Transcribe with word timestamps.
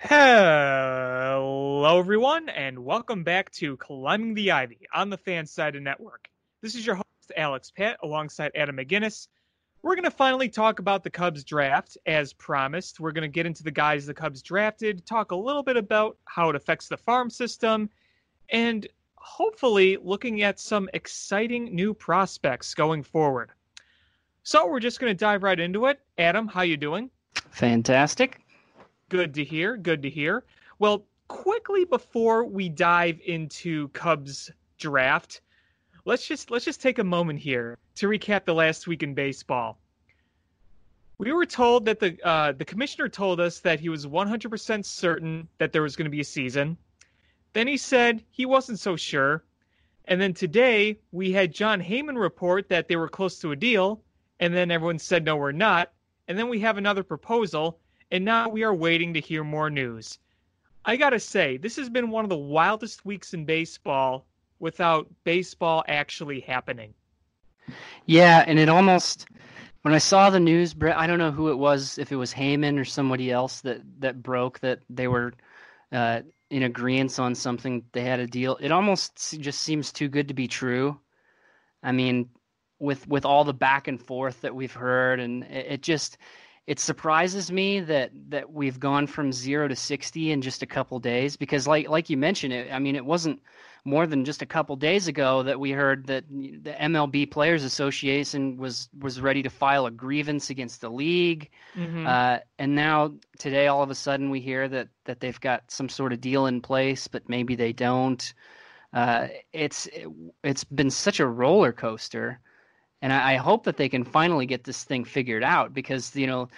Hello, 0.00 1.96
everyone, 1.98 2.48
and 2.50 2.84
welcome 2.84 3.24
back 3.24 3.50
to 3.50 3.76
Climbing 3.78 4.34
the 4.34 4.52
Ivy 4.52 4.78
on 4.94 5.10
the 5.10 5.18
Fansided 5.18 5.82
Network. 5.82 6.28
This 6.62 6.76
is 6.76 6.86
your 6.86 6.94
host, 6.94 7.32
Alex 7.36 7.72
Pat, 7.76 7.98
alongside 8.04 8.52
Adam 8.54 8.76
McGinnis. 8.76 9.26
We're 9.82 9.96
going 9.96 10.04
to 10.04 10.12
finally 10.12 10.48
talk 10.48 10.78
about 10.78 11.02
the 11.02 11.10
Cubs 11.10 11.42
draft 11.42 11.98
as 12.06 12.32
promised. 12.32 13.00
We're 13.00 13.10
going 13.10 13.22
to 13.22 13.28
get 13.28 13.44
into 13.44 13.64
the 13.64 13.72
guys 13.72 14.06
the 14.06 14.14
Cubs 14.14 14.40
drafted, 14.40 15.04
talk 15.04 15.32
a 15.32 15.36
little 15.36 15.64
bit 15.64 15.76
about 15.76 16.16
how 16.26 16.48
it 16.48 16.54
affects 16.54 16.86
the 16.86 16.96
farm 16.96 17.28
system, 17.28 17.90
and 18.50 18.86
hopefully 19.16 19.98
looking 20.00 20.42
at 20.42 20.60
some 20.60 20.88
exciting 20.94 21.74
new 21.74 21.92
prospects 21.92 22.72
going 22.72 23.02
forward. 23.02 23.50
So 24.44 24.68
we're 24.68 24.78
just 24.78 25.00
going 25.00 25.10
to 25.10 25.18
dive 25.18 25.42
right 25.42 25.58
into 25.58 25.86
it. 25.86 25.98
Adam, 26.18 26.46
how 26.46 26.62
you 26.62 26.76
doing? 26.76 27.10
Fantastic. 27.50 28.42
Good 29.08 29.34
to 29.34 29.44
hear. 29.44 29.76
Good 29.76 30.02
to 30.02 30.10
hear. 30.10 30.44
Well, 30.78 31.06
quickly 31.28 31.84
before 31.86 32.44
we 32.44 32.68
dive 32.68 33.20
into 33.24 33.88
Cubs 33.88 34.50
draft, 34.78 35.40
let's 36.04 36.26
just 36.26 36.50
let's 36.50 36.64
just 36.64 36.82
take 36.82 36.98
a 36.98 37.04
moment 37.04 37.38
here 37.38 37.78
to 37.96 38.08
recap 38.08 38.44
the 38.44 38.54
last 38.54 38.86
week 38.86 39.02
in 39.02 39.14
baseball. 39.14 39.78
We 41.16 41.32
were 41.32 41.46
told 41.46 41.86
that 41.86 42.00
the 42.00 42.18
uh, 42.22 42.52
the 42.52 42.66
commissioner 42.66 43.08
told 43.08 43.40
us 43.40 43.60
that 43.60 43.80
he 43.80 43.88
was 43.88 44.06
100% 44.06 44.84
certain 44.84 45.48
that 45.56 45.72
there 45.72 45.82
was 45.82 45.96
going 45.96 46.04
to 46.04 46.10
be 46.10 46.20
a 46.20 46.24
season. 46.24 46.76
Then 47.54 47.66
he 47.66 47.78
said 47.78 48.22
he 48.30 48.44
wasn't 48.44 48.78
so 48.78 48.94
sure. 48.94 49.42
And 50.04 50.20
then 50.20 50.34
today 50.34 51.00
we 51.12 51.32
had 51.32 51.52
Jon 51.52 51.82
Heyman 51.82 52.20
report 52.20 52.68
that 52.68 52.88
they 52.88 52.96
were 52.96 53.08
close 53.08 53.38
to 53.40 53.52
a 53.52 53.56
deal, 53.56 54.02
and 54.38 54.54
then 54.54 54.70
everyone 54.70 54.98
said 54.98 55.24
no, 55.24 55.36
we're 55.36 55.52
not. 55.52 55.92
And 56.28 56.38
then 56.38 56.48
we 56.48 56.60
have 56.60 56.76
another 56.76 57.02
proposal, 57.02 57.80
and 58.10 58.24
now 58.24 58.48
we 58.48 58.62
are 58.64 58.74
waiting 58.74 59.14
to 59.14 59.20
hear 59.20 59.44
more 59.44 59.70
news. 59.70 60.18
I 60.84 60.96
gotta 60.96 61.20
say, 61.20 61.56
this 61.56 61.76
has 61.76 61.88
been 61.88 62.10
one 62.10 62.24
of 62.24 62.30
the 62.30 62.36
wildest 62.36 63.04
weeks 63.04 63.34
in 63.34 63.44
baseball 63.44 64.26
without 64.58 65.08
baseball 65.24 65.84
actually 65.86 66.40
happening. 66.40 66.94
Yeah, 68.06 68.44
and 68.46 68.58
it 68.58 68.68
almost 68.68 69.26
when 69.82 69.94
I 69.94 69.98
saw 69.98 70.30
the 70.30 70.40
news, 70.40 70.74
Brett, 70.74 70.98
I 70.98 71.06
don't 71.06 71.18
know 71.18 71.30
who 71.30 71.50
it 71.50 71.58
was, 71.58 71.98
if 71.98 72.10
it 72.10 72.16
was 72.16 72.32
Heyman 72.32 72.78
or 72.78 72.84
somebody 72.84 73.30
else 73.30 73.60
that 73.62 73.80
that 74.00 74.22
broke 74.22 74.60
that 74.60 74.80
they 74.90 75.08
were 75.08 75.34
uh, 75.92 76.22
in 76.50 76.62
agreement 76.62 77.18
on 77.18 77.34
something, 77.34 77.84
they 77.92 78.02
had 78.02 78.20
a 78.20 78.26
deal. 78.26 78.56
It 78.60 78.72
almost 78.72 79.40
just 79.40 79.60
seems 79.60 79.92
too 79.92 80.08
good 80.08 80.28
to 80.28 80.34
be 80.34 80.48
true. 80.48 80.98
I 81.82 81.92
mean, 81.92 82.30
with 82.78 83.06
with 83.06 83.24
all 83.24 83.44
the 83.44 83.54
back 83.54 83.88
and 83.88 84.00
forth 84.00 84.40
that 84.40 84.54
we've 84.54 84.72
heard, 84.72 85.20
and 85.20 85.44
it, 85.44 85.66
it 85.68 85.82
just 85.82 86.18
it 86.68 86.78
surprises 86.78 87.50
me 87.50 87.80
that 87.80 88.10
that 88.28 88.52
we've 88.52 88.78
gone 88.78 89.06
from 89.06 89.32
zero 89.32 89.68
to 89.68 89.74
sixty 89.74 90.32
in 90.32 90.42
just 90.42 90.62
a 90.62 90.66
couple 90.66 90.98
days. 91.00 91.34
Because 91.34 91.66
like 91.66 91.88
like 91.88 92.10
you 92.10 92.18
mentioned, 92.18 92.52
it 92.52 92.70
I 92.70 92.78
mean, 92.78 92.94
it 92.94 93.06
wasn't 93.06 93.40
more 93.86 94.06
than 94.06 94.22
just 94.22 94.42
a 94.42 94.46
couple 94.46 94.76
days 94.76 95.08
ago 95.08 95.42
that 95.44 95.58
we 95.58 95.70
heard 95.70 96.06
that 96.08 96.28
the 96.28 96.76
MLB 96.78 97.30
Players 97.30 97.64
Association 97.64 98.58
was 98.58 98.90
was 99.00 99.18
ready 99.18 99.42
to 99.42 99.48
file 99.48 99.86
a 99.86 99.90
grievance 99.90 100.50
against 100.50 100.82
the 100.82 100.90
league, 100.90 101.48
mm-hmm. 101.74 102.06
uh, 102.06 102.40
and 102.58 102.74
now 102.74 103.14
today 103.38 103.68
all 103.68 103.82
of 103.82 103.90
a 103.90 103.94
sudden 103.94 104.28
we 104.28 104.38
hear 104.38 104.68
that 104.68 104.88
that 105.06 105.20
they've 105.20 105.40
got 105.40 105.70
some 105.70 105.88
sort 105.88 106.12
of 106.12 106.20
deal 106.20 106.44
in 106.44 106.60
place, 106.60 107.08
but 107.08 107.26
maybe 107.30 107.56
they 107.56 107.72
don't. 107.72 108.34
Uh, 108.92 109.28
it's 109.54 109.86
it, 109.86 110.06
it's 110.44 110.64
been 110.64 110.90
such 110.90 111.18
a 111.18 111.26
roller 111.26 111.72
coaster, 111.72 112.40
and 113.02 113.12
I, 113.12 113.34
I 113.34 113.36
hope 113.36 113.64
that 113.64 113.76
they 113.76 113.88
can 113.88 114.04
finally 114.04 114.46
get 114.46 114.64
this 114.64 114.84
thing 114.84 115.04
figured 115.04 115.44
out 115.44 115.74
because 115.74 116.14
you 116.16 116.26
know 116.26 116.48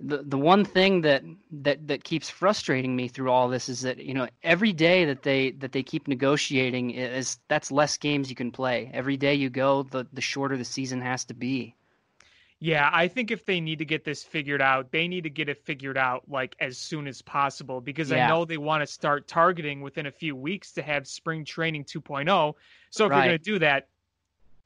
the 0.00 0.22
the 0.22 0.38
one 0.38 0.64
thing 0.64 1.00
that 1.02 1.24
that 1.50 1.88
that 1.88 2.04
keeps 2.04 2.30
frustrating 2.30 2.94
me 2.94 3.08
through 3.08 3.30
all 3.30 3.48
this 3.48 3.68
is 3.68 3.80
that 3.82 3.98
you 3.98 4.14
know 4.14 4.28
every 4.42 4.72
day 4.72 5.04
that 5.04 5.22
they 5.22 5.50
that 5.52 5.72
they 5.72 5.82
keep 5.82 6.06
negotiating 6.06 6.90
is 6.90 7.38
that's 7.48 7.72
less 7.72 7.96
games 7.96 8.30
you 8.30 8.36
can 8.36 8.52
play. 8.52 8.90
Every 8.94 9.16
day 9.16 9.34
you 9.34 9.50
go, 9.50 9.82
the 9.82 10.06
the 10.12 10.20
shorter 10.20 10.56
the 10.56 10.64
season 10.64 11.00
has 11.00 11.24
to 11.26 11.34
be. 11.34 11.74
Yeah, 12.60 12.90
I 12.92 13.06
think 13.06 13.30
if 13.30 13.44
they 13.46 13.60
need 13.60 13.78
to 13.78 13.84
get 13.84 14.04
this 14.04 14.24
figured 14.24 14.60
out, 14.60 14.90
they 14.90 15.06
need 15.06 15.22
to 15.22 15.30
get 15.30 15.48
it 15.48 15.64
figured 15.64 15.96
out 15.96 16.24
like 16.28 16.56
as 16.58 16.76
soon 16.76 17.06
as 17.06 17.22
possible 17.22 17.80
because 17.80 18.10
yeah. 18.10 18.26
I 18.26 18.28
know 18.28 18.44
they 18.44 18.56
want 18.56 18.82
to 18.82 18.86
start 18.86 19.28
targeting 19.28 19.80
within 19.80 20.06
a 20.06 20.10
few 20.10 20.34
weeks 20.34 20.72
to 20.72 20.82
have 20.82 21.06
spring 21.06 21.44
training 21.44 21.84
2.0. 21.84 22.54
So 22.90 23.04
if 23.04 23.10
right. 23.10 23.16
you're 23.16 23.24
going 23.26 23.38
to 23.38 23.44
do 23.44 23.58
that, 23.60 23.86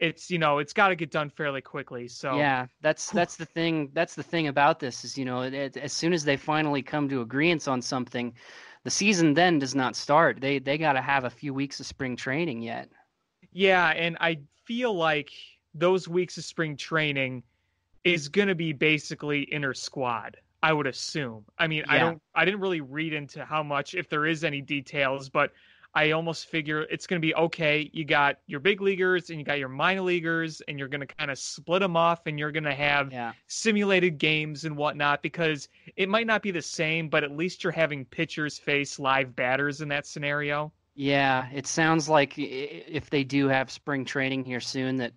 it's 0.03 0.31
you 0.31 0.39
know 0.39 0.59
it's 0.59 0.73
got 0.73 0.89
to 0.89 0.97
get 0.97 1.13
done 1.13 1.31
fairly 1.31 1.61
quickly 1.61 2.09
so 2.09 2.37
yeah 2.37 2.67
that's 2.81 3.11
that's 3.11 3.37
the 3.37 3.47
thing 3.47 3.89
that's 3.93 4.17
the 4.17 4.23
thing 4.23 4.49
about 4.49 4.81
this 4.81 5.05
is 5.05 5.17
you 5.17 5.25
know 5.25 5.43
it, 5.43 5.77
as 5.77 5.93
soon 5.93 6.13
as 6.13 6.25
they 6.25 6.37
finally 6.37 6.83
come 6.83 7.09
to 7.09 7.21
agreement 7.21 7.69
on 7.69 7.81
something 7.81 8.35
the 8.85 8.91
season 8.91 9.35
then 9.35 9.59
does 9.59 9.75
not 9.75 9.95
start. 9.95 10.41
They 10.41 10.59
they 10.59 10.77
got 10.77 10.95
to 10.95 11.01
have 11.01 11.25
a 11.25 11.31
few 11.31 11.55
weeks 11.55 11.79
of 11.81 11.87
spring 11.87 12.17
training 12.17 12.63
yet. 12.63 12.89
Yeah 13.53 13.91
and 13.91 14.17
i 14.21 14.39
feel 14.65 14.95
like 14.95 15.31
those 15.75 16.09
weeks 16.09 16.37
of 16.39 16.45
spring 16.45 16.77
training 16.77 17.43
is 18.05 18.29
going 18.29 18.49
to 18.49 18.55
be 18.55 18.73
basically 18.73 19.43
intrasquad 19.53 20.37
i 20.63 20.73
would 20.73 20.87
assume. 20.87 21.45
I 21.59 21.67
mean 21.67 21.85
yeah. 21.87 21.95
i 21.95 21.99
don't 21.99 22.23
i 22.35 22.45
didn't 22.45 22.61
really 22.61 22.81
read 22.81 23.13
into 23.13 23.45
how 23.45 23.63
much 23.63 23.95
if 23.95 24.09
there 24.09 24.27
is 24.27 24.43
any 24.43 24.61
details 24.61 25.29
but 25.29 25.53
I 25.95 26.13
almost 26.13 26.47
figure 26.47 26.83
it's 26.83 27.07
going 27.07 27.21
to 27.21 27.27
be 27.27 27.35
okay. 27.35 27.91
You 27.93 28.05
got 28.05 28.39
your 28.47 28.61
big 28.61 28.81
leaguers 28.81 29.29
and 29.29 29.39
you 29.39 29.45
got 29.45 29.59
your 29.59 29.69
minor 29.69 30.01
leaguers, 30.03 30.63
and 30.67 30.79
you're 30.79 30.89
going 30.89 31.01
to 31.01 31.07
kind 31.07 31.31
of 31.31 31.39
split 31.39 31.81
them 31.81 31.97
off, 31.97 32.27
and 32.27 32.39
you're 32.39 32.53
going 32.53 32.65
to 32.65 32.75
have 32.75 33.13
yeah. 33.13 33.33
simulated 33.47 34.19
games 34.19 34.65
and 34.65 34.77
whatnot 34.77 35.23
because 35.23 35.69
it 35.97 36.09
might 36.09 36.27
not 36.27 36.43
be 36.43 36.51
the 36.51 36.63
same, 36.63 37.09
but 37.09 37.25
at 37.25 37.31
least 37.31 37.63
you're 37.63 37.73
having 37.73 38.05
pitchers 38.05 38.59
face 38.59 38.99
live 38.99 39.37
batters 39.37 39.81
in 39.81 39.89
that 39.89 40.07
scenario. 40.07 40.73
Yeah, 40.95 41.49
it 41.53 41.67
sounds 41.67 42.09
like 42.09 42.35
if 42.37 43.11
they 43.11 43.25
do 43.25 43.49
have 43.49 43.71
spring 43.71 44.05
training 44.05 44.45
here 44.45 44.61
soon, 44.61 44.99
that 44.99 45.13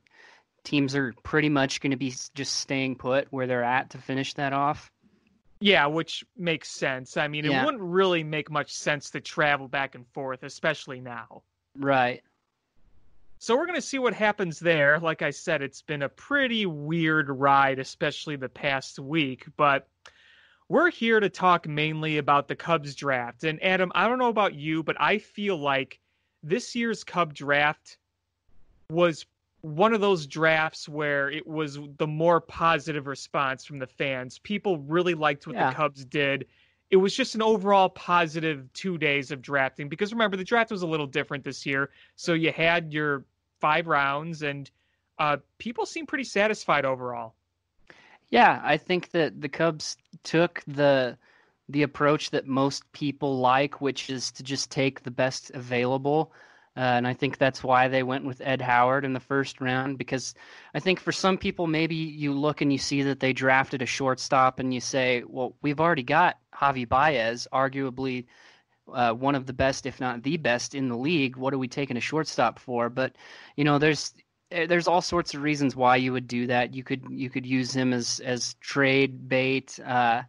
teams 0.64 0.96
are 0.96 1.14
pretty 1.24 1.50
much 1.50 1.80
going 1.82 1.92
to 1.92 1.98
be 1.98 2.14
just 2.34 2.56
staying 2.56 2.96
put 2.96 3.28
where 3.32 3.48
they're 3.48 3.64
at 3.64 3.92
to 3.92 3.98
finish 3.98 4.34
that 4.34 4.52
off. 4.54 4.92
Yeah, 5.66 5.88
which 5.88 6.24
makes 6.38 6.70
sense. 6.70 7.18
I 7.18 7.28
mean, 7.28 7.44
it 7.44 7.50
yeah. 7.50 7.66
wouldn't 7.66 7.82
really 7.82 8.24
make 8.24 8.52
much 8.52 8.72
sense 8.72 9.10
to 9.10 9.20
travel 9.20 9.68
back 9.68 9.96
and 9.96 10.06
forth, 10.10 10.44
especially 10.44 11.00
now. 11.00 11.42
Right. 11.76 12.22
So 13.40 13.58
we're 13.58 13.66
going 13.66 13.74
to 13.74 13.82
see 13.82 13.98
what 13.98 14.14
happens 14.14 14.60
there. 14.60 15.00
Like 15.00 15.24
I 15.24 15.32
said, 15.32 15.64
it's 15.64 15.82
been 15.82 16.04
a 16.04 16.10
pretty 16.10 16.68
weird 16.68 17.32
ride, 17.32 17.80
especially 17.80 18.36
the 18.36 18.48
past 18.48 19.00
week, 19.00 19.48
but 19.58 19.88
we're 20.70 20.92
here 20.92 21.20
to 21.20 21.30
talk 21.30 21.68
mainly 21.68 22.20
about 22.20 22.48
the 22.48 22.56
Cubs 22.56 22.94
draft. 22.94 23.44
And 23.44 23.62
Adam, 23.64 23.92
I 23.96 24.08
don't 24.08 24.20
know 24.20 24.30
about 24.30 24.54
you, 24.54 24.84
but 24.84 25.02
I 25.02 25.18
feel 25.18 25.58
like 25.58 26.00
this 26.44 26.76
year's 26.76 27.04
Cub 27.04 27.34
draft 27.34 27.98
was 28.92 29.26
one 29.66 29.94
of 29.94 30.02
those 30.02 30.28
drafts 30.28 30.88
where 30.88 31.32
it 31.32 31.48
was 31.48 31.80
the 31.98 32.06
more 32.06 32.40
positive 32.40 33.08
response 33.08 33.66
from 33.66 33.80
the 33.80 33.88
fans. 33.88 34.38
People 34.38 34.78
really 34.78 35.16
liked 35.16 35.48
what 35.48 35.56
yeah. 35.56 35.72
the 35.72 35.76
Cubs 35.76 36.06
did. 36.06 36.46
It 36.92 36.98
was 36.98 37.16
just 37.16 37.34
an 37.34 37.42
overall 37.42 37.90
positive 37.90 38.72
two 38.74 39.00
days 39.00 39.32
of 39.32 39.42
drafting 39.42 39.90
because 39.90 40.14
remember 40.14 40.38
the 40.38 40.44
draft 40.44 40.70
was 40.70 40.84
a 40.84 40.88
little 40.88 41.08
different 41.08 41.44
this 41.44 41.66
year. 41.66 41.90
So 42.16 42.34
you 42.34 42.52
had 42.52 42.94
your 42.94 43.26
five 43.60 43.88
rounds 43.88 44.44
and 44.44 44.70
uh, 45.18 45.38
people 45.58 45.88
seem 45.88 46.06
pretty 46.06 46.26
satisfied 46.26 46.86
overall. 46.86 47.34
Yeah, 48.30 48.62
I 48.64 48.78
think 48.78 49.10
that 49.12 49.42
the 49.42 49.50
Cubs 49.50 49.98
took 50.22 50.62
the 50.68 51.18
the 51.70 51.82
approach 51.82 52.30
that 52.30 52.46
most 52.46 52.84
people 52.92 53.40
like, 53.40 53.82
which 53.82 54.12
is 54.12 54.32
to 54.34 54.44
just 54.44 54.70
take 54.70 55.02
the 55.02 55.10
best 55.10 55.50
available. 55.56 56.32
Uh, 56.78 56.82
and 56.82 57.08
I 57.08 57.14
think 57.14 57.38
that's 57.38 57.64
why 57.64 57.88
they 57.88 58.04
went 58.04 58.26
with 58.26 58.42
Ed 58.42 58.62
Howard 58.62 59.06
in 59.06 59.14
the 59.14 59.20
first 59.20 59.62
round 59.62 59.98
because 59.98 60.34
I 60.74 60.80
think 60.80 61.00
for 61.00 61.14
some 61.14 61.38
people, 61.38 61.68
maybe 61.68 61.96
you 61.96 62.34
look 62.34 62.60
and 62.60 62.72
you 62.72 62.78
see 62.78 63.02
that 63.04 63.22
they 63.22 63.32
drafted 63.32 63.82
a 63.82 63.86
shortstop 63.86 64.60
and 64.60 64.74
you 64.74 64.82
say, 64.82 65.24
well, 65.26 65.56
we've 65.62 65.80
already 65.80 66.04
got 66.04 66.38
Javi 66.54 66.88
Baez, 66.88 67.48
arguably 67.54 68.26
uh, 68.92 69.14
one 69.14 69.36
of 69.36 69.46
the 69.46 69.54
best, 69.54 69.86
if 69.86 70.02
not 70.02 70.24
the 70.24 70.36
best 70.36 70.76
in 70.76 70.90
the 70.90 70.98
league. 70.98 71.38
What 71.38 71.54
are 71.54 71.58
we 71.58 71.70
taking 71.70 71.96
a 71.96 72.02
shortstop 72.02 72.60
for? 72.60 72.90
But, 72.90 73.16
you 73.56 73.64
know, 73.64 73.80
there's 73.80 74.14
eh, 74.52 74.66
there's 74.66 74.88
all 74.88 75.02
sorts 75.02 75.34
of 75.34 75.44
reasons 75.44 75.78
why 75.78 75.96
you 75.96 76.12
would 76.12 76.28
do 76.28 76.48
that. 76.48 76.74
You 76.76 76.84
could 76.84 77.06
you 77.10 77.30
could 77.30 77.46
use 77.46 77.74
him 77.74 77.94
as 77.94 78.20
as 78.20 78.56
trade 78.56 79.30
bait. 79.30 79.80
Uh, 79.80 80.24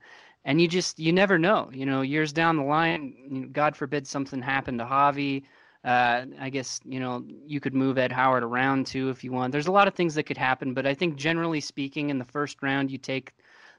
and 0.45 0.61
you 0.61 0.69
just 0.69 1.01
you 1.01 1.13
never 1.13 1.39
know. 1.39 1.71
You 1.73 1.87
know, 1.87 2.03
years 2.03 2.33
down 2.33 2.57
the 2.57 2.63
line, 2.63 3.51
God 3.53 3.77
forbid 3.77 4.07
something 4.07 4.41
happened 4.43 4.79
to 4.79 4.85
Javi 4.85 5.43
uh, 5.87 6.27
I 6.41 6.51
guess 6.51 6.81
you 6.85 6.99
know 6.99 7.25
you 7.47 7.61
could 7.61 7.75
move 7.75 7.97
Ed 7.97 8.11
Howard 8.11 8.43
around 8.43 8.87
too 8.87 9.09
if 9.09 9.23
you 9.23 9.31
want. 9.31 9.53
There's 9.53 9.69
a 9.69 9.73
lot 9.73 9.87
of 9.87 9.95
things 9.95 10.17
that 10.17 10.25
could 10.25 10.37
happen, 10.37 10.75
but 10.75 10.85
I 10.85 10.95
think 10.95 11.15
generally 11.15 11.61
speaking, 11.61 12.11
in 12.11 12.19
the 12.19 12.25
first 12.25 12.61
round, 12.61 12.91
you 12.91 12.99
take 12.99 13.33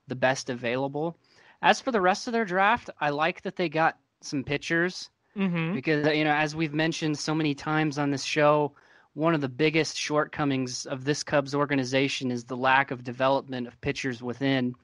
the 0.08 0.16
best 0.16 0.50
available. 0.50 1.18
As 1.62 1.82
for 1.82 1.92
the 1.92 2.00
rest 2.00 2.28
of 2.28 2.34
their 2.34 2.46
draft, 2.46 2.90
I 3.02 3.10
like 3.10 3.42
that 3.42 3.58
they 3.58 3.68
got 3.68 3.98
some 4.22 4.46
pitchers 4.46 5.10
mm-hmm. 5.36 5.74
because 5.74 6.08
you 6.16 6.24
know, 6.24 6.34
as 6.34 6.56
we've 6.56 6.74
mentioned 6.74 7.20
so 7.20 7.36
many 7.36 7.54
times 7.54 7.98
on 7.98 8.10
this 8.10 8.24
show, 8.24 8.72
one 9.14 9.36
of 9.36 9.42
the 9.42 9.50
biggest 9.50 9.98
shortcomings 9.98 10.86
of 10.86 11.04
this 11.04 11.24
Cubs 11.24 11.54
organization 11.54 12.32
is 12.32 12.46
the 12.46 12.56
lack 12.56 12.92
of 12.92 13.04
development 13.04 13.68
of 13.68 13.82
pitchers 13.82 14.24
within. 14.24 14.76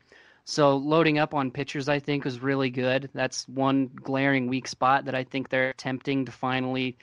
So 0.45 0.75
loading 0.75 1.19
up 1.19 1.33
on 1.33 1.51
pitchers, 1.51 1.87
I 1.87 1.99
think, 1.99 2.25
was 2.25 2.41
really 2.41 2.69
good. 2.69 3.09
That's 3.13 3.47
one 3.47 3.89
glaring 3.95 4.47
weak 4.47 4.67
spot 4.67 5.05
that 5.05 5.15
I 5.15 5.23
think 5.23 5.49
they're 5.49 5.69
attempting 5.69 6.25
to 6.25 6.31
finally 6.31 6.97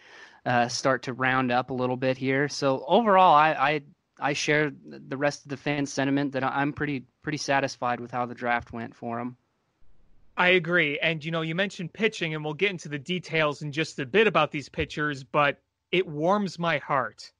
uh, 0.45 0.69
start 0.69 1.03
to 1.05 1.13
round 1.13 1.51
up 1.51 1.71
a 1.71 1.75
little 1.75 1.97
bit 1.97 2.19
here. 2.19 2.49
So 2.49 2.85
overall, 2.87 3.35
I, 3.35 3.53
I 3.53 3.83
I 4.21 4.33
share 4.35 4.71
the 4.85 5.17
rest 5.17 5.45
of 5.45 5.49
the 5.49 5.57
fan 5.57 5.87
sentiment 5.87 6.33
that 6.33 6.45
I'm 6.45 6.73
pretty 6.73 7.05
pretty 7.23 7.39
satisfied 7.39 8.01
with 8.01 8.11
how 8.11 8.27
the 8.27 8.35
draft 8.35 8.73
went 8.73 8.95
for 8.95 9.19
them. 9.19 9.37
I 10.37 10.49
agree. 10.51 10.99
And 10.99 11.25
you 11.25 11.31
know, 11.31 11.43
you 11.43 11.55
mentioned 11.55 11.93
pitching 11.93 12.35
and 12.35 12.45
we'll 12.45 12.55
get 12.55 12.71
into 12.71 12.89
the 12.89 12.99
details 12.99 13.63
in 13.63 13.73
just 13.73 13.99
a 13.99 14.07
bit 14.07 14.27
about 14.27 14.51
these 14.51 14.69
pitchers, 14.69 15.25
but 15.25 15.61
it 15.91 16.07
warms 16.07 16.59
my 16.59 16.79
heart 16.79 17.33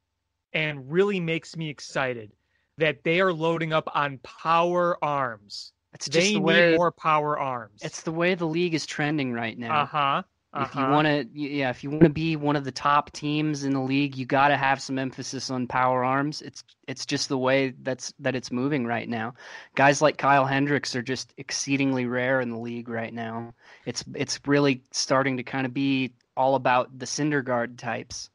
and 0.53 0.91
really 0.91 1.19
makes 1.19 1.55
me 1.55 1.69
excited 1.69 2.31
that 2.77 3.03
they 3.03 3.21
are 3.21 3.33
loading 3.33 3.73
up 3.73 3.87
on 3.93 4.17
power 4.19 4.97
arms. 5.03 5.73
It's 5.93 6.07
just 6.07 6.27
they 6.27 6.33
the 6.33 6.41
way, 6.41 6.71
need 6.71 6.77
more 6.77 6.91
power 6.91 7.37
arms. 7.37 7.81
It's 7.81 8.03
the 8.03 8.11
way 8.11 8.35
the 8.35 8.47
league 8.47 8.73
is 8.73 8.85
trending 8.85 9.33
right 9.33 9.57
now. 9.57 9.83
Uh-huh. 9.83 10.23
Uh-huh. 10.53 10.65
If 10.67 10.75
you 10.75 10.81
want 10.81 11.07
to, 11.07 11.27
yeah, 11.33 11.69
if 11.69 11.81
you 11.81 11.89
want 11.89 12.03
to 12.03 12.09
be 12.09 12.35
one 12.35 12.57
of 12.57 12.65
the 12.65 12.73
top 12.73 13.11
teams 13.11 13.63
in 13.63 13.71
the 13.71 13.79
league, 13.79 14.17
you 14.17 14.25
got 14.25 14.49
to 14.49 14.57
have 14.57 14.81
some 14.81 14.99
emphasis 14.99 15.49
on 15.49 15.65
power 15.65 16.03
arms. 16.03 16.41
It's 16.41 16.61
it's 16.89 17.05
just 17.05 17.29
the 17.29 17.37
way 17.37 17.73
that's 17.83 18.13
that 18.19 18.35
it's 18.35 18.51
moving 18.51 18.85
right 18.85 19.07
now. 19.07 19.33
Guys 19.75 20.01
like 20.01 20.17
Kyle 20.17 20.45
Hendricks 20.45 20.93
are 20.93 21.01
just 21.01 21.33
exceedingly 21.37 22.05
rare 22.05 22.41
in 22.41 22.49
the 22.49 22.57
league 22.57 22.89
right 22.89 23.13
now. 23.13 23.53
It's 23.85 24.03
it's 24.13 24.41
really 24.45 24.83
starting 24.91 25.37
to 25.37 25.43
kind 25.43 25.65
of 25.65 25.73
be 25.73 26.15
all 26.35 26.55
about 26.55 26.99
the 26.99 27.05
Syndergaard 27.05 27.77
types. 27.77 28.29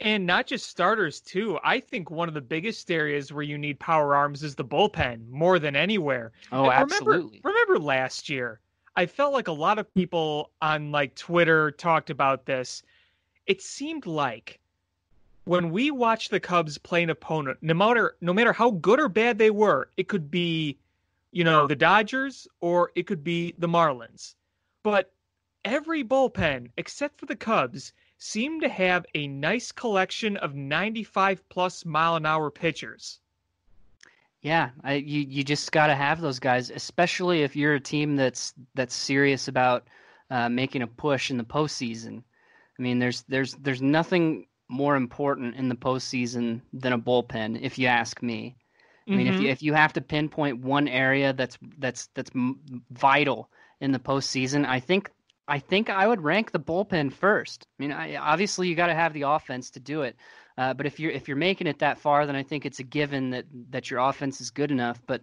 And 0.00 0.26
not 0.26 0.46
just 0.46 0.68
starters 0.68 1.20
too. 1.20 1.58
I 1.62 1.78
think 1.78 2.10
one 2.10 2.28
of 2.28 2.34
the 2.34 2.40
biggest 2.40 2.90
areas 2.90 3.32
where 3.32 3.42
you 3.42 3.58
need 3.58 3.78
power 3.78 4.14
arms 4.14 4.42
is 4.42 4.54
the 4.54 4.64
bullpen 4.64 5.28
more 5.28 5.58
than 5.58 5.76
anywhere. 5.76 6.32
Oh, 6.52 6.64
and 6.64 6.72
absolutely. 6.72 7.40
Remember, 7.44 7.48
remember 7.48 7.78
last 7.78 8.28
year 8.28 8.60
I 8.96 9.06
felt 9.06 9.32
like 9.32 9.48
a 9.48 9.52
lot 9.52 9.78
of 9.78 9.92
people 9.94 10.50
on 10.60 10.90
like 10.90 11.14
Twitter 11.14 11.70
talked 11.70 12.10
about 12.10 12.44
this. 12.44 12.82
It 13.46 13.62
seemed 13.62 14.06
like 14.06 14.58
when 15.44 15.70
we 15.70 15.90
watched 15.90 16.30
the 16.30 16.40
Cubs 16.40 16.76
play 16.76 17.02
an 17.02 17.10
opponent, 17.10 17.58
no 17.62 17.74
matter 17.74 18.16
no 18.20 18.32
matter 18.32 18.52
how 18.52 18.72
good 18.72 19.00
or 19.00 19.08
bad 19.08 19.38
they 19.38 19.50
were, 19.50 19.90
it 19.96 20.08
could 20.08 20.30
be, 20.30 20.78
you 21.32 21.44
know, 21.44 21.66
the 21.66 21.76
Dodgers 21.76 22.48
or 22.60 22.90
it 22.94 23.06
could 23.06 23.24
be 23.24 23.54
the 23.58 23.68
Marlins. 23.68 24.34
But 24.82 25.12
every 25.64 26.04
bullpen, 26.04 26.70
except 26.76 27.18
for 27.18 27.26
the 27.26 27.36
Cubs, 27.36 27.92
seemed 28.20 28.60
to 28.60 28.68
have 28.68 29.06
a 29.14 29.26
nice 29.26 29.72
collection 29.72 30.36
of 30.36 30.54
95 30.54 31.48
plus 31.48 31.86
mile 31.86 32.16
an 32.16 32.26
hour 32.26 32.50
pitchers. 32.50 33.18
Yeah, 34.42 34.70
I, 34.84 34.94
you 34.94 35.20
you 35.20 35.42
just 35.42 35.72
got 35.72 35.88
to 35.88 35.94
have 35.94 36.20
those 36.20 36.38
guys, 36.38 36.70
especially 36.70 37.42
if 37.42 37.56
you're 37.56 37.74
a 37.74 37.80
team 37.80 38.16
that's 38.16 38.54
that's 38.74 38.94
serious 38.94 39.48
about 39.48 39.88
uh, 40.30 40.48
making 40.48 40.82
a 40.82 40.86
push 40.86 41.30
in 41.30 41.36
the 41.36 41.44
postseason. 41.44 42.22
I 42.78 42.82
mean, 42.82 42.98
there's 42.98 43.22
there's 43.22 43.54
there's 43.54 43.82
nothing 43.82 44.46
more 44.68 44.96
important 44.96 45.56
in 45.56 45.68
the 45.68 45.74
postseason 45.74 46.60
than 46.72 46.92
a 46.92 46.98
bullpen, 46.98 47.60
if 47.60 47.78
you 47.78 47.86
ask 47.86 48.22
me. 48.22 48.56
I 49.06 49.10
mean, 49.10 49.26
mm-hmm. 49.26 49.34
if 49.34 49.40
you 49.42 49.48
if 49.48 49.62
you 49.62 49.74
have 49.74 49.92
to 49.94 50.00
pinpoint 50.00 50.60
one 50.60 50.88
area 50.88 51.32
that's 51.32 51.58
that's 51.78 52.08
that's 52.14 52.30
vital 52.90 53.50
in 53.80 53.92
the 53.92 53.98
postseason, 53.98 54.66
I 54.66 54.80
think 54.80 55.10
I 55.50 55.58
think 55.58 55.90
I 55.90 56.06
would 56.06 56.22
rank 56.22 56.52
the 56.52 56.60
bullpen 56.60 57.12
first. 57.12 57.66
I 57.78 57.82
mean, 57.82 57.92
I, 57.92 58.14
obviously 58.14 58.68
you 58.68 58.76
got 58.76 58.86
to 58.86 58.94
have 58.94 59.12
the 59.12 59.22
offense 59.22 59.70
to 59.72 59.80
do 59.80 60.02
it, 60.02 60.16
uh, 60.56 60.74
but 60.74 60.86
if 60.86 61.00
you're 61.00 61.10
if 61.10 61.26
you're 61.26 61.36
making 61.36 61.66
it 61.66 61.80
that 61.80 61.98
far, 61.98 62.24
then 62.24 62.36
I 62.36 62.44
think 62.44 62.64
it's 62.64 62.78
a 62.78 62.84
given 62.84 63.30
that 63.30 63.46
that 63.70 63.90
your 63.90 63.98
offense 63.98 64.40
is 64.40 64.52
good 64.52 64.70
enough. 64.70 65.02
But 65.06 65.22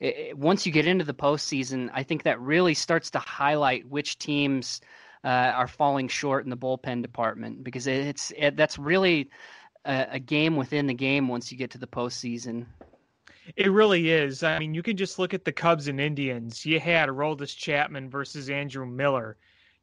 it, 0.00 0.16
it, 0.16 0.38
once 0.38 0.66
you 0.66 0.72
get 0.72 0.88
into 0.88 1.04
the 1.04 1.14
postseason, 1.14 1.90
I 1.94 2.02
think 2.02 2.24
that 2.24 2.40
really 2.40 2.74
starts 2.74 3.10
to 3.12 3.20
highlight 3.20 3.88
which 3.88 4.18
teams 4.18 4.80
uh, 5.22 5.28
are 5.28 5.68
falling 5.68 6.08
short 6.08 6.42
in 6.42 6.50
the 6.50 6.56
bullpen 6.56 7.02
department 7.02 7.62
because 7.62 7.86
it's 7.86 8.32
it, 8.36 8.56
that's 8.56 8.80
really 8.80 9.30
a, 9.84 10.08
a 10.12 10.18
game 10.18 10.56
within 10.56 10.88
the 10.88 10.94
game 10.94 11.28
once 11.28 11.52
you 11.52 11.56
get 11.56 11.70
to 11.70 11.78
the 11.78 11.86
postseason. 11.86 12.66
It 13.56 13.70
really 13.70 14.10
is. 14.10 14.42
I 14.42 14.58
mean, 14.58 14.74
you 14.74 14.82
can 14.82 14.96
just 14.96 15.20
look 15.20 15.34
at 15.34 15.44
the 15.44 15.52
Cubs 15.52 15.86
and 15.86 16.00
Indians. 16.00 16.66
You 16.66 16.80
had 16.80 17.08
Aroldis 17.08 17.56
Chapman 17.56 18.10
versus 18.10 18.50
Andrew 18.50 18.84
Miller. 18.84 19.36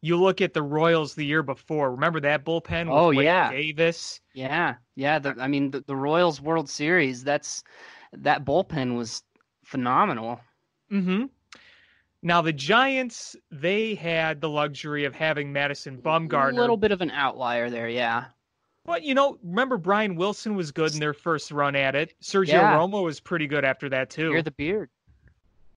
You 0.06 0.18
look 0.18 0.40
at 0.40 0.54
the 0.54 0.62
Royals 0.62 1.16
the 1.16 1.26
year 1.26 1.42
before. 1.42 1.90
Remember 1.90 2.20
that 2.20 2.46
bullpen? 2.46 2.92
oh 2.92 3.08
Wade 3.08 3.26
yeah, 3.26 3.52
Davis. 3.52 4.22
Yeah, 4.36 4.76
yeah. 4.96 5.18
The, 5.18 5.36
I 5.40 5.48
mean, 5.48 5.72
the, 5.72 5.82
the 5.82 5.96
Royals 5.96 6.40
World 6.40 6.70
Series. 6.70 7.24
That's 7.24 7.64
that 8.14 8.46
bullpen 8.46 8.96
was 8.96 9.24
phenomenal. 9.64 10.40
Mm 10.92 11.04
hmm. 11.04 11.24
Now 12.22 12.44
the 12.44 12.54
Giants, 12.54 13.36
they 13.50 13.96
had 13.96 14.42
the 14.42 14.50
luxury 14.50 15.06
of 15.06 15.16
having 15.16 15.52
Madison 15.52 15.98
Bumgarner. 15.98 16.54
A 16.54 16.56
little 16.56 16.78
bit 16.78 16.92
of 16.92 17.02
an 17.02 17.10
outlier 17.10 17.72
there, 17.72 17.90
yeah. 17.90 18.26
But 18.86 19.02
you 19.02 19.16
know, 19.16 19.40
remember 19.44 19.78
Brian 19.78 20.16
Wilson 20.16 20.56
was 20.56 20.72
good 20.72 20.94
in 20.94 21.00
their 21.00 21.14
first 21.14 21.52
run 21.52 21.76
at 21.76 21.96
it. 21.96 22.14
Sergio 22.22 22.50
yeah. 22.50 22.78
Romo 22.78 23.04
was 23.04 23.20
pretty 23.20 23.48
good 23.48 23.66
after 23.66 23.90
that 23.90 24.12
too. 24.12 24.30
You're 24.30 24.44
the 24.44 24.52
beard. 24.52 24.92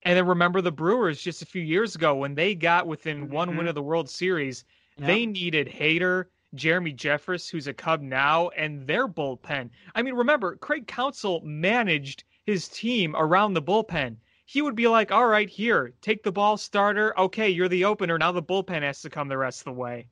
And 0.02 0.16
then 0.16 0.26
remember 0.26 0.60
the 0.60 0.72
Brewers 0.72 1.22
just 1.22 1.42
a 1.42 1.46
few 1.46 1.62
years 1.62 1.94
ago 1.94 2.14
when 2.14 2.34
they 2.34 2.54
got 2.54 2.86
within 2.86 3.24
mm-hmm. 3.24 3.34
one 3.34 3.56
win 3.56 3.68
of 3.68 3.74
the 3.74 3.82
World 3.82 4.08
Series, 4.08 4.64
yep. 4.96 5.06
they 5.06 5.26
needed 5.26 5.68
Hader, 5.68 6.26
Jeremy 6.54 6.92
Jeffress, 6.94 7.50
who's 7.50 7.66
a 7.66 7.74
Cub 7.74 8.00
now, 8.00 8.48
and 8.50 8.86
their 8.86 9.06
bullpen. 9.06 9.70
I 9.94 10.02
mean, 10.02 10.14
remember, 10.14 10.56
Craig 10.56 10.86
Counsell 10.86 11.42
managed 11.42 12.24
his 12.44 12.68
team 12.68 13.14
around 13.16 13.54
the 13.54 13.62
bullpen. 13.62 14.16
He 14.46 14.62
would 14.62 14.74
be 14.74 14.88
like, 14.88 15.12
all 15.12 15.26
right, 15.26 15.48
here, 15.48 15.92
take 16.00 16.22
the 16.22 16.32
ball 16.32 16.56
starter. 16.56 17.18
Okay, 17.18 17.50
you're 17.50 17.68
the 17.68 17.84
opener. 17.84 18.16
Now 18.16 18.32
the 18.32 18.42
bullpen 18.42 18.80
has 18.80 19.02
to 19.02 19.10
come 19.10 19.28
the 19.28 19.36
rest 19.36 19.60
of 19.60 19.64
the 19.66 19.72
way. 19.72 20.08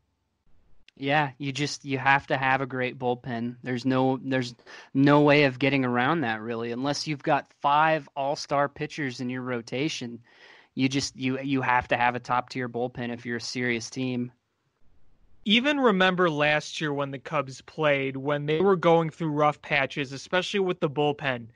Yeah, 0.98 1.32
you 1.36 1.52
just 1.52 1.84
you 1.84 1.98
have 1.98 2.26
to 2.28 2.36
have 2.36 2.62
a 2.62 2.66
great 2.66 2.98
bullpen. 2.98 3.56
There's 3.62 3.84
no 3.84 4.18
there's 4.22 4.54
no 4.94 5.20
way 5.20 5.44
of 5.44 5.58
getting 5.58 5.84
around 5.84 6.22
that 6.22 6.40
really 6.40 6.72
unless 6.72 7.06
you've 7.06 7.22
got 7.22 7.52
five 7.60 8.08
all-star 8.16 8.68
pitchers 8.68 9.20
in 9.20 9.28
your 9.28 9.42
rotation. 9.42 10.20
You 10.74 10.88
just 10.88 11.16
you 11.16 11.38
you 11.40 11.60
have 11.60 11.88
to 11.88 11.96
have 11.96 12.14
a 12.14 12.20
top-tier 12.20 12.68
bullpen 12.68 13.12
if 13.12 13.26
you're 13.26 13.36
a 13.36 13.42
serious 13.42 13.90
team. 13.90 14.32
Even 15.44 15.78
remember 15.78 16.30
last 16.30 16.80
year 16.80 16.92
when 16.92 17.10
the 17.10 17.18
Cubs 17.18 17.60
played 17.60 18.16
when 18.16 18.46
they 18.46 18.60
were 18.60 18.76
going 18.76 19.10
through 19.10 19.30
rough 19.30 19.60
patches, 19.60 20.12
especially 20.12 20.60
with 20.60 20.80
the 20.80 20.90
bullpen. 20.90 21.48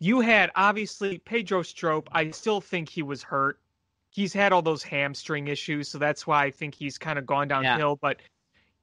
You 0.00 0.20
had 0.20 0.50
obviously 0.56 1.18
Pedro 1.18 1.62
Strop, 1.62 2.08
I 2.12 2.32
still 2.32 2.60
think 2.60 2.88
he 2.88 3.02
was 3.02 3.22
hurt 3.22 3.60
he's 4.14 4.32
had 4.32 4.52
all 4.52 4.62
those 4.62 4.82
hamstring 4.82 5.48
issues, 5.48 5.88
so 5.88 5.98
that's 5.98 6.26
why 6.26 6.44
I 6.44 6.50
think 6.50 6.74
he's 6.74 6.98
kind 6.98 7.18
of 7.18 7.26
gone 7.26 7.48
downhill. 7.48 7.90
Yeah. 7.90 7.94
But 8.00 8.20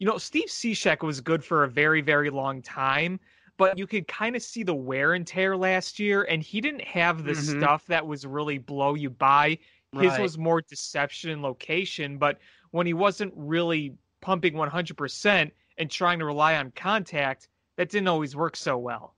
you 0.01 0.07
know, 0.07 0.17
Steve 0.17 0.47
Cishek 0.47 1.03
was 1.03 1.21
good 1.21 1.43
for 1.43 1.63
a 1.63 1.67
very, 1.67 2.01
very 2.01 2.31
long 2.31 2.63
time, 2.63 3.19
but 3.57 3.77
you 3.77 3.85
could 3.85 4.07
kind 4.07 4.35
of 4.35 4.41
see 4.41 4.63
the 4.63 4.73
wear 4.73 5.13
and 5.13 5.27
tear 5.27 5.55
last 5.55 5.99
year, 5.99 6.23
and 6.23 6.41
he 6.41 6.59
didn't 6.59 6.81
have 6.81 7.23
the 7.23 7.33
mm-hmm. 7.33 7.59
stuff 7.59 7.85
that 7.85 8.07
was 8.07 8.25
really 8.25 8.57
blow 8.57 8.95
you 8.95 9.11
by. 9.11 9.59
His 9.93 10.13
right. 10.13 10.21
was 10.21 10.39
more 10.39 10.59
deception 10.59 11.29
and 11.29 11.43
location, 11.43 12.17
but 12.17 12.39
when 12.71 12.87
he 12.87 12.95
wasn't 12.95 13.31
really 13.35 13.93
pumping 14.21 14.55
100% 14.55 15.51
and 15.77 15.91
trying 15.91 16.17
to 16.17 16.25
rely 16.25 16.55
on 16.55 16.71
contact, 16.71 17.47
that 17.77 17.89
didn't 17.91 18.07
always 18.07 18.35
work 18.35 18.55
so 18.55 18.79
well. 18.79 19.13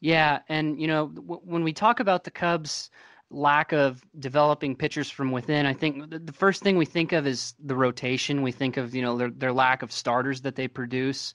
Yeah, 0.00 0.38
and 0.48 0.80
you 0.80 0.86
know, 0.86 1.08
w- 1.08 1.42
when 1.44 1.62
we 1.62 1.74
talk 1.74 2.00
about 2.00 2.24
the 2.24 2.30
Cubs, 2.30 2.88
lack 3.30 3.72
of 3.72 4.04
developing 4.18 4.76
pitchers 4.76 5.10
from 5.10 5.32
within, 5.32 5.66
I 5.66 5.72
think 5.72 6.10
the 6.10 6.32
first 6.32 6.62
thing 6.62 6.76
we 6.76 6.86
think 6.86 7.12
of 7.12 7.26
is 7.26 7.54
the 7.62 7.76
rotation. 7.76 8.42
We 8.42 8.52
think 8.52 8.76
of 8.76 8.94
you 8.94 9.02
know 9.02 9.16
their 9.16 9.30
their 9.30 9.52
lack 9.52 9.82
of 9.82 9.92
starters 9.92 10.42
that 10.42 10.56
they 10.56 10.68
produce, 10.68 11.34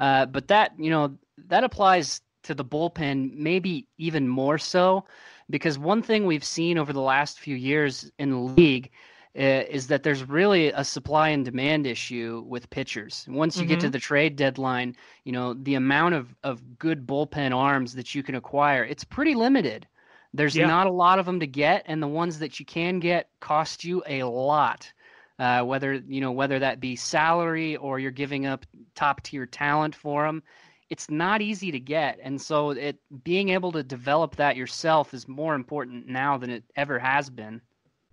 uh, 0.00 0.26
but 0.26 0.48
that 0.48 0.72
you 0.78 0.90
know 0.90 1.16
that 1.48 1.64
applies 1.64 2.20
to 2.44 2.54
the 2.54 2.64
bullpen 2.64 3.34
maybe 3.34 3.86
even 3.98 4.28
more 4.28 4.58
so 4.58 5.04
because 5.50 5.78
one 5.78 6.02
thing 6.02 6.26
we've 6.26 6.44
seen 6.44 6.78
over 6.78 6.92
the 6.92 7.00
last 7.00 7.38
few 7.38 7.54
years 7.54 8.10
in 8.18 8.30
the 8.30 8.36
league 8.36 8.90
uh, 9.38 9.64
is 9.70 9.86
that 9.86 10.02
there's 10.02 10.28
really 10.28 10.68
a 10.68 10.84
supply 10.84 11.28
and 11.30 11.44
demand 11.44 11.86
issue 11.86 12.44
with 12.46 12.68
pitchers. 12.70 13.26
Once 13.28 13.56
you 13.56 13.62
mm-hmm. 13.62 13.68
get 13.70 13.80
to 13.80 13.86
mm-hmm. 13.86 13.92
the 13.92 13.98
trade 13.98 14.36
deadline, 14.36 14.96
you 15.24 15.32
know, 15.32 15.54
the 15.54 15.74
amount 15.74 16.14
of, 16.14 16.34
of 16.42 16.78
good 16.78 17.06
bullpen 17.06 17.54
arms 17.54 17.94
that 17.94 18.14
you 18.14 18.22
can 18.22 18.34
acquire, 18.34 18.84
it's 18.84 19.04
pretty 19.04 19.34
limited. 19.34 19.86
There's 20.34 20.56
yeah. 20.56 20.66
not 20.66 20.86
a 20.86 20.92
lot 20.92 21.18
of 21.18 21.26
them 21.26 21.40
to 21.40 21.46
get, 21.46 21.84
and 21.86 22.02
the 22.02 22.08
ones 22.08 22.38
that 22.38 22.58
you 22.58 22.64
can 22.64 23.00
get 23.00 23.28
cost 23.40 23.84
you 23.84 24.02
a 24.06 24.22
lot. 24.22 24.90
Uh, 25.38 25.62
whether 25.62 25.94
you 25.94 26.20
know 26.20 26.32
whether 26.32 26.58
that 26.58 26.80
be 26.80 26.94
salary 26.94 27.76
or 27.76 27.98
you're 27.98 28.10
giving 28.10 28.46
up 28.46 28.64
top 28.94 29.22
tier 29.22 29.44
talent 29.46 29.94
for 29.94 30.24
them, 30.24 30.42
it's 30.88 31.10
not 31.10 31.42
easy 31.42 31.70
to 31.72 31.80
get, 31.80 32.18
and 32.22 32.40
so 32.40 32.70
it 32.70 32.96
being 33.24 33.50
able 33.50 33.72
to 33.72 33.82
develop 33.82 34.36
that 34.36 34.56
yourself 34.56 35.12
is 35.12 35.28
more 35.28 35.54
important 35.54 36.06
now 36.06 36.38
than 36.38 36.50
it 36.50 36.64
ever 36.76 36.98
has 36.98 37.28
been. 37.28 37.60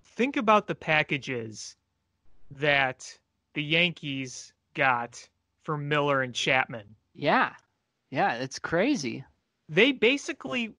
Think 0.03 0.37
about 0.37 0.67
the 0.67 0.75
packages 0.75 1.75
that 2.51 3.17
the 3.53 3.63
Yankees 3.63 4.53
got 4.73 5.27
for 5.63 5.77
Miller 5.77 6.21
and 6.21 6.33
Chapman. 6.33 6.95
Yeah, 7.13 7.53
yeah, 8.09 8.35
it's 8.35 8.59
crazy. 8.59 9.23
They 9.67 9.91
basically 9.91 10.73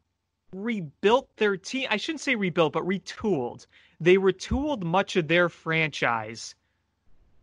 rebuilt 0.53 1.29
their 1.37 1.57
team. 1.57 1.87
I 1.91 1.97
shouldn't 1.97 2.21
say 2.21 2.35
rebuilt, 2.35 2.73
but 2.73 2.85
retooled. 2.85 3.67
They 4.01 4.17
retooled 4.17 4.83
much 4.83 5.17
of 5.17 5.29
their 5.29 5.49
franchise 5.49 6.55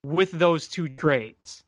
with 0.03 0.31
those 0.31 0.67
two 0.67 0.89
trades. 0.89 1.63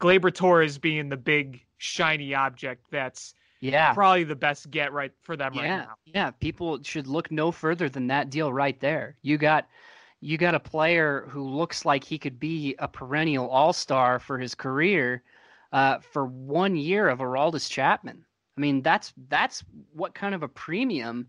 Gleyber 0.00 0.34
Torres 0.34 0.78
being 0.78 1.08
the 1.08 1.16
big 1.16 1.64
shiny 1.78 2.32
object 2.34 2.84
that's 2.90 3.34
yeah 3.60 3.92
probably 3.92 4.22
the 4.22 4.36
best 4.36 4.70
get 4.70 4.92
right 4.92 5.12
for 5.22 5.36
them 5.36 5.52
yeah, 5.54 5.60
right 5.60 5.86
now. 5.86 5.94
Yeah, 6.06 6.30
people 6.30 6.82
should 6.82 7.06
look 7.06 7.30
no 7.30 7.50
further 7.52 7.88
than 7.88 8.08
that 8.08 8.30
deal 8.30 8.52
right 8.52 8.78
there. 8.80 9.16
You 9.22 9.38
got 9.38 9.68
you 10.20 10.38
got 10.38 10.54
a 10.54 10.60
player 10.60 11.26
who 11.28 11.48
looks 11.48 11.84
like 11.84 12.04
he 12.04 12.18
could 12.18 12.38
be 12.38 12.76
a 12.78 12.86
perennial 12.86 13.48
all-star 13.48 14.20
for 14.20 14.38
his 14.38 14.54
career 14.54 15.22
uh, 15.72 15.98
for 15.98 16.24
one 16.24 16.76
year 16.76 17.08
of 17.08 17.18
Aroldis 17.18 17.68
Chapman. 17.68 18.24
I 18.56 18.60
mean, 18.60 18.82
that's 18.82 19.12
that's 19.28 19.64
what 19.92 20.14
kind 20.14 20.34
of 20.34 20.42
a 20.42 20.48
premium 20.48 21.26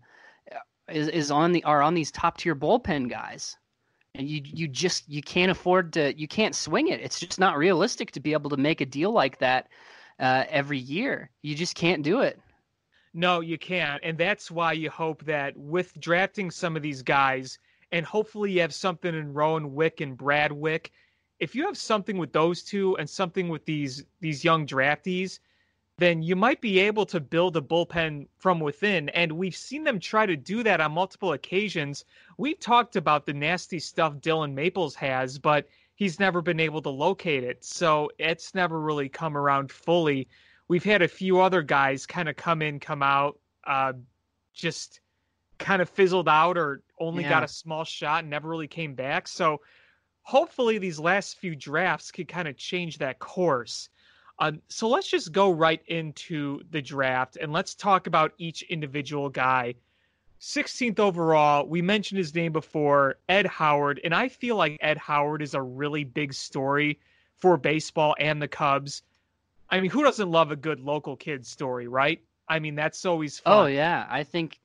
uh, 0.52 0.58
is 0.88 1.08
is 1.08 1.30
on 1.30 1.52
the 1.52 1.64
are 1.64 1.82
on 1.82 1.94
these 1.94 2.10
top 2.10 2.38
tier 2.38 2.54
bullpen 2.54 3.08
guys. 3.08 3.56
And 4.14 4.28
you 4.28 4.42
you 4.44 4.68
just 4.68 5.08
you 5.08 5.22
can't 5.22 5.50
afford 5.50 5.92
to 5.94 6.18
you 6.18 6.28
can't 6.28 6.54
swing 6.54 6.88
it. 6.88 7.00
It's 7.00 7.18
just 7.18 7.40
not 7.40 7.56
realistic 7.56 8.10
to 8.12 8.20
be 8.20 8.32
able 8.32 8.50
to 8.50 8.56
make 8.56 8.80
a 8.80 8.86
deal 8.86 9.10
like 9.10 9.38
that 9.38 9.68
uh, 10.20 10.44
every 10.48 10.78
year. 10.78 11.30
You 11.42 11.54
just 11.54 11.74
can't 11.74 12.02
do 12.02 12.20
it. 12.20 12.38
No, 13.14 13.40
you 13.40 13.58
can't, 13.58 14.02
and 14.02 14.18
that's 14.18 14.50
why 14.50 14.72
you 14.72 14.90
hope 14.90 15.24
that 15.24 15.56
with 15.56 15.98
drafting 16.00 16.50
some 16.50 16.76
of 16.76 16.82
these 16.82 17.00
guys, 17.00 17.58
and 17.92 18.04
hopefully 18.04 18.50
you 18.50 18.60
have 18.60 18.74
something 18.74 19.14
in 19.14 19.32
Rowan 19.32 19.72
Wick 19.72 20.00
and 20.00 20.16
Brad 20.16 20.50
Wieck. 20.50 20.90
If 21.38 21.54
you 21.54 21.64
have 21.66 21.76
something 21.76 22.18
with 22.18 22.32
those 22.32 22.62
two 22.62 22.96
and 22.98 23.08
something 23.08 23.48
with 23.48 23.64
these 23.64 24.04
these 24.20 24.44
young 24.44 24.66
draftees, 24.66 25.38
then 25.96 26.22
you 26.22 26.34
might 26.34 26.60
be 26.60 26.80
able 26.80 27.06
to 27.06 27.20
build 27.20 27.56
a 27.56 27.60
bullpen 27.60 28.26
from 28.38 28.58
within. 28.58 29.08
And 29.10 29.32
we've 29.32 29.54
seen 29.54 29.84
them 29.84 30.00
try 30.00 30.26
to 30.26 30.36
do 30.36 30.62
that 30.64 30.80
on 30.80 30.92
multiple 30.92 31.32
occasions. 31.32 32.04
We've 32.36 32.58
talked 32.58 32.96
about 32.96 33.26
the 33.26 33.32
nasty 33.32 33.78
stuff 33.78 34.20
Dillon 34.20 34.54
Maples 34.54 34.96
has, 34.96 35.38
but 35.38 35.68
he's 35.94 36.18
never 36.18 36.42
been 36.42 36.58
able 36.58 36.82
to 36.82 36.90
locate 36.90 37.44
it. 37.44 37.64
So 37.64 38.10
it's 38.18 38.54
never 38.54 38.80
really 38.80 39.08
come 39.08 39.36
around 39.36 39.70
fully. 39.70 40.26
We've 40.66 40.84
had 40.84 41.02
a 41.02 41.08
few 41.08 41.40
other 41.40 41.62
guys 41.62 42.06
kind 42.06 42.28
of 42.28 42.36
come 42.36 42.60
in, 42.62 42.80
come 42.80 43.02
out, 43.02 43.38
uh, 43.64 43.92
just 44.52 45.00
kind 45.58 45.80
of 45.80 45.88
fizzled 45.88 46.28
out 46.28 46.58
or 46.58 46.82
only 46.98 47.22
yeah. 47.22 47.28
got 47.28 47.44
a 47.44 47.48
small 47.48 47.84
shot 47.84 48.20
and 48.20 48.30
never 48.30 48.48
really 48.48 48.66
came 48.66 48.94
back. 48.94 49.28
So 49.28 49.60
hopefully 50.22 50.78
these 50.78 50.98
last 50.98 51.38
few 51.38 51.54
drafts 51.54 52.10
could 52.10 52.26
kind 52.26 52.48
of 52.48 52.56
change 52.56 52.98
that 52.98 53.20
course. 53.20 53.88
Uh, 54.38 54.52
so 54.68 54.88
let's 54.88 55.08
just 55.08 55.32
go 55.32 55.50
right 55.50 55.82
into 55.86 56.60
the 56.70 56.82
draft 56.82 57.36
and 57.40 57.52
let's 57.52 57.74
talk 57.74 58.06
about 58.06 58.32
each 58.38 58.62
individual 58.62 59.28
guy. 59.28 59.74
16th 60.40 60.98
overall, 60.98 61.66
we 61.66 61.80
mentioned 61.80 62.18
his 62.18 62.34
name 62.34 62.52
before, 62.52 63.16
Ed 63.28 63.46
Howard, 63.46 64.00
and 64.04 64.14
I 64.14 64.28
feel 64.28 64.56
like 64.56 64.76
Ed 64.80 64.98
Howard 64.98 65.40
is 65.40 65.54
a 65.54 65.62
really 65.62 66.04
big 66.04 66.34
story 66.34 66.98
for 67.36 67.56
baseball 67.56 68.14
and 68.18 68.42
the 68.42 68.48
Cubs. 68.48 69.02
I 69.70 69.80
mean, 69.80 69.90
who 69.90 70.02
doesn't 70.02 70.30
love 70.30 70.50
a 70.50 70.56
good 70.56 70.80
local 70.80 71.16
kid 71.16 71.46
story, 71.46 71.88
right? 71.88 72.20
I 72.48 72.58
mean, 72.58 72.74
that's 72.74 73.04
always 73.04 73.38
fun. 73.38 73.52
Oh 73.54 73.66
yeah, 73.66 74.06
I 74.10 74.22
think 74.24 74.60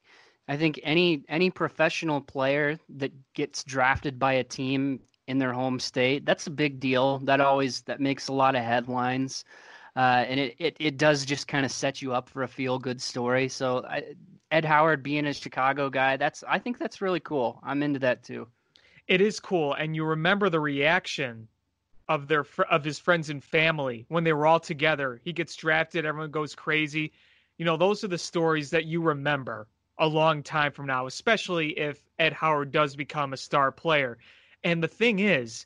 I 0.47 0.57
think 0.57 0.79
any 0.83 1.23
any 1.29 1.49
professional 1.49 2.21
player 2.21 2.77
that 2.97 3.11
gets 3.33 3.63
drafted 3.63 4.19
by 4.19 4.33
a 4.33 4.43
team 4.43 4.99
in 5.29 5.37
their 5.37 5.53
home 5.53 5.79
state. 5.79 6.25
That's 6.25 6.47
a 6.47 6.51
big 6.51 6.79
deal. 6.79 7.19
That 7.19 7.39
always 7.39 7.81
that 7.81 8.01
makes 8.01 8.27
a 8.27 8.33
lot 8.33 8.55
of 8.55 8.63
headlines. 8.63 9.45
Uh, 9.95 10.25
and 10.27 10.39
it, 10.39 10.55
it, 10.59 10.77
it 10.79 10.97
does 10.97 11.25
just 11.25 11.47
kind 11.47 11.65
of 11.65 11.71
set 11.71 12.01
you 12.01 12.13
up 12.13 12.29
for 12.29 12.43
a 12.43 12.47
feel 12.47 12.79
good 12.79 13.01
story. 13.01 13.47
So 13.47 13.85
I, 13.87 14.15
Ed 14.51 14.65
Howard 14.65 15.03
being 15.03 15.27
a 15.27 15.33
Chicago 15.33 15.89
guy, 15.89 16.17
that's 16.17 16.43
I 16.47 16.57
think 16.57 16.79
that's 16.79 17.01
really 17.01 17.19
cool. 17.19 17.59
I'm 17.63 17.83
into 17.83 17.99
that 17.99 18.23
too. 18.23 18.47
It 19.07 19.21
is 19.21 19.39
cool, 19.39 19.73
and 19.73 19.95
you 19.95 20.03
remember 20.05 20.49
the 20.49 20.59
reaction 20.59 21.47
of 22.07 22.27
their 22.27 22.45
of 22.71 22.83
his 22.83 22.97
friends 22.97 23.29
and 23.29 23.43
family 23.43 24.05
when 24.09 24.23
they 24.23 24.33
were 24.33 24.47
all 24.47 24.59
together. 24.59 25.21
He 25.23 25.31
gets 25.31 25.55
drafted, 25.55 26.05
everyone 26.05 26.31
goes 26.31 26.55
crazy. 26.55 27.11
You 27.57 27.65
know, 27.65 27.77
those 27.77 28.03
are 28.03 28.07
the 28.07 28.17
stories 28.17 28.71
that 28.71 28.85
you 28.85 29.01
remember 29.01 29.67
a 29.99 30.07
long 30.07 30.41
time 30.41 30.71
from 30.71 30.87
now, 30.87 31.05
especially 31.05 31.77
if 31.77 32.01
Ed 32.17 32.33
Howard 32.33 32.71
does 32.71 32.95
become 32.95 33.33
a 33.33 33.37
star 33.37 33.71
player. 33.71 34.17
And 34.63 34.83
the 34.83 34.87
thing 34.87 35.19
is, 35.19 35.65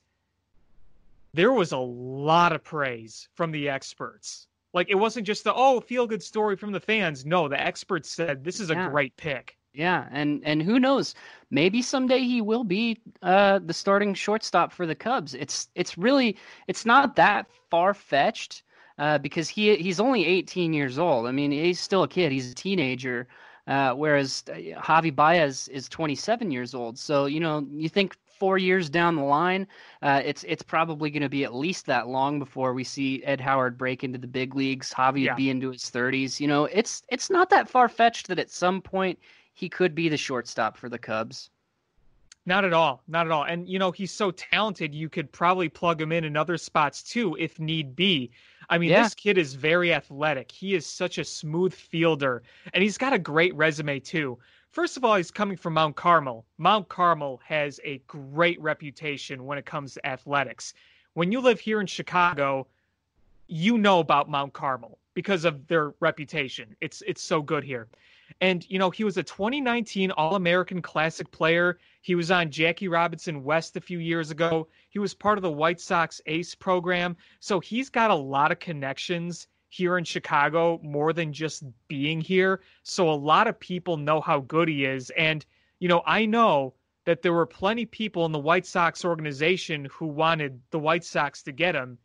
there 1.33 1.51
was 1.51 1.71
a 1.71 1.77
lot 1.77 2.53
of 2.53 2.63
praise 2.63 3.27
from 3.33 3.51
the 3.51 3.69
experts. 3.69 4.47
Like 4.73 4.89
it 4.89 4.95
wasn't 4.95 5.27
just 5.27 5.43
the 5.43 5.53
oh 5.53 5.79
feel 5.79 6.07
good 6.07 6.23
story 6.23 6.55
from 6.55 6.71
the 6.71 6.79
fans. 6.79 7.25
No, 7.25 7.47
the 7.47 7.59
experts 7.59 8.09
said 8.09 8.43
this 8.43 8.59
is 8.59 8.69
a 8.71 8.73
yeah. 8.73 8.89
great 8.89 9.15
pick. 9.17 9.57
Yeah, 9.73 10.07
and 10.11 10.41
and 10.45 10.61
who 10.61 10.79
knows? 10.79 11.15
Maybe 11.49 11.81
someday 11.81 12.19
he 12.19 12.41
will 12.41 12.63
be 12.63 12.99
uh, 13.21 13.59
the 13.59 13.73
starting 13.73 14.13
shortstop 14.13 14.71
for 14.71 14.85
the 14.85 14.95
Cubs. 14.95 15.33
It's 15.33 15.69
it's 15.75 15.97
really 15.97 16.37
it's 16.67 16.85
not 16.85 17.15
that 17.15 17.47
far 17.69 17.93
fetched 17.93 18.63
uh, 18.99 19.17
because 19.19 19.49
he 19.49 19.75
he's 19.75 19.99
only 19.99 20.25
18 20.25 20.73
years 20.73 20.99
old. 20.99 21.27
I 21.27 21.31
mean, 21.31 21.51
he's 21.51 21.79
still 21.79 22.03
a 22.03 22.07
kid. 22.07 22.31
He's 22.31 22.51
a 22.51 22.55
teenager. 22.55 23.27
Uh, 23.65 23.93
whereas 23.93 24.43
uh, 24.49 24.55
Javi 24.55 25.15
Baez 25.15 25.69
is 25.69 25.87
27 25.87 26.51
years 26.51 26.73
old. 26.75 26.99
So 26.99 27.25
you 27.25 27.39
know, 27.39 27.65
you 27.71 27.89
think 27.89 28.17
four 28.43 28.57
years 28.57 28.89
down 28.89 29.15
the 29.15 29.23
line, 29.23 29.65
uh, 30.01 30.21
it's 30.25 30.43
it's 30.43 30.61
probably 30.61 31.09
going 31.09 31.21
to 31.21 31.29
be 31.29 31.45
at 31.45 31.55
least 31.55 31.85
that 31.85 32.09
long 32.09 32.39
before 32.39 32.73
we 32.73 32.83
see 32.83 33.23
Ed 33.23 33.39
Howard 33.39 33.77
break 33.77 34.03
into 34.03 34.19
the 34.19 34.27
big 34.27 34.53
leagues. 34.53 34.93
Javi 34.93 35.23
yeah. 35.23 35.33
be 35.33 35.49
into 35.49 35.71
his 35.71 35.83
30s. 35.83 36.41
You 36.41 36.49
know, 36.49 36.65
it's 36.65 37.03
it's 37.07 37.29
not 37.29 37.49
that 37.51 37.69
far 37.69 37.87
fetched 37.87 38.27
that 38.27 38.39
at 38.39 38.51
some 38.51 38.81
point 38.81 39.17
he 39.53 39.69
could 39.69 39.95
be 39.95 40.09
the 40.09 40.17
shortstop 40.17 40.75
for 40.75 40.89
the 40.89 40.99
Cubs. 40.99 41.51
Not 42.45 42.65
at 42.65 42.73
all. 42.73 43.01
Not 43.07 43.27
at 43.27 43.31
all. 43.31 43.43
And, 43.43 43.69
you 43.69 43.79
know, 43.79 43.91
he's 43.91 44.11
so 44.11 44.31
talented, 44.31 44.93
you 44.93 45.07
could 45.07 45.31
probably 45.31 45.69
plug 45.69 46.01
him 46.01 46.11
in 46.11 46.25
in 46.25 46.35
other 46.35 46.57
spots 46.57 47.01
too, 47.01 47.37
if 47.39 47.61
need 47.61 47.95
be. 47.95 48.29
I 48.69 48.77
mean, 48.77 48.89
yeah. 48.89 49.03
this 49.03 49.15
kid 49.15 49.37
is 49.37 49.53
very 49.53 49.93
athletic. 49.93 50.51
He 50.51 50.75
is 50.75 50.85
such 50.85 51.17
a 51.17 51.23
smooth 51.23 51.73
fielder, 51.73 52.43
and 52.73 52.83
he's 52.83 52.97
got 52.97 53.13
a 53.13 53.19
great 53.19 53.55
resume 53.55 54.01
too. 54.01 54.37
First 54.73 54.97
of 54.97 55.05
all, 55.05 55.15
he's 55.15 55.29
coming 55.29 55.55
from 55.55 55.75
Mount 55.75 55.95
Carmel. 55.95 56.47
Mount 56.57 56.89
Carmel 56.89 57.39
has 57.45 57.79
a 57.83 57.99
great 58.07 58.59
reputation 58.59 59.45
when 59.45 59.59
it 59.59 59.67
comes 59.67 59.93
to 59.93 60.03
athletics. 60.03 60.73
When 61.13 61.31
you 61.31 61.41
live 61.41 61.59
here 61.59 61.79
in 61.79 61.85
Chicago, 61.85 62.65
you 63.45 63.77
know 63.77 63.99
about 63.99 64.31
Mount 64.31 64.53
Carmel 64.53 64.97
because 65.13 65.45
of 65.45 65.67
their 65.67 65.93
reputation. 65.99 66.75
It's 66.81 67.03
it's 67.05 67.21
so 67.21 67.39
good 67.39 67.63
here. 67.63 67.87
And 68.41 68.67
you 68.67 68.79
know, 68.79 68.89
he 68.89 69.03
was 69.03 69.17
a 69.17 69.21
2019 69.21 70.09
All-American 70.09 70.81
Classic 70.81 71.29
player. 71.29 71.77
He 72.01 72.15
was 72.15 72.31
on 72.31 72.49
Jackie 72.49 72.87
Robinson 72.87 73.43
West 73.43 73.77
a 73.77 73.81
few 73.81 73.99
years 73.99 74.31
ago. 74.31 74.67
He 74.89 74.97
was 74.97 75.13
part 75.13 75.37
of 75.37 75.43
the 75.43 75.51
White 75.51 75.81
Sox 75.81 76.19
ACE 76.25 76.55
program. 76.55 77.15
So 77.39 77.59
he's 77.59 77.91
got 77.91 78.09
a 78.09 78.15
lot 78.15 78.51
of 78.51 78.57
connections 78.57 79.47
here 79.73 79.97
in 79.97 80.03
Chicago 80.03 80.79
more 80.83 81.13
than 81.13 81.33
just 81.33 81.63
being 81.87 82.21
here. 82.21 82.61
So 82.83 83.09
a 83.09 83.15
lot 83.15 83.47
of 83.47 83.59
people 83.59 83.97
know 83.97 84.21
how 84.21 84.41
good 84.41 84.67
he 84.67 84.85
is. 84.85 85.09
And, 85.17 85.43
you 85.79 85.87
know, 85.87 86.03
I 86.05 86.27
know 86.27 86.75
that 87.05 87.23
there 87.23 87.33
were 87.33 87.47
plenty 87.47 87.87
people 87.87 88.23
in 88.27 88.31
the 88.31 88.37
White 88.37 88.67
Sox 88.67 89.03
organization 89.03 89.87
who 89.91 90.05
wanted 90.05 90.61
the 90.69 90.77
White 90.77 91.03
Sox 91.03 91.41
to 91.43 91.51
get 91.51 91.73
him. 91.73 91.97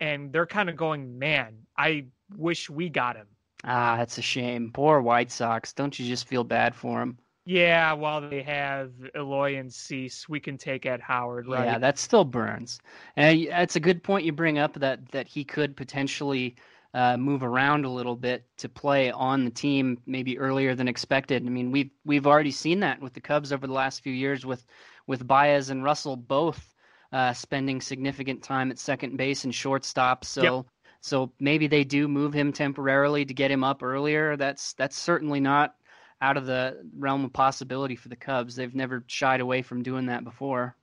And 0.00 0.34
they're 0.34 0.44
kind 0.44 0.68
of 0.68 0.76
going, 0.76 1.18
man, 1.18 1.54
I 1.78 2.04
wish 2.36 2.68
we 2.68 2.90
got 2.90 3.16
him. 3.16 3.26
Ah, 3.64 3.96
that's 3.96 4.18
a 4.18 4.22
shame. 4.22 4.70
Poor 4.74 5.00
White 5.00 5.32
Sox. 5.32 5.72
Don't 5.72 5.98
you 5.98 6.06
just 6.06 6.28
feel 6.28 6.44
bad 6.44 6.74
for 6.74 7.00
him? 7.00 7.16
Yeah, 7.46 7.92
while 7.94 8.20
they 8.20 8.42
have 8.42 8.92
Eloy 9.14 9.56
and 9.56 9.72
Cease, 9.72 10.28
we 10.28 10.40
can 10.40 10.58
take 10.58 10.84
Ed 10.84 11.00
Howard, 11.00 11.46
right? 11.46 11.64
Yeah, 11.64 11.78
that 11.78 11.98
still 11.98 12.24
burns. 12.24 12.80
And 13.16 13.38
it's 13.38 13.76
a 13.76 13.80
good 13.80 14.02
point 14.02 14.24
you 14.24 14.32
bring 14.32 14.58
up 14.58 14.74
that 14.74 15.10
that 15.12 15.26
he 15.26 15.44
could 15.44 15.76
potentially 15.76 16.56
uh, 16.94 17.16
move 17.16 17.42
around 17.42 17.84
a 17.84 17.90
little 17.90 18.14
bit 18.14 18.46
to 18.56 18.68
play 18.68 19.10
on 19.10 19.44
the 19.44 19.50
team 19.50 19.98
maybe 20.06 20.38
earlier 20.38 20.76
than 20.76 20.86
expected. 20.86 21.44
I 21.44 21.48
mean, 21.48 21.72
we've 21.72 21.90
we've 22.04 22.26
already 22.26 22.52
seen 22.52 22.80
that 22.80 23.00
with 23.02 23.14
the 23.14 23.20
Cubs 23.20 23.52
over 23.52 23.66
the 23.66 23.72
last 23.72 24.02
few 24.02 24.12
years 24.12 24.46
with 24.46 24.64
with 25.08 25.26
Baez 25.26 25.70
and 25.70 25.82
Russell 25.82 26.16
both 26.16 26.72
uh, 27.12 27.32
spending 27.32 27.80
significant 27.80 28.44
time 28.44 28.70
at 28.70 28.78
second 28.78 29.16
base 29.16 29.42
and 29.42 29.52
shortstop. 29.52 30.24
So 30.24 30.42
yep. 30.42 30.66
so 31.00 31.32
maybe 31.40 31.66
they 31.66 31.82
do 31.82 32.06
move 32.06 32.32
him 32.32 32.52
temporarily 32.52 33.24
to 33.24 33.34
get 33.34 33.50
him 33.50 33.64
up 33.64 33.82
earlier. 33.82 34.36
That's 34.36 34.74
that's 34.74 34.96
certainly 34.96 35.40
not 35.40 35.74
out 36.20 36.36
of 36.36 36.46
the 36.46 36.86
realm 36.96 37.24
of 37.24 37.32
possibility 37.32 37.96
for 37.96 38.08
the 38.08 38.16
Cubs. 38.16 38.54
They've 38.54 38.74
never 38.74 39.02
shied 39.08 39.40
away 39.40 39.62
from 39.62 39.82
doing 39.82 40.06
that 40.06 40.22
before. 40.22 40.76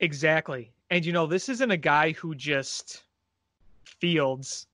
Exactly. 0.00 0.72
And 0.88 1.04
you 1.04 1.12
know, 1.12 1.26
this 1.26 1.50
isn't 1.50 1.70
a 1.70 1.76
guy 1.76 2.12
who 2.12 2.34
just 2.34 3.02
fields 3.84 4.66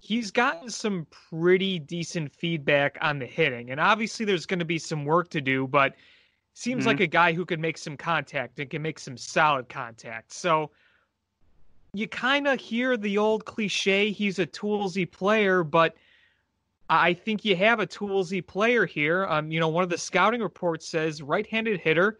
he's 0.00 0.30
gotten 0.30 0.70
some 0.70 1.06
pretty 1.10 1.78
decent 1.78 2.32
feedback 2.32 2.98
on 3.00 3.18
the 3.18 3.26
hitting. 3.26 3.70
And 3.70 3.78
obviously 3.78 4.24
there's 4.24 4.46
going 4.46 4.58
to 4.58 4.64
be 4.64 4.78
some 4.78 5.04
work 5.04 5.28
to 5.30 5.40
do, 5.40 5.66
but 5.66 5.94
seems 6.54 6.80
mm-hmm. 6.80 6.88
like 6.88 7.00
a 7.00 7.06
guy 7.06 7.32
who 7.32 7.44
can 7.44 7.60
make 7.60 7.78
some 7.78 7.96
contact 7.96 8.58
and 8.58 8.70
can 8.70 8.82
make 8.82 8.98
some 8.98 9.16
solid 9.16 9.68
contact. 9.68 10.32
So 10.32 10.70
you 11.92 12.08
kind 12.08 12.48
of 12.48 12.58
hear 12.58 12.96
the 12.96 13.18
old 13.18 13.44
cliche 13.44 14.10
he's 14.10 14.38
a 14.38 14.46
toolsy 14.46 15.10
player, 15.10 15.62
but 15.62 15.96
I 16.88 17.12
think 17.14 17.44
you 17.44 17.54
have 17.56 17.78
a 17.78 17.86
toolsy 17.86 18.44
player 18.44 18.86
here. 18.86 19.26
Um, 19.26 19.52
you 19.52 19.60
know, 19.60 19.68
one 19.68 19.84
of 19.84 19.90
the 19.90 19.98
scouting 19.98 20.40
reports 20.40 20.88
says 20.88 21.22
right-handed 21.22 21.78
hitter 21.78 22.18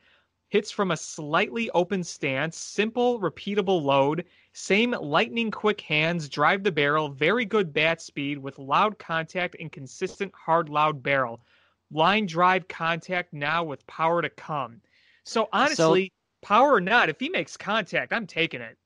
hits 0.50 0.71
from 0.71 0.90
a 0.90 0.97
slightly 0.97 1.71
open 1.71 2.04
stance, 2.04 2.59
simple, 2.59 3.21
repeatable 3.21 3.83
load, 3.83 4.25
same 4.52 4.90
lightning 4.90 5.50
quick 5.50 5.80
hands, 5.80 6.28
drive 6.28 6.64
the 6.64 6.73
barrel, 6.73 7.09
very 7.09 7.45
good 7.45 7.73
bat 7.73 8.02
speed 8.02 8.37
with 8.37 8.59
loud 8.59 8.99
contact 8.99 9.57
and 9.61 9.73
consistent 9.73 10.33
hard 10.35 10.69
loud 10.69 11.02
barrel. 11.02 11.40
Line 11.92 12.26
drive 12.26 12.69
contact 12.69 13.33
now 13.33 13.64
with 13.64 13.87
power 13.87 14.21
to 14.21 14.28
come. 14.28 14.80
So 15.25 15.49
honestly, 15.52 16.12
so, 16.42 16.47
power 16.47 16.75
or 16.75 16.80
not, 16.80 17.09
if 17.09 17.21
he 17.21 17.28
makes 17.28 17.57
contact, 17.57 18.12
I'm 18.12 18.26
taking 18.26 18.61
it. 18.61 18.76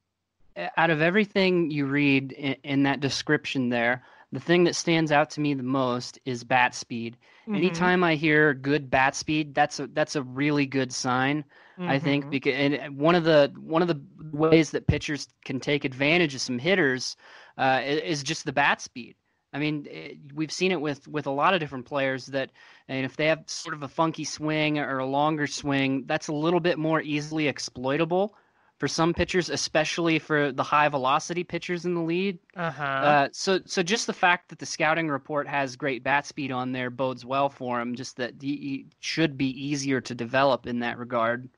Out 0.76 0.90
of 0.90 1.00
everything 1.00 1.70
you 1.70 1.86
read 1.86 2.32
in, 2.32 2.56
in 2.62 2.82
that 2.84 3.00
description 3.00 3.70
there, 3.70 4.04
the 4.34 4.40
thing 4.40 4.64
that 4.64 4.74
stands 4.74 5.12
out 5.12 5.30
to 5.30 5.40
me 5.40 5.54
the 5.54 5.62
most 5.62 6.18
is 6.24 6.42
bat 6.42 6.74
speed. 6.74 7.16
Mm-hmm. 7.42 7.54
Anytime 7.54 8.02
I 8.02 8.16
hear 8.16 8.52
good 8.52 8.90
bat 8.90 9.14
speed, 9.14 9.54
that's 9.54 9.78
a 9.78 9.86
that's 9.86 10.16
a 10.16 10.22
really 10.22 10.66
good 10.66 10.92
sign. 10.92 11.44
Mm-hmm. 11.78 11.88
I 11.88 11.98
think 12.00 12.24
mm-hmm. 12.24 12.30
because 12.30 12.54
and 12.54 12.98
one 12.98 13.14
of 13.14 13.22
the 13.22 13.52
one 13.56 13.80
of 13.80 13.88
the 13.88 14.00
ways 14.32 14.70
that 14.72 14.88
pitchers 14.88 15.28
can 15.44 15.60
take 15.60 15.84
advantage 15.84 16.34
of 16.34 16.40
some 16.40 16.58
hitters 16.58 17.16
uh, 17.58 17.80
is 17.84 18.24
just 18.24 18.44
the 18.44 18.52
bat 18.52 18.80
speed. 18.80 19.14
I 19.52 19.60
mean, 19.60 19.86
it, 19.88 20.18
we've 20.34 20.50
seen 20.50 20.72
it 20.72 20.80
with 20.80 21.06
with 21.06 21.28
a 21.28 21.30
lot 21.30 21.54
of 21.54 21.60
different 21.60 21.86
players 21.86 22.26
that, 22.26 22.50
and 22.88 23.06
if 23.06 23.16
they 23.16 23.26
have 23.26 23.44
sort 23.46 23.74
of 23.74 23.84
a 23.84 23.88
funky 23.88 24.24
swing 24.24 24.80
or 24.80 24.98
a 24.98 25.06
longer 25.06 25.46
swing, 25.46 26.06
that's 26.06 26.26
a 26.26 26.34
little 26.34 26.60
bit 26.60 26.76
more 26.76 27.00
easily 27.00 27.46
exploitable 27.46 28.34
for 28.84 28.88
some 28.88 29.14
pitchers, 29.14 29.48
especially 29.48 30.18
for 30.18 30.52
the 30.52 30.62
high 30.62 30.90
velocity 30.90 31.42
pitchers 31.42 31.86
in 31.86 31.94
the 31.94 32.02
lead. 32.02 32.38
Uh-huh. 32.54 32.82
Uh, 32.82 33.28
so, 33.32 33.58
so 33.64 33.82
just 33.82 34.06
the 34.06 34.12
fact 34.12 34.50
that 34.50 34.58
the 34.58 34.66
scouting 34.66 35.08
report 35.08 35.48
has 35.48 35.74
great 35.74 36.04
bat 36.04 36.26
speed 36.26 36.52
on 36.52 36.72
there 36.72 36.90
bodes 36.90 37.24
well 37.24 37.48
for 37.48 37.80
him. 37.80 37.94
Just 37.94 38.18
that 38.18 38.34
he 38.38 38.84
should 39.00 39.38
be 39.38 39.48
easier 39.48 40.02
to 40.02 40.14
develop 40.14 40.66
in 40.66 40.80
that 40.80 40.98
regard. 40.98 41.48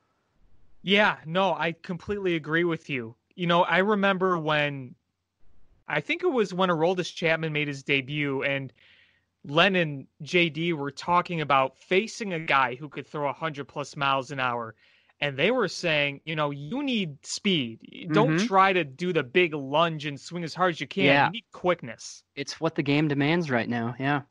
Yeah, 0.83 1.17
no, 1.27 1.53
I 1.53 1.73
completely 1.73 2.37
agree 2.37 2.63
with 2.63 2.89
you. 2.89 3.17
You 3.35 3.49
know, 3.49 3.65
I 3.65 3.79
remember 3.79 4.39
when 4.39 4.95
I 5.89 6.01
think 6.03 6.23
it 6.23 6.31
was 6.31 6.55
when 6.55 6.69
Aroldis 6.69 7.13
Chapman 7.13 7.53
made 7.53 7.67
his 7.67 7.83
debut 7.83 8.45
and 8.45 8.73
Len 9.45 9.75
and 9.75 10.07
JD 10.23 10.75
were 10.75 10.93
talking 10.93 11.41
about 11.41 11.77
facing 11.77 12.35
a 12.35 12.39
guy 12.39 12.77
who 12.77 12.89
could 12.89 13.09
throw 13.09 13.27
100 13.27 13.65
plus 13.67 13.97
miles 13.97 14.31
an 14.31 14.39
hour 14.39 14.77
and 15.21 15.37
they 15.37 15.51
were 15.51 15.69
saying, 15.69 16.21
you 16.25 16.37
know, 16.37 16.51
you 16.51 16.83
need 16.83 17.25
speed. 17.25 18.09
Don't 18.13 18.37
mm-hmm. 18.37 18.47
try 18.47 18.73
to 18.73 18.85
do 18.85 19.13
the 19.13 19.23
big 19.23 19.55
lunge 19.55 20.05
and 20.05 20.21
swing 20.21 20.45
as 20.45 20.55
hard 20.55 20.75
as 20.75 20.81
you 20.81 20.87
can. 20.87 21.05
Yeah. 21.05 21.27
You 21.27 21.33
need 21.33 21.45
quickness. 21.53 22.23
It's 22.35 22.61
what 22.61 22.75
the 22.75 22.83
game 22.83 23.09
demands 23.09 23.51
right 23.51 23.69
now. 23.69 23.95
Yeah. 23.99 24.23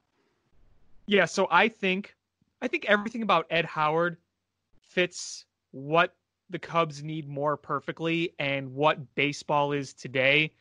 Yeah, 1.07 1.25
so 1.25 1.47
I 1.51 1.67
think 1.69 2.15
I 2.61 2.67
think 2.67 2.85
everything 2.85 3.21
about 3.21 3.45
Ed 3.49 3.65
Howard 3.65 4.17
fits 4.81 5.45
what 5.71 6.15
the 6.49 6.59
Cubs 6.59 7.03
need 7.03 7.27
more 7.27 7.57
perfectly 7.57 8.33
and 8.39 8.73
what 8.73 9.15
baseball 9.15 9.71
is 9.71 9.93
today 9.93 10.51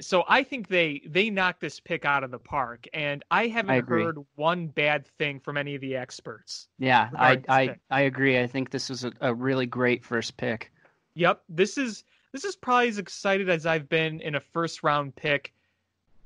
so 0.00 0.24
I 0.28 0.42
think 0.42 0.68
they 0.68 1.02
they 1.06 1.30
knocked 1.30 1.60
this 1.60 1.80
pick 1.80 2.04
out 2.04 2.24
of 2.24 2.30
the 2.30 2.38
park, 2.38 2.86
and 2.92 3.22
I 3.30 3.48
haven't 3.48 3.70
I 3.70 3.80
heard 3.80 4.18
one 4.36 4.68
bad 4.68 5.06
thing 5.18 5.40
from 5.40 5.56
any 5.56 5.74
of 5.74 5.80
the 5.80 5.96
experts. 5.96 6.68
Yeah, 6.78 7.10
I 7.14 7.42
I, 7.48 7.76
I 7.90 8.00
agree. 8.02 8.38
I 8.38 8.46
think 8.46 8.70
this 8.70 8.88
was 8.88 9.04
a, 9.04 9.12
a 9.20 9.34
really 9.34 9.66
great 9.66 10.04
first 10.04 10.36
pick. 10.36 10.72
Yep, 11.14 11.42
this 11.48 11.78
is 11.78 12.04
this 12.32 12.44
is 12.44 12.56
probably 12.56 12.88
as 12.88 12.98
excited 12.98 13.48
as 13.48 13.66
I've 13.66 13.88
been 13.88 14.20
in 14.20 14.34
a 14.34 14.40
first 14.40 14.82
round 14.82 15.14
pick, 15.14 15.52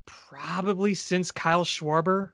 probably 0.06 0.94
since 0.94 1.30
Kyle 1.30 1.64
Schwarber. 1.64 2.30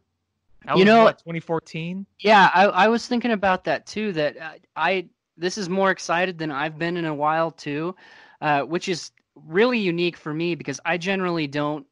That 0.64 0.78
you 0.78 0.84
know, 0.84 1.10
2014. 1.10 2.06
Yeah, 2.20 2.50
I 2.54 2.64
I 2.66 2.88
was 2.88 3.06
thinking 3.06 3.32
about 3.32 3.64
that 3.64 3.86
too. 3.86 4.12
That 4.12 4.36
I, 4.40 4.58
I 4.76 5.08
this 5.36 5.58
is 5.58 5.68
more 5.68 5.90
excited 5.90 6.38
than 6.38 6.50
I've 6.50 6.78
been 6.78 6.96
in 6.96 7.04
a 7.04 7.14
while 7.14 7.50
too, 7.50 7.96
uh, 8.40 8.62
which 8.62 8.88
is 8.88 9.10
really 9.34 9.78
unique 9.78 10.16
for 10.16 10.32
me 10.32 10.54
because 10.54 10.80
I 10.84 10.98
generally 10.98 11.46
don't 11.46 11.86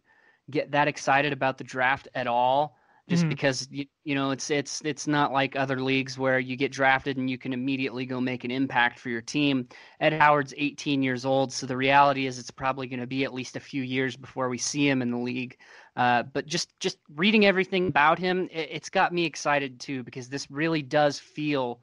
get 0.51 0.73
that 0.73 0.89
excited 0.89 1.33
about 1.33 1.59
the 1.59 1.65
draft 1.65 2.09
at 2.15 2.27
all 2.27 2.77
just 3.09 3.25
mm 3.25 3.33
because 3.33 3.67
you, 3.71 3.87
you 4.05 4.15
know 4.15 4.31
it's 4.31 4.51
it's 4.51 4.81
it's 4.85 5.07
not 5.07 5.33
like 5.33 5.57
other 5.57 5.81
leagues 5.81 6.19
where 6.19 6.39
you 6.39 6.57
get 6.57 6.71
drafted 6.71 7.17
and 7.17 7.29
you 7.29 7.39
can 7.39 7.53
immediately 7.53 8.07
go 8.07 8.21
make 8.21 8.45
an 8.45 8.51
impact 8.51 8.99
for 8.99 9.09
your 9.09 9.21
team. 9.21 9.67
Ed 10.01 10.13
Howard's 10.13 10.55
18 10.57 11.03
years 11.03 11.25
old, 11.25 11.53
so 11.53 11.67
the 11.67 11.77
reality 11.77 12.27
is 12.27 12.39
it's 12.39 12.51
probably 12.51 12.87
going 12.87 13.01
to 13.01 13.07
be 13.07 13.25
at 13.25 13.35
least 13.35 13.57
a 13.57 13.61
few 13.61 13.83
years 13.83 14.17
before 14.17 14.49
we 14.49 14.59
see 14.59 14.89
him 14.89 15.03
in 15.03 15.11
the 15.11 15.19
league. 15.19 15.57
Uh, 15.97 16.23
but 16.23 16.47
just 16.47 16.79
just 16.79 16.99
reading 17.15 17.45
everything 17.45 17.89
about 17.89 18.19
him, 18.19 18.49
it, 18.53 18.69
it's 18.71 18.91
got 18.91 19.13
me 19.13 19.25
excited 19.25 19.81
too 19.81 20.03
because 20.05 20.29
this 20.29 20.51
really 20.51 20.83
does 20.83 21.19
feel 21.19 21.81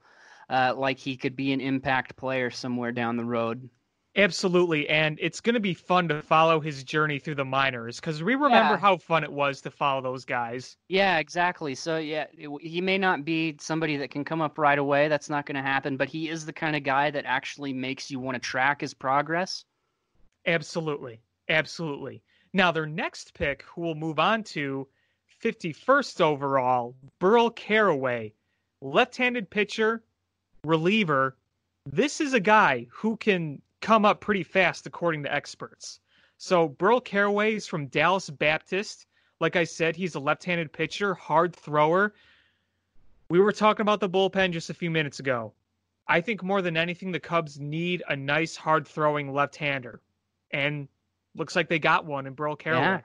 uh, 0.49 0.73
like 0.75 0.99
he 0.99 1.17
could 1.17 1.35
be 1.35 1.51
an 1.51 1.61
impact 1.61 2.15
player 2.15 2.49
somewhere 2.49 2.91
down 2.91 3.17
the 3.17 3.25
road. 3.25 3.69
Absolutely, 4.19 4.89
and 4.89 5.17
it's 5.21 5.39
going 5.39 5.53
to 5.53 5.61
be 5.61 5.73
fun 5.73 6.09
to 6.09 6.21
follow 6.21 6.59
his 6.59 6.83
journey 6.83 7.19
through 7.19 7.35
the 7.35 7.45
minors 7.45 8.01
because 8.01 8.21
we 8.21 8.35
remember 8.35 8.73
yeah. 8.73 8.77
how 8.77 8.97
fun 8.97 9.23
it 9.23 9.31
was 9.31 9.61
to 9.61 9.71
follow 9.71 10.01
those 10.01 10.25
guys. 10.25 10.75
Yeah, 10.89 11.19
exactly. 11.19 11.73
So 11.73 11.97
yeah, 11.97 12.25
he 12.59 12.81
may 12.81 12.97
not 12.97 13.23
be 13.23 13.55
somebody 13.61 13.95
that 13.95 14.11
can 14.11 14.25
come 14.25 14.41
up 14.41 14.57
right 14.57 14.77
away. 14.77 15.07
That's 15.07 15.29
not 15.29 15.45
going 15.45 15.55
to 15.55 15.61
happen. 15.61 15.95
But 15.95 16.09
he 16.09 16.27
is 16.27 16.45
the 16.45 16.51
kind 16.51 16.75
of 16.75 16.83
guy 16.83 17.09
that 17.11 17.25
actually 17.25 17.71
makes 17.71 18.11
you 18.11 18.19
want 18.19 18.35
to 18.35 18.39
track 18.39 18.81
his 18.81 18.93
progress. 18.93 19.63
Absolutely, 20.45 21.21
absolutely. 21.47 22.21
Now 22.51 22.73
their 22.73 22.87
next 22.87 23.33
pick, 23.33 23.63
who 23.63 23.81
will 23.81 23.95
move 23.95 24.19
on 24.19 24.43
to 24.43 24.85
51st 25.41 26.19
overall, 26.19 26.93
Burl 27.19 27.51
Carraway, 27.51 28.33
left-handed 28.81 29.49
pitcher, 29.49 30.03
reliever. 30.65 31.37
This 31.85 32.19
is 32.19 32.33
a 32.33 32.39
guy 32.41 32.87
who 32.91 33.15
can 33.15 33.61
come 33.81 34.05
up 34.05 34.21
pretty 34.21 34.43
fast, 34.43 34.85
according 34.87 35.23
to 35.23 35.33
experts. 35.33 35.99
So 36.37 36.67
Burl 36.67 36.99
Carraway 37.01 37.55
is 37.55 37.67
from 37.67 37.87
Dallas 37.87 38.29
Baptist. 38.29 39.05
Like 39.39 39.55
I 39.55 39.63
said, 39.63 39.95
he's 39.95 40.15
a 40.15 40.19
left-handed 40.19 40.71
pitcher, 40.71 41.13
hard 41.13 41.55
thrower. 41.55 42.13
We 43.29 43.39
were 43.39 43.51
talking 43.51 43.81
about 43.81 43.99
the 43.99 44.09
bullpen 44.09 44.51
just 44.51 44.69
a 44.69 44.73
few 44.73 44.89
minutes 44.89 45.19
ago. 45.19 45.53
I 46.07 46.21
think 46.21 46.43
more 46.43 46.61
than 46.61 46.75
anything, 46.75 47.11
the 47.11 47.19
Cubs 47.19 47.59
need 47.59 48.03
a 48.09 48.15
nice, 48.15 48.55
hard-throwing 48.55 49.31
left-hander, 49.31 50.01
and 50.51 50.87
looks 51.35 51.55
like 51.55 51.69
they 51.69 51.77
got 51.77 52.05
one 52.05 52.25
in 52.25 52.33
Burl 52.33 52.55
Carraway. 52.55 52.81
Yeah. 52.81 53.01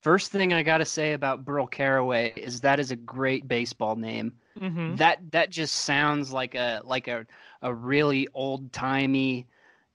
First 0.00 0.32
thing 0.32 0.52
I 0.52 0.62
got 0.62 0.78
to 0.78 0.84
say 0.84 1.12
about 1.12 1.44
Burl 1.44 1.66
Carraway 1.66 2.32
is 2.36 2.60
that 2.62 2.80
is 2.80 2.90
a 2.90 2.96
great 2.96 3.46
baseball 3.46 3.94
name. 3.94 4.32
Mm-hmm. 4.58 4.96
That 4.96 5.30
that 5.30 5.50
just 5.50 5.74
sounds 5.74 6.32
like 6.32 6.54
a 6.54 6.80
like 6.84 7.06
a 7.06 7.24
a 7.62 7.72
really 7.72 8.26
old 8.34 8.72
timey 8.72 9.46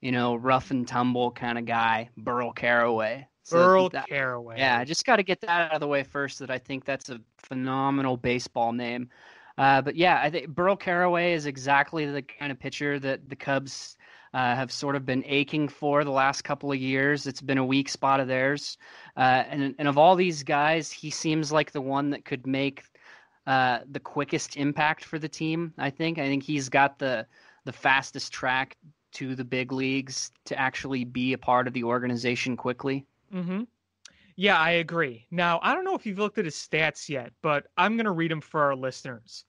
you 0.01 0.11
know, 0.11 0.35
rough 0.35 0.71
and 0.71 0.87
tumble 0.87 1.31
kind 1.31 1.57
of 1.57 1.65
guy, 1.65 2.09
Burl 2.17 2.51
Carraway. 2.51 3.27
So 3.43 3.57
Burl 3.57 3.89
that, 3.89 4.07
Carraway. 4.07 4.57
Yeah, 4.57 4.77
I 4.77 4.83
just 4.83 5.05
got 5.05 5.15
to 5.17 5.23
get 5.23 5.41
that 5.41 5.49
out 5.49 5.73
of 5.73 5.79
the 5.79 5.87
way 5.87 6.03
first. 6.03 6.39
That 6.39 6.51
I 6.51 6.57
think 6.57 6.85
that's 6.85 7.09
a 7.09 7.21
phenomenal 7.37 8.17
baseball 8.17 8.73
name. 8.73 9.09
Uh, 9.57 9.81
but 9.81 9.95
yeah, 9.95 10.19
I 10.21 10.29
think 10.29 10.49
Burl 10.49 10.75
Carraway 10.75 11.33
is 11.33 11.45
exactly 11.45 12.05
the 12.05 12.21
kind 12.21 12.51
of 12.51 12.59
pitcher 12.59 12.99
that 12.99 13.27
the 13.27 13.35
Cubs 13.35 13.97
uh, 14.33 14.55
have 14.55 14.71
sort 14.71 14.95
of 14.95 15.05
been 15.05 15.23
aching 15.25 15.67
for 15.67 16.03
the 16.03 16.11
last 16.11 16.43
couple 16.43 16.71
of 16.71 16.77
years. 16.77 17.25
It's 17.25 17.41
been 17.41 17.57
a 17.57 17.65
weak 17.65 17.89
spot 17.89 18.19
of 18.19 18.27
theirs, 18.27 18.77
uh, 19.15 19.43
and 19.49 19.73
and 19.79 19.87
of 19.87 19.97
all 19.97 20.15
these 20.15 20.43
guys, 20.43 20.91
he 20.91 21.09
seems 21.09 21.51
like 21.51 21.71
the 21.71 21.81
one 21.81 22.09
that 22.11 22.25
could 22.25 22.45
make 22.45 22.83
uh, 23.47 23.79
the 23.89 23.99
quickest 23.99 24.57
impact 24.57 25.05
for 25.05 25.17
the 25.17 25.29
team. 25.29 25.73
I 25.77 25.89
think. 25.89 26.19
I 26.19 26.27
think 26.27 26.43
he's 26.43 26.69
got 26.69 26.99
the 26.99 27.25
the 27.63 27.73
fastest 27.73 28.31
track 28.31 28.77
to 29.17 29.35
the 29.35 29.43
big 29.43 29.71
leagues 29.71 30.31
to 30.45 30.59
actually 30.59 31.03
be 31.03 31.33
a 31.33 31.37
part 31.37 31.67
of 31.67 31.73
the 31.73 31.83
organization 31.83 32.55
quickly. 32.55 33.03
Mm-hmm. 33.33 33.63
Yeah, 34.35 34.59
I 34.59 34.71
agree. 34.71 35.25
Now, 35.31 35.59
I 35.63 35.73
don't 35.73 35.83
know 35.83 35.95
if 35.95 36.05
you've 36.05 36.19
looked 36.19 36.37
at 36.37 36.45
his 36.45 36.55
stats 36.55 37.09
yet, 37.09 37.33
but 37.41 37.65
I'm 37.77 37.97
going 37.97 38.05
to 38.05 38.11
read 38.11 38.29
them 38.29 38.41
for 38.41 38.61
our 38.61 38.75
listeners. 38.75 39.45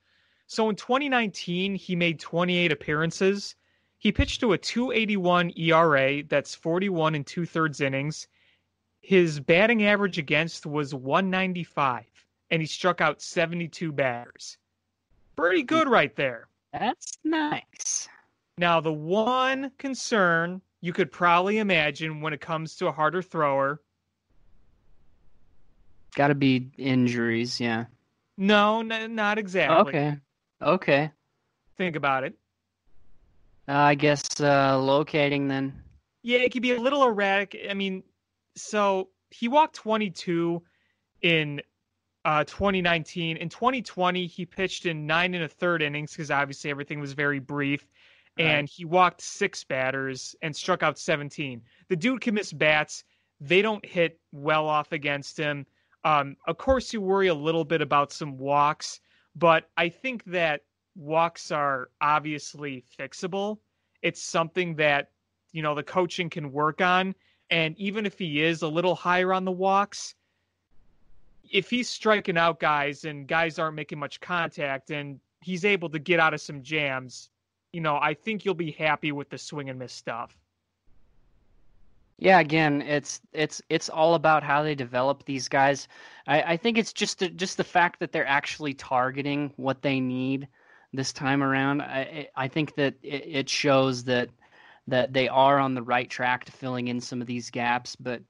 So 0.47 0.71
in 0.71 0.77
2019, 0.77 1.75
he 1.75 1.95
made 1.95 2.19
28 2.19 2.73
appearances. 2.73 3.55
He 3.99 4.11
pitched 4.11 4.41
to 4.41 4.55
a 4.55 4.59
281 4.59 5.53
ERA, 5.59 6.23
that's 6.23 6.55
41 6.55 7.15
and 7.15 7.27
two 7.27 7.45
thirds 7.45 7.83
innings. 7.83 8.27
His 9.03 9.39
batting 9.39 9.85
average 9.85 10.17
against 10.17 10.65
was 10.65 10.95
195, 10.95 12.07
and 12.51 12.63
he 12.63 12.67
struck 12.67 13.03
out 13.03 13.21
72 13.21 13.93
batters. 13.93 14.57
Pretty 15.37 15.63
good 15.63 15.89
right 15.89 16.17
there. 16.17 16.49
That's 16.73 17.19
nice. 17.23 18.09
Now, 18.59 18.81
the 18.81 18.93
one 18.93 19.71
concern 19.79 20.61
you 20.81 20.93
could 20.93 21.13
probably 21.13 21.59
imagine 21.59 22.21
when 22.21 22.33
it 22.33 22.41
comes 22.41 22.75
to 22.77 22.89
a 22.89 22.93
harder 22.93 23.23
thrower. 23.23 23.81
Got 26.17 26.29
to 26.29 26.35
be 26.35 26.71
injuries, 26.77 27.61
yeah. 27.61 27.85
No, 28.37 28.81
n- 28.81 29.15
not 29.15 29.39
exactly. 29.39 29.93
Okay. 29.93 30.17
Okay. 30.61 31.11
Think 31.77 31.95
about 31.95 32.25
it. 32.25 32.35
Uh, 33.69 33.75
I 33.75 33.95
guess 33.95 34.41
uh, 34.41 34.77
locating 34.79 35.47
then. 35.47 35.81
Yeah, 36.23 36.39
it 36.39 36.53
could 36.53 36.63
be 36.63 36.75
a 36.75 36.81
little 36.81 37.05
erratic. 37.05 37.57
I 37.71 37.75
mean, 37.75 38.03
so 38.57 39.11
he 39.31 39.47
walked 39.47 39.77
22 39.77 40.63
in 41.23 41.61
uh, 42.25 42.45
2019. 42.45 43.37
In 43.37 43.49
2020, 43.49 44.27
he 44.27 44.47
pitched 44.47 44.87
in 44.87 45.07
nine 45.07 45.35
and 45.35 45.45
a 45.45 45.49
third 45.49 45.83
innings 45.83 46.13
because 46.13 46.31
obviously 46.31 46.71
everything 46.71 46.99
was 46.99 47.13
very 47.13 47.39
brief. 47.39 47.87
And 48.39 48.63
right. 48.63 48.71
he 48.71 48.85
walked 48.85 49.21
six 49.21 49.65
batters 49.65 50.37
and 50.43 50.55
struck 50.55 50.83
out 50.83 50.99
17. 50.99 51.61
The 51.89 51.97
dude 51.97 52.21
can 52.21 52.35
miss 52.35 52.53
bats. 52.53 53.05
They 53.41 53.63
don't 53.63 53.85
hit 53.85 54.21
well 54.33 54.69
off 54.69 54.93
against 54.93 55.37
him. 55.37 55.67
Um, 56.05 56.37
of 56.47 56.59
course, 56.59 56.93
you 56.93 57.01
worry 57.01 57.29
a 57.29 57.35
little 57.35 57.65
bit 57.65 57.83
about 57.83 58.13
some 58.13 58.39
walks, 58.39 59.01
but 59.35 59.69
I 59.77 59.89
think 59.89 60.25
that 60.25 60.63
walks 60.97 61.51
are 61.51 61.91
obviously 62.01 62.85
fixable. 62.99 63.59
It's 64.03 64.23
something 64.23 64.77
that, 64.77 65.11
you 65.53 65.63
know, 65.63 65.75
the 65.75 65.83
coaching 65.83 66.31
can 66.31 66.53
work 66.53 66.81
on. 66.81 67.15
And 67.51 67.77
even 67.79 68.07
if 68.07 68.19
he 68.19 68.43
is 68.43 68.63
a 68.63 68.69
little 68.69 68.95
higher 68.95 69.33
on 69.33 69.45
the 69.45 69.53
walks, 69.53 70.15
if 71.51 71.71
he's 71.71 71.89
striking 71.89 72.37
out 72.37 72.61
guys 72.61 73.05
and 73.05 73.27
guys 73.27 73.59
aren't 73.59 73.77
making 73.77 73.99
much 73.99 74.21
contact 74.21 74.91
and 74.91 75.19
he's 75.41 75.65
able 75.65 75.89
to 75.89 75.99
get 75.99 76.21
out 76.21 76.35
of 76.35 76.41
some 76.41 76.63
jams, 76.63 77.31
you 77.73 77.81
know, 77.81 77.97
I 77.97 78.15
think 78.15 78.45
you'll 78.45 78.55
be 78.55 78.73
happy 78.73 79.13
with 79.13 79.31
the 79.31 79.39
swing 79.39 79.69
and 79.71 79.79
miss 79.79 79.93
stuff. 79.93 80.37
Yeah, 82.21 82.41
again, 82.41 82.83
it's 82.83 83.21
it's 83.33 83.63
it's 83.69 83.89
all 83.89 84.15
about 84.15 84.43
how 84.43 84.65
they 84.65 84.75
develop 84.75 85.25
these 85.25 85.49
guys. 85.49 85.87
I, 86.27 86.43
I 86.43 86.57
think 86.57 86.77
it's 86.77 86.93
just 86.93 87.21
the, 87.21 87.29
just 87.29 87.57
the 87.57 87.65
fact 87.65 88.01
that 88.01 88.11
they're 88.11 88.27
actually 88.27 88.75
targeting 88.75 89.53
what 89.57 89.83
they 89.83 90.01
need 90.01 90.49
this 90.93 91.13
time 91.13 91.45
around. 91.45 91.81
I 91.81 92.29
I 92.35 92.49
think 92.49 92.75
that 92.75 92.95
it, 93.05 93.25
it 93.27 93.49
shows 93.49 94.05
that 94.05 94.31
that 94.89 95.13
they 95.13 95.29
are 95.29 95.59
on 95.61 95.75
the 95.75 95.83
right 95.83 96.11
track 96.11 96.47
to 96.47 96.53
filling 96.53 96.89
in 96.89 97.01
some 97.01 97.21
of 97.21 97.29
these 97.29 97.51
gaps. 97.51 97.95
But 97.95 98.23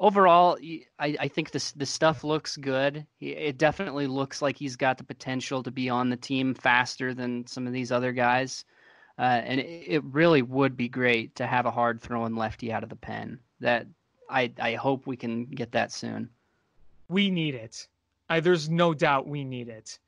overall, 0.00 0.58
I, 0.98 1.16
I 1.20 1.28
think 1.28 1.52
this 1.52 1.70
the 1.72 1.86
stuff 1.86 2.24
looks 2.24 2.56
good. 2.56 3.06
It 3.20 3.56
definitely 3.56 4.08
looks 4.08 4.42
like 4.42 4.56
he's 4.56 4.74
got 4.74 4.98
the 4.98 5.04
potential 5.04 5.62
to 5.62 5.70
be 5.70 5.90
on 5.90 6.10
the 6.10 6.16
team 6.16 6.54
faster 6.54 7.14
than 7.14 7.46
some 7.46 7.68
of 7.68 7.72
these 7.72 7.92
other 7.92 8.12
guys. 8.12 8.64
Uh, 9.18 9.42
and 9.44 9.58
it, 9.58 9.84
it, 9.86 10.04
really 10.04 10.42
would 10.42 10.76
be 10.76 10.88
great 10.88 11.34
to 11.34 11.44
have 11.44 11.66
a 11.66 11.72
hard 11.72 12.00
throwing 12.00 12.36
lefty 12.36 12.72
out 12.72 12.84
of 12.84 12.88
the 12.88 12.96
pen. 12.96 13.40
That 13.58 13.86
I 14.30 14.52
I 14.60 14.74
hope 14.74 15.06
we 15.06 15.16
can 15.16 15.44
get 15.46 15.72
that 15.72 15.90
soon. 15.90 16.30
We 17.08 17.28
need 17.28 17.56
it. 17.56 17.88
I, 18.28 18.38
there's 18.38 18.70
no 18.70 18.94
doubt 18.94 19.26
we 19.26 19.42
need 19.42 19.68
it. 19.68 19.98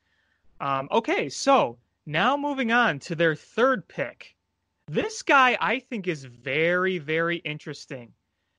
Um, 0.61 0.87
okay, 0.91 1.27
so 1.27 1.77
now 2.05 2.37
moving 2.37 2.71
on 2.71 2.99
to 2.99 3.15
their 3.15 3.35
third 3.35 3.85
pick. 3.89 4.33
This 4.87 5.21
guy 5.21 5.57
I 5.59 5.79
think 5.79 6.07
is 6.07 6.23
very 6.23 6.97
very 6.97 7.37
interesting. 7.37 8.13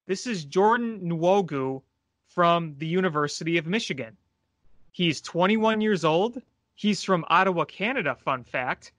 This 0.06 0.26
is 0.26 0.44
Jordan 0.44 1.00
Nwogu 1.00 1.80
from 2.28 2.74
the 2.76 2.86
University 2.86 3.56
of 3.56 3.66
Michigan. 3.66 4.18
He's 4.90 5.22
21 5.22 5.80
years 5.80 6.04
old. 6.04 6.42
He's 6.74 7.02
from 7.02 7.24
Ottawa, 7.28 7.64
Canada. 7.64 8.14
Fun 8.14 8.44
fact 8.44 8.92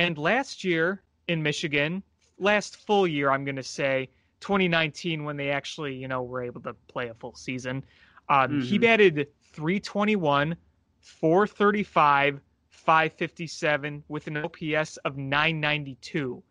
and 0.00 0.16
last 0.16 0.64
year 0.64 1.02
in 1.28 1.42
Michigan, 1.42 2.02
last 2.38 2.76
full 2.86 3.06
year, 3.06 3.30
I'm 3.30 3.44
going 3.44 3.56
to 3.56 3.62
say 3.62 4.08
2019, 4.40 5.24
when 5.24 5.36
they 5.36 5.50
actually, 5.50 5.94
you 5.94 6.08
know, 6.08 6.22
were 6.22 6.42
able 6.42 6.62
to 6.62 6.72
play 6.88 7.08
a 7.08 7.14
full 7.14 7.34
season, 7.34 7.84
um, 8.30 8.50
mm-hmm. 8.50 8.60
he 8.60 8.78
batted 8.78 9.28
321, 9.52 10.56
435, 11.00 12.40
557 12.70 14.04
with 14.08 14.26
an 14.26 14.38
OPS 14.38 14.96
of 15.04 15.18
992. 15.18 16.42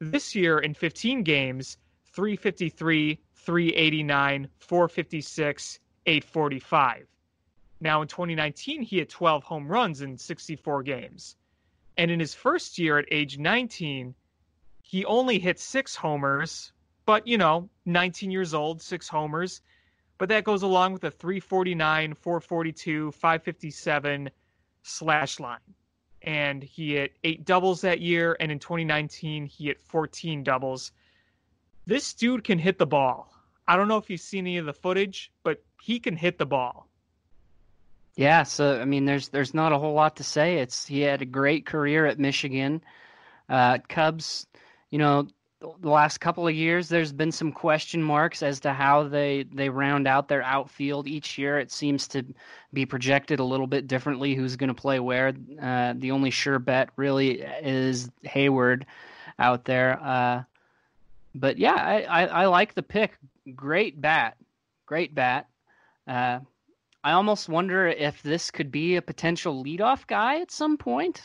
This 0.00 0.34
year 0.34 0.58
in 0.58 0.74
15 0.74 1.22
games, 1.22 1.78
353, 2.12 3.18
389, 3.34 4.48
456, 4.58 5.80
845. 6.04 7.06
Now 7.80 8.02
in 8.02 8.08
2019, 8.08 8.82
he 8.82 8.98
had 8.98 9.08
12 9.08 9.42
home 9.42 9.68
runs 9.68 10.02
in 10.02 10.18
64 10.18 10.82
games. 10.82 11.36
And 11.96 12.10
in 12.10 12.20
his 12.20 12.34
first 12.34 12.78
year 12.78 12.98
at 12.98 13.06
age 13.10 13.38
19, 13.38 14.14
he 14.82 15.04
only 15.04 15.38
hit 15.38 15.58
six 15.58 15.94
homers, 15.94 16.72
but 17.06 17.26
you 17.26 17.38
know, 17.38 17.70
19 17.86 18.30
years 18.30 18.54
old, 18.54 18.82
six 18.82 19.08
homers. 19.08 19.62
But 20.18 20.28
that 20.28 20.44
goes 20.44 20.62
along 20.62 20.92
with 20.92 21.04
a 21.04 21.10
349, 21.10 22.14
442, 22.14 23.12
557 23.12 24.30
slash 24.82 25.40
line. 25.40 25.58
And 26.22 26.62
he 26.62 26.94
hit 26.96 27.14
eight 27.24 27.46
doubles 27.46 27.80
that 27.80 28.00
year. 28.00 28.36
And 28.38 28.52
in 28.52 28.58
2019, 28.58 29.46
he 29.46 29.66
hit 29.66 29.80
14 29.80 30.42
doubles. 30.42 30.92
This 31.86 32.12
dude 32.12 32.44
can 32.44 32.58
hit 32.58 32.76
the 32.76 32.86
ball. 32.86 33.32
I 33.66 33.76
don't 33.76 33.88
know 33.88 33.96
if 33.96 34.10
you've 34.10 34.20
seen 34.20 34.46
any 34.46 34.58
of 34.58 34.66
the 34.66 34.74
footage, 34.74 35.32
but 35.42 35.62
he 35.80 36.00
can 36.00 36.16
hit 36.16 36.36
the 36.36 36.44
ball. 36.44 36.89
Yeah, 38.16 38.42
so 38.42 38.80
I 38.80 38.84
mean, 38.84 39.04
there's 39.04 39.28
there's 39.28 39.54
not 39.54 39.72
a 39.72 39.78
whole 39.78 39.94
lot 39.94 40.16
to 40.16 40.24
say. 40.24 40.58
It's 40.58 40.86
he 40.86 41.00
had 41.00 41.22
a 41.22 41.26
great 41.26 41.64
career 41.66 42.06
at 42.06 42.18
Michigan, 42.18 42.82
uh, 43.48 43.78
Cubs. 43.88 44.46
You 44.90 44.98
know, 44.98 45.28
the 45.60 45.90
last 45.90 46.18
couple 46.18 46.46
of 46.46 46.54
years, 46.54 46.88
there's 46.88 47.12
been 47.12 47.32
some 47.32 47.52
question 47.52 48.02
marks 48.02 48.42
as 48.42 48.60
to 48.60 48.72
how 48.72 49.04
they 49.04 49.44
they 49.52 49.68
round 49.68 50.08
out 50.08 50.28
their 50.28 50.42
outfield 50.42 51.06
each 51.06 51.38
year. 51.38 51.58
It 51.58 51.70
seems 51.70 52.08
to 52.08 52.24
be 52.72 52.86
projected 52.86 53.40
a 53.40 53.44
little 53.44 53.66
bit 53.66 53.86
differently. 53.86 54.34
Who's 54.34 54.56
going 54.56 54.68
to 54.68 54.74
play 54.74 55.00
where? 55.00 55.32
Uh, 55.60 55.94
the 55.96 56.10
only 56.10 56.30
sure 56.30 56.58
bet 56.58 56.90
really 56.96 57.40
is 57.40 58.10
Heyward 58.24 58.84
out 59.38 59.64
there. 59.64 59.98
Uh, 60.02 60.42
but 61.34 61.58
yeah, 61.58 61.74
I, 61.74 62.02
I, 62.02 62.24
I 62.24 62.46
like 62.46 62.74
the 62.74 62.82
pick. 62.82 63.16
Great 63.54 64.00
bat, 64.00 64.36
great 64.86 65.14
bat. 65.14 65.46
Uh, 66.06 66.40
I 67.02 67.12
almost 67.12 67.48
wonder 67.48 67.86
if 67.86 68.22
this 68.22 68.50
could 68.50 68.70
be 68.70 68.96
a 68.96 69.02
potential 69.02 69.64
leadoff 69.64 70.06
guy 70.06 70.40
at 70.40 70.50
some 70.50 70.76
point. 70.76 71.22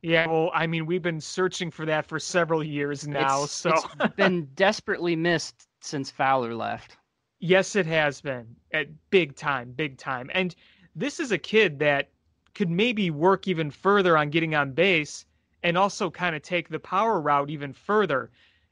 Yeah, 0.00 0.26
well, 0.26 0.50
I 0.54 0.66
mean, 0.66 0.86
we've 0.86 1.02
been 1.02 1.20
searching 1.20 1.70
for 1.70 1.84
that 1.86 2.06
for 2.06 2.18
several 2.20 2.62
years 2.62 3.06
now, 3.06 3.44
it's, 3.44 3.52
so 3.52 3.74
it's 4.00 4.14
been 4.16 4.48
desperately 4.54 5.16
missed 5.16 5.68
since 5.80 6.10
Fowler 6.10 6.54
left. 6.54 6.96
Yes, 7.40 7.76
it 7.76 7.86
has 7.86 8.20
been 8.20 8.56
at 8.72 8.88
big 9.10 9.36
time, 9.36 9.72
big 9.72 9.98
time. 9.98 10.30
And 10.32 10.54
this 10.94 11.20
is 11.20 11.32
a 11.32 11.38
kid 11.38 11.80
that 11.80 12.10
could 12.54 12.70
maybe 12.70 13.10
work 13.10 13.46
even 13.48 13.70
further 13.70 14.16
on 14.16 14.30
getting 14.30 14.54
on 14.54 14.72
base 14.72 15.26
and 15.62 15.76
also 15.76 16.10
kind 16.10 16.34
of 16.34 16.42
take 16.42 16.68
the 16.68 16.80
power 16.80 17.20
route 17.20 17.50
even 17.50 17.72
further 17.72 18.30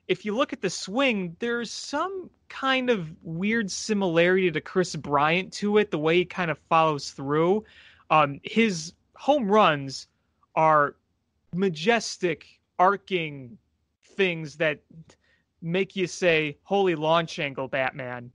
if 0.09 0.25
you 0.25 0.37
look 0.37 0.53
at 0.53 0.61
the 0.61 0.71
swing, 0.71 1.37
there's 1.41 1.71
some 1.71 2.31
kind 2.49 2.91
of 2.91 3.11
weird 3.23 3.71
similarity 3.71 4.51
to 4.51 4.61
Kris 4.61 4.95
Bryant 4.95 5.53
to 5.55 5.79
it, 5.79 5.91
the 5.91 5.99
way 5.99 6.19
he 6.19 6.25
kind 6.25 6.51
of 6.51 6.59
follows 6.69 7.11
through. 7.11 7.65
Um, 8.11 8.41
his 8.45 8.93
home 9.17 9.51
runs 9.51 10.07
are 10.55 10.95
majestic, 11.53 12.47
arcing 12.79 13.59
things 14.05 14.57
that 14.57 14.81
make 15.61 15.97
you 15.97 16.07
say, 16.07 16.57
"Holy 16.63 16.95
launch 16.95 17.39
angle, 17.39 17.67
Batman." 17.67 18.31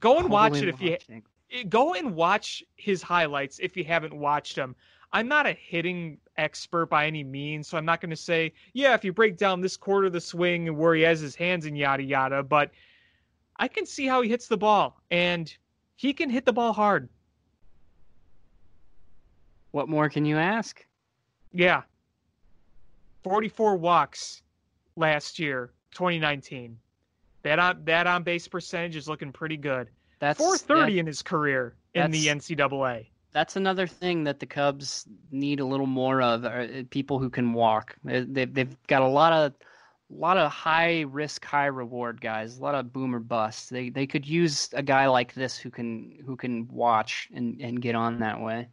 Go 0.00 0.12
and 0.12 0.22
Holy 0.22 0.32
watch 0.32 0.56
it 0.56 0.68
if 0.68 0.80
you 0.80 0.96
angle. 1.08 1.30
go 1.68 1.94
and 1.94 2.14
watch 2.14 2.62
his 2.76 3.02
highlights 3.02 3.58
if 3.60 3.76
you 3.76 3.84
haven't 3.84 4.14
watched 4.14 4.56
them. 4.56 4.76
I'm 5.12 5.26
not 5.28 5.46
a 5.46 5.52
hitting 5.52 6.18
expert 6.40 6.86
by 6.86 7.06
any 7.06 7.22
means, 7.22 7.68
so 7.68 7.76
I'm 7.76 7.84
not 7.84 8.00
going 8.00 8.10
to 8.10 8.16
say, 8.16 8.52
yeah, 8.72 8.94
if 8.94 9.04
you 9.04 9.12
break 9.12 9.36
down 9.36 9.60
this 9.60 9.76
quarter 9.76 10.06
of 10.06 10.12
the 10.12 10.20
swing 10.20 10.66
and 10.68 10.76
where 10.76 10.94
he 10.94 11.02
has 11.02 11.20
his 11.20 11.36
hands 11.36 11.66
and 11.66 11.76
yada 11.76 12.02
yada, 12.02 12.42
but 12.42 12.70
I 13.56 13.68
can 13.68 13.84
see 13.86 14.06
how 14.06 14.22
he 14.22 14.28
hits 14.28 14.48
the 14.48 14.56
ball, 14.56 15.00
and 15.10 15.54
he 15.96 16.12
can 16.12 16.30
hit 16.30 16.46
the 16.46 16.52
ball 16.52 16.72
hard. 16.72 17.08
What 19.70 19.88
more 19.88 20.08
can 20.08 20.24
you 20.24 20.36
ask? 20.36 20.84
Yeah. 21.52 21.82
44 23.22 23.76
walks 23.76 24.42
last 24.96 25.38
year, 25.38 25.72
2019. 25.92 26.78
That 27.42 27.58
on 27.58 27.84
that 27.84 28.06
on 28.06 28.22
base 28.22 28.48
percentage 28.48 28.96
is 28.96 29.08
looking 29.08 29.32
pretty 29.32 29.56
good. 29.56 29.88
That's 30.18 30.38
430 30.38 30.98
in 30.98 31.06
his 31.06 31.22
career 31.22 31.74
in 31.94 32.10
the 32.10 32.26
NCAA 32.26 33.06
that's 33.32 33.56
another 33.56 33.86
thing 33.86 34.24
that 34.24 34.40
the 34.40 34.46
Cubs 34.46 35.06
need 35.30 35.60
a 35.60 35.64
little 35.64 35.86
more 35.86 36.20
of. 36.20 36.44
Uh, 36.44 36.66
people 36.90 37.18
who 37.18 37.30
can 37.30 37.52
walk. 37.52 37.96
They've 38.04 38.52
they've 38.52 38.76
got 38.86 39.02
a 39.02 39.08
lot 39.08 39.32
of 39.32 39.54
lot 40.10 40.36
of 40.36 40.50
high 40.50 41.02
risk, 41.02 41.44
high 41.44 41.66
reward 41.66 42.20
guys. 42.20 42.58
A 42.58 42.62
lot 42.62 42.74
of 42.74 42.92
boomer 42.92 43.20
busts. 43.20 43.68
They 43.68 43.90
they 43.90 44.06
could 44.06 44.26
use 44.26 44.70
a 44.72 44.82
guy 44.82 45.06
like 45.06 45.34
this 45.34 45.56
who 45.56 45.70
can 45.70 46.18
who 46.26 46.36
can 46.36 46.66
watch 46.68 47.28
and 47.32 47.60
and 47.60 47.80
get 47.80 47.94
on 47.94 48.18
that 48.20 48.40
way. 48.40 48.68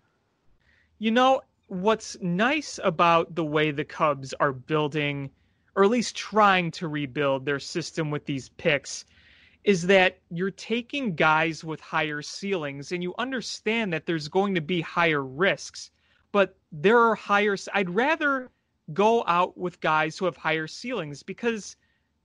You 0.99 1.11
know 1.11 1.41
what's 1.67 2.17
nice 2.21 2.79
about 2.83 3.35
the 3.35 3.45
way 3.45 3.71
the 3.71 3.85
Cubs 3.85 4.33
are 4.39 4.53
building, 4.53 5.29
or 5.75 5.83
at 5.83 5.91
least 5.91 6.15
trying 6.15 6.71
to 6.71 6.87
rebuild 6.87 7.45
their 7.45 7.59
system 7.59 8.09
with 8.09 8.25
these 8.25 8.49
picks 8.49 9.05
is 9.67 9.85
that 9.85 10.17
you're 10.31 10.49
taking 10.49 11.13
guys 11.13 11.61
with 11.61 11.81
higher 11.81 12.21
ceilings 12.21 12.93
and 12.93 13.03
you 13.03 13.13
understand 13.17 13.91
that 13.91 14.05
there's 14.05 14.29
going 14.29 14.55
to 14.55 14.61
be 14.61 14.79
higher 14.79 15.21
risks, 15.21 15.91
but 16.31 16.55
there 16.71 16.97
are 16.97 17.15
higher. 17.15 17.57
I'd 17.73 17.89
rather 17.89 18.49
go 18.93 19.25
out 19.27 19.57
with 19.57 19.81
guys 19.81 20.17
who 20.17 20.23
have 20.23 20.37
higher 20.37 20.67
ceilings 20.67 21.21
because 21.21 21.75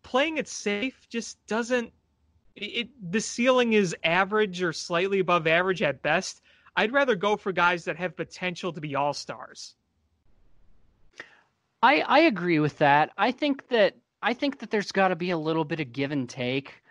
playing 0.05 0.37
it 0.37 0.47
safe 0.47 1.09
just 1.09 1.45
doesn't 1.49 1.93
it 2.55 2.91
the 3.11 3.21
ceiling 3.21 3.73
is 3.73 3.97
average 4.05 4.63
or 4.63 4.73
slightly 4.73 5.19
above 5.19 5.49
average 5.49 5.83
at 5.83 6.01
best. 6.01 6.43
I'd 6.77 6.93
rather 6.93 7.17
go 7.17 7.37
for 7.37 7.51
guys 7.51 7.85
that 7.87 7.97
have 7.97 8.17
potential 8.17 8.73
to 8.73 8.81
be 8.81 8.95
all 8.95 9.15
stars. 9.15 9.75
I 11.83 12.03
I 12.03 12.19
agree 12.21 12.61
with 12.61 12.79
that. 12.79 13.11
I 13.19 13.33
think 13.33 13.67
that 13.67 13.97
I 14.23 14.33
think 14.33 14.61
that 14.61 14.71
there's 14.71 14.93
got 14.93 15.09
to 15.09 15.17
be 15.17 15.31
a 15.31 15.39
little 15.39 15.65
bit 15.65 15.81
of 15.81 15.93
give 15.93 16.13
and 16.13 16.29
take 16.29 16.82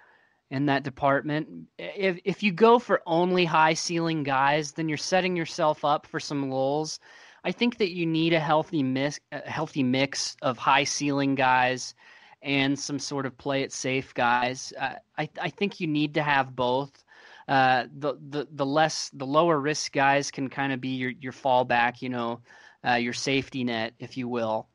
in 0.51 0.65
that 0.65 0.83
department. 0.83 1.47
If 1.79 2.19
if 2.25 2.43
you 2.43 2.51
go 2.51 2.77
for 2.77 3.01
only 3.07 3.45
high 3.45 3.73
ceiling 3.73 4.23
guys, 4.23 4.73
then 4.73 4.89
you're 4.89 4.97
setting 4.97 5.35
yourself 5.35 5.83
up 5.83 6.05
for 6.05 6.19
some 6.19 6.51
lulls. 6.51 6.99
I 7.43 7.51
think 7.51 7.77
that 7.79 7.91
you 7.91 8.05
need 8.05 8.33
a 8.33 8.39
healthy 8.39 8.83
mix, 8.83 9.19
a 9.31 9.49
healthy 9.49 9.81
mix 9.81 10.35
of 10.43 10.59
high 10.59 10.83
ceiling 10.83 11.33
guys 11.35 11.95
and 12.43 12.77
some 12.77 12.99
sort 12.99 13.25
of 13.25 13.37
play 13.37 13.63
it 13.63 13.71
safe 13.71 14.13
guys. 14.13 14.73
Uh, 14.79 14.95
I 15.17 15.29
I 15.41 15.49
think 15.49 15.79
you 15.79 15.87
need 15.87 16.13
to 16.15 16.21
have 16.21 16.55
both. 16.55 17.03
Uh, 17.47 17.85
the 17.97 18.15
the 18.29 18.47
the 18.51 18.65
less 18.65 19.09
the 19.13 19.25
lower 19.25 19.59
risk 19.59 19.93
guys 19.93 20.31
can 20.31 20.49
kind 20.49 20.73
of 20.73 20.81
be 20.81 20.89
your 20.89 21.11
your 21.11 21.33
fallback, 21.33 22.01
you 22.01 22.09
know, 22.09 22.41
uh, 22.87 22.95
your 22.95 23.13
safety 23.13 23.63
net, 23.63 23.93
if 23.99 24.17
you 24.17 24.27
will. 24.27 24.67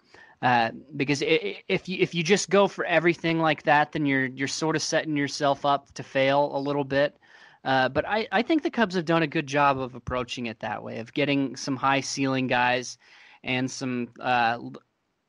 Uh, 0.46 0.70
because 0.94 1.24
if 1.26 1.88
you 1.88 1.98
if 1.98 2.14
you 2.14 2.22
just 2.22 2.50
go 2.50 2.68
for 2.68 2.84
everything 2.84 3.40
like 3.40 3.64
that, 3.64 3.90
then 3.90 4.06
you're 4.06 4.26
you're 4.26 4.46
sort 4.46 4.76
of 4.76 4.82
setting 4.82 5.16
yourself 5.16 5.64
up 5.64 5.92
to 5.94 6.04
fail 6.04 6.56
a 6.56 6.60
little 6.60 6.84
bit. 6.84 7.18
Uh, 7.64 7.88
but 7.88 8.06
I, 8.06 8.28
I 8.30 8.42
think 8.42 8.62
the 8.62 8.70
Cubs 8.70 8.94
have 8.94 9.06
done 9.06 9.24
a 9.24 9.26
good 9.26 9.48
job 9.48 9.76
of 9.76 9.96
approaching 9.96 10.46
it 10.46 10.60
that 10.60 10.84
way, 10.84 11.00
of 11.00 11.12
getting 11.12 11.56
some 11.56 11.74
high 11.74 12.00
ceiling 12.00 12.46
guys 12.46 12.96
and 13.42 13.68
some 13.68 14.06
uh, 14.20 14.58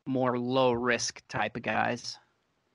more 0.06 0.38
low 0.38 0.72
risk 0.72 1.24
type 1.30 1.56
of 1.56 1.64
guys. 1.64 2.20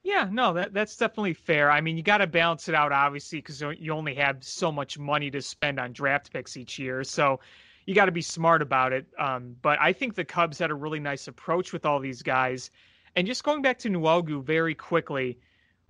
Yeah, 0.02 0.28
no, 0.28 0.52
that 0.54 0.74
that's 0.74 0.96
definitely 0.96 1.34
fair. 1.34 1.70
I 1.70 1.80
mean, 1.80 1.96
you 1.96 2.02
got 2.02 2.18
to 2.18 2.26
balance 2.26 2.68
it 2.68 2.74
out, 2.74 2.90
obviously, 2.90 3.38
because 3.38 3.62
you 3.78 3.92
only 3.92 4.16
have 4.16 4.42
so 4.42 4.72
much 4.72 4.98
money 4.98 5.30
to 5.30 5.40
spend 5.40 5.78
on 5.78 5.92
draft 5.92 6.32
picks 6.32 6.56
each 6.56 6.76
year. 6.76 7.04
So 7.04 7.38
you 7.86 7.94
got 7.94 8.06
to 8.06 8.12
be 8.12 8.22
smart 8.22 8.62
about 8.62 8.92
it. 8.92 9.06
Um, 9.18 9.56
but 9.62 9.78
I 9.80 9.92
think 9.92 10.14
the 10.14 10.24
Cubs 10.24 10.58
had 10.58 10.70
a 10.70 10.74
really 10.74 11.00
nice 11.00 11.28
approach 11.28 11.72
with 11.72 11.84
all 11.84 11.98
these 11.98 12.22
guys. 12.22 12.70
And 13.16 13.26
just 13.26 13.44
going 13.44 13.62
back 13.62 13.78
to 13.80 13.90
Nwogu 13.90 14.42
very 14.42 14.74
quickly, 14.74 15.38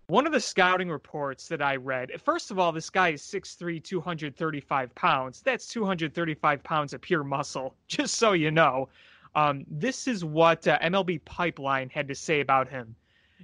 one 0.06 0.26
of 0.26 0.32
the 0.32 0.40
scouting 0.40 0.90
reports 0.90 1.48
that 1.48 1.62
I 1.62 1.76
read, 1.76 2.10
first 2.20 2.50
of 2.50 2.58
all, 2.58 2.72
this 2.72 2.90
guy 2.90 3.10
is 3.10 3.22
6'3, 3.22 3.82
235 3.82 4.94
pounds. 4.94 5.40
That's 5.42 5.68
235 5.68 6.62
pounds 6.62 6.92
of 6.92 7.00
pure 7.00 7.24
muscle, 7.24 7.74
just 7.88 8.16
so 8.16 8.32
you 8.32 8.50
know. 8.50 8.88
Um, 9.34 9.64
this 9.70 10.06
is 10.06 10.24
what 10.24 10.66
uh, 10.68 10.78
MLB 10.80 11.24
Pipeline 11.24 11.88
had 11.88 12.08
to 12.08 12.14
say 12.14 12.40
about 12.40 12.68
him. 12.68 12.94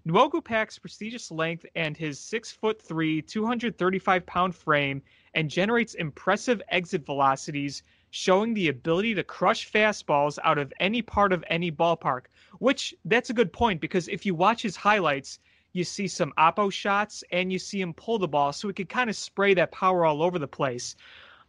Nwogu 0.06 0.44
packs 0.44 0.78
prestigious 0.78 1.30
length 1.30 1.66
and 1.74 1.96
his 1.96 2.18
6'3, 2.18 3.26
235 3.26 4.26
pound 4.26 4.54
frame 4.54 5.02
and 5.34 5.50
generates 5.50 5.94
impressive 5.94 6.62
exit 6.68 7.04
velocities 7.04 7.82
showing 8.10 8.54
the 8.54 8.68
ability 8.68 9.14
to 9.14 9.24
crush 9.24 9.70
fastballs 9.70 10.38
out 10.44 10.58
of 10.58 10.72
any 10.80 11.02
part 11.02 11.32
of 11.32 11.44
any 11.48 11.70
ballpark. 11.70 12.22
Which 12.58 12.94
that's 13.04 13.30
a 13.30 13.34
good 13.34 13.52
point 13.52 13.80
because 13.80 14.08
if 14.08 14.24
you 14.24 14.34
watch 14.34 14.62
his 14.62 14.76
highlights, 14.76 15.38
you 15.72 15.84
see 15.84 16.08
some 16.08 16.32
oppo 16.38 16.72
shots 16.72 17.22
and 17.30 17.52
you 17.52 17.58
see 17.58 17.80
him 17.80 17.92
pull 17.92 18.18
the 18.18 18.26
ball, 18.26 18.52
so 18.52 18.68
he 18.68 18.74
could 18.74 18.88
kind 18.88 19.10
of 19.10 19.16
spray 19.16 19.54
that 19.54 19.70
power 19.70 20.04
all 20.04 20.22
over 20.22 20.38
the 20.38 20.48
place. 20.48 20.96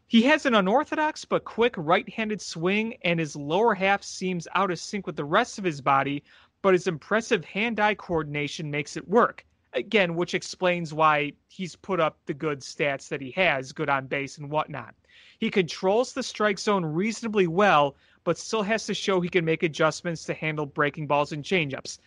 He 0.07 0.21
has 0.23 0.45
an 0.45 0.55
unorthodox 0.55 1.23
but 1.23 1.45
quick 1.45 1.75
right-handed 1.77 2.41
swing, 2.41 2.95
and 3.03 3.19
his 3.19 3.35
lower 3.35 3.73
half 3.73 4.03
seems 4.03 4.47
out 4.55 4.71
of 4.71 4.79
sync 4.79 5.07
with 5.07 5.15
the 5.15 5.23
rest 5.23 5.57
of 5.57 5.63
his 5.63 5.81
body, 5.81 6.23
but 6.61 6.73
his 6.73 6.87
impressive 6.87 7.45
hand-eye 7.45 7.95
coordination 7.95 8.69
makes 8.69 8.97
it 8.97 9.07
work. 9.07 9.45
Again, 9.73 10.15
which 10.15 10.33
explains 10.33 10.93
why 10.93 11.33
he's 11.47 11.75
put 11.75 11.99
up 11.99 12.17
the 12.25 12.33
good 12.33 12.59
stats 12.61 13.07
that 13.09 13.21
he 13.21 13.31
has, 13.31 13.71
good 13.71 13.89
on 13.89 14.07
base 14.07 14.39
and 14.39 14.49
whatnot. 14.49 14.95
He 15.39 15.49
controls 15.49 16.13
the 16.13 16.23
strike 16.23 16.59
zone 16.59 16.85
reasonably 16.85 17.47
well, 17.47 17.95
but 18.23 18.37
still 18.37 18.63
has 18.63 18.85
to 18.85 18.93
show 18.93 19.21
he 19.21 19.29
can 19.29 19.45
make 19.45 19.63
adjustments 19.63 20.25
to 20.25 20.33
handle 20.33 20.65
breaking 20.65 21.07
balls 21.07 21.31
and 21.31 21.43
changeups. 21.43 21.99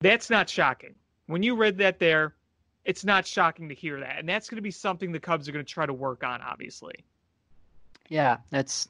That's 0.00 0.30
not 0.30 0.48
shocking. 0.48 0.94
When 1.26 1.42
you 1.42 1.56
read 1.56 1.78
that 1.78 1.98
there, 1.98 2.34
it's 2.84 3.04
not 3.04 3.26
shocking 3.26 3.68
to 3.70 3.74
hear 3.74 3.98
that. 4.00 4.18
And 4.18 4.28
that's 4.28 4.48
going 4.48 4.56
to 4.56 4.62
be 4.62 4.70
something 4.70 5.12
the 5.12 5.20
Cubs 5.20 5.48
are 5.48 5.52
going 5.52 5.64
to 5.64 5.72
try 5.72 5.86
to 5.86 5.92
work 5.92 6.22
on, 6.22 6.40
obviously. 6.42 7.04
Yeah, 8.08 8.38
that's 8.50 8.88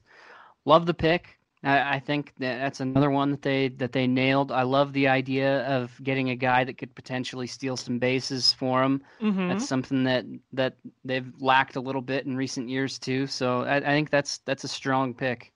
love 0.65 0.87
the 0.87 0.95
pick. 0.95 1.38
I, 1.65 1.97
I 1.97 1.99
think 1.99 2.35
that 2.39 2.59
that's 2.59 2.81
another 2.81 3.11
one 3.11 3.31
that 3.33 3.43
they 3.43 3.69
that 3.69 3.93
they 3.93 4.07
nailed. 4.07 4.53
I 4.53 4.63
love 4.63 4.93
the 4.93 5.09
idea 5.09 5.67
of 5.67 5.93
getting 6.03 6.31
a 6.31 6.37
guy 6.37 6.65
that 6.65 6.79
could 6.79 6.95
potentially 6.95 7.47
steal 7.47 7.77
some 7.77 7.99
bases 7.99 8.53
for 8.53 8.83
them. 8.83 9.03
Mm-hmm. 9.21 9.49
That's 9.49 9.67
something 9.67 10.05
that 10.05 10.25
that 10.53 10.77
they've 11.05 11.33
lacked 11.41 11.77
a 11.77 11.81
little 11.81 12.03
bit 12.03 12.27
in 12.27 12.37
recent 12.37 12.69
years 12.69 12.99
too. 12.99 13.27
So 13.27 13.63
I, 13.63 13.77
I 13.77 13.81
think 13.81 14.11
that's 14.11 14.39
that's 14.39 14.65
a 14.65 14.69
strong 14.69 15.15
pick. 15.15 15.53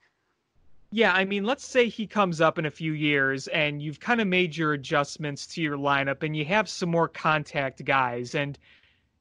Yeah, 0.91 1.11
I 1.11 1.25
mean, 1.25 1.43
let's 1.43 1.65
say 1.65 1.89
he 1.89 2.05
comes 2.05 2.39
up 2.39 2.59
in 2.59 2.67
a 2.67 2.71
few 2.71 2.93
years 2.93 3.47
and 3.47 3.81
you've 3.81 3.99
kind 3.99 4.21
of 4.21 4.27
made 4.27 4.55
your 4.55 4.73
adjustments 4.73 5.47
to 5.47 5.61
your 5.61 5.75
lineup 5.75 6.21
and 6.21 6.37
you 6.37 6.45
have 6.45 6.69
some 6.69 6.89
more 6.89 7.07
contact 7.07 7.83
guys 7.83 8.35
and 8.35 8.59